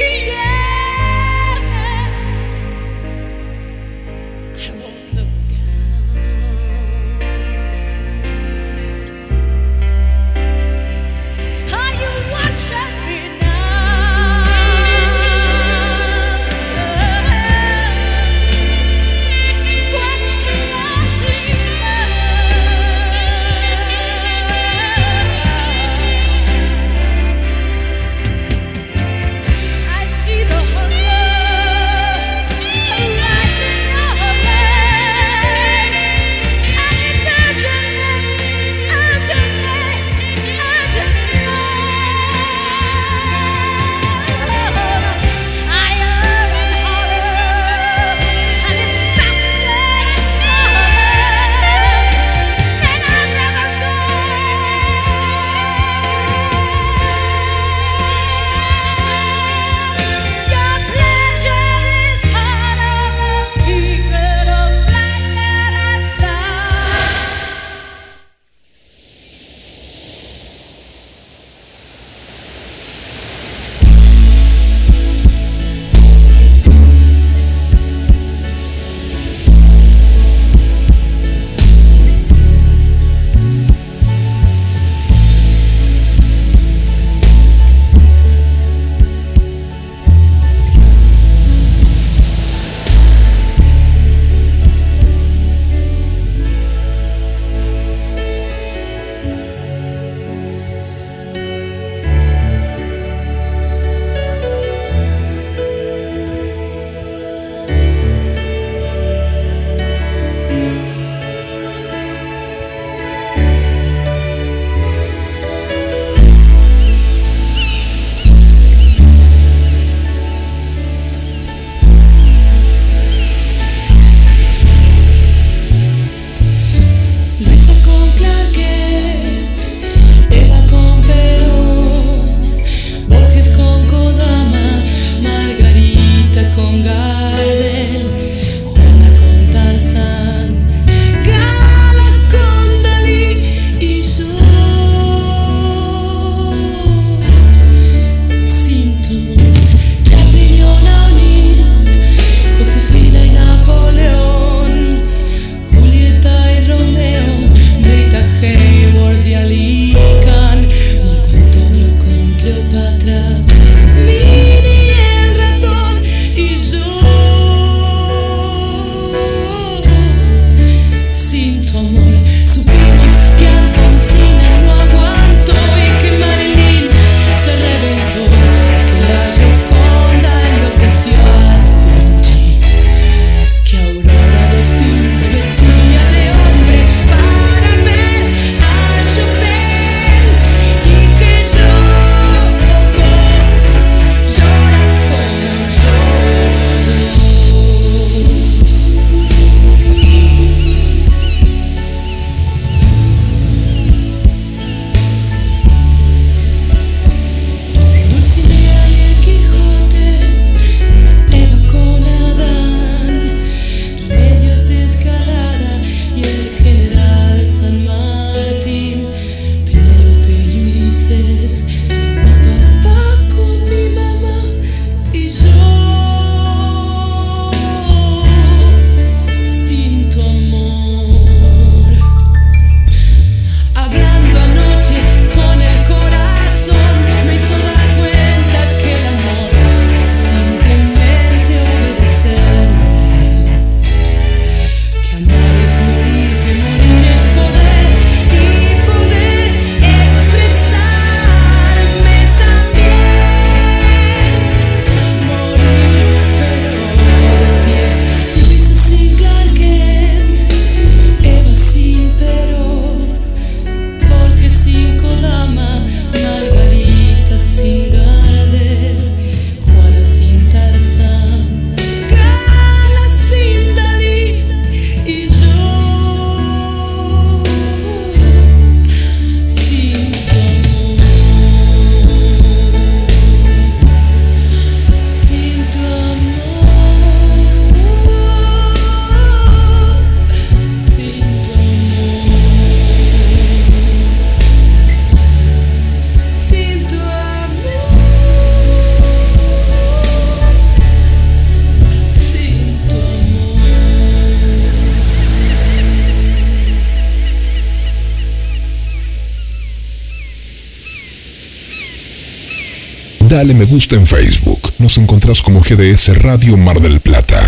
en 313.89 314.05
Facebook. 314.05 314.71
Nos 314.77 314.97
encontrás 314.97 315.41
como 315.41 315.61
GDS 315.61 316.15
Radio 316.21 316.55
Mar 316.55 316.79
del 316.79 316.99
Plata. 316.99 317.41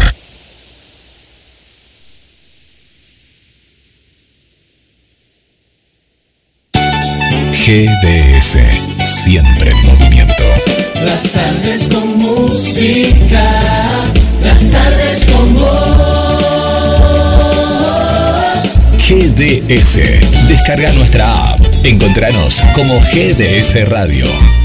GDS, 7.52 8.58
siempre 9.06 9.70
en 9.70 9.86
movimiento. 9.86 10.44
Las 11.06 11.22
tardes 11.32 11.88
con 11.94 12.18
música, 12.18 13.80
las 14.42 14.70
tardes 14.72 15.26
con 15.26 15.54
vos. 15.54 15.94
GDS, 18.98 20.00
descarga 20.48 20.92
nuestra 20.94 21.52
app. 21.52 21.62
Encontranos 21.84 22.62
como 22.76 23.00
GDS 23.00 23.88
Radio. 23.88 24.63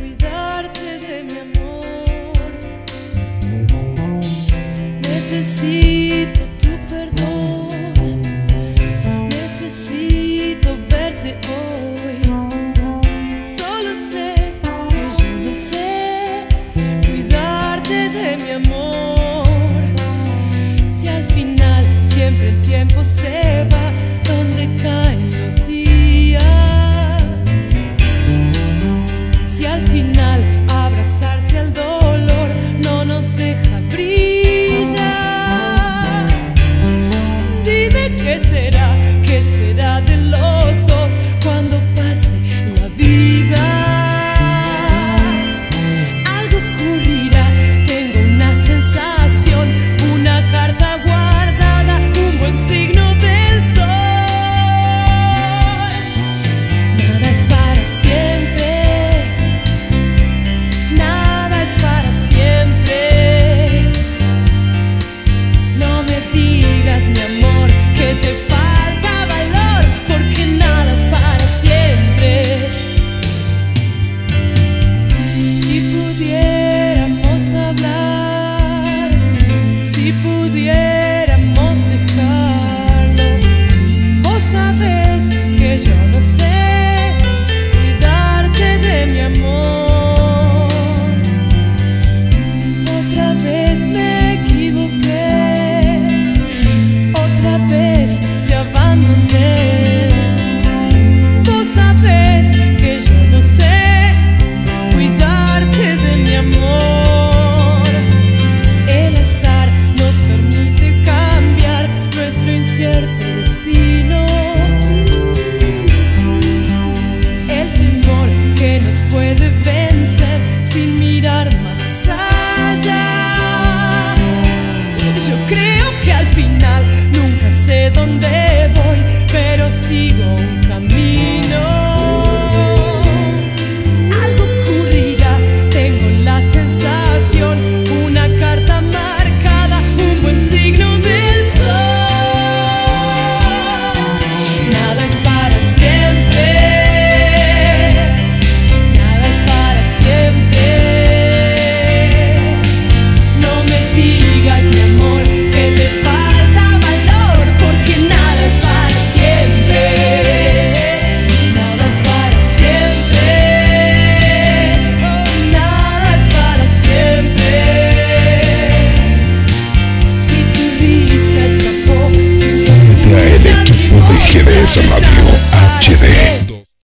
Cuidarte 0.00 0.98
de 0.98 1.22
mi 1.22 1.38
amor. 1.38 2.26
Necesito. 5.02 5.79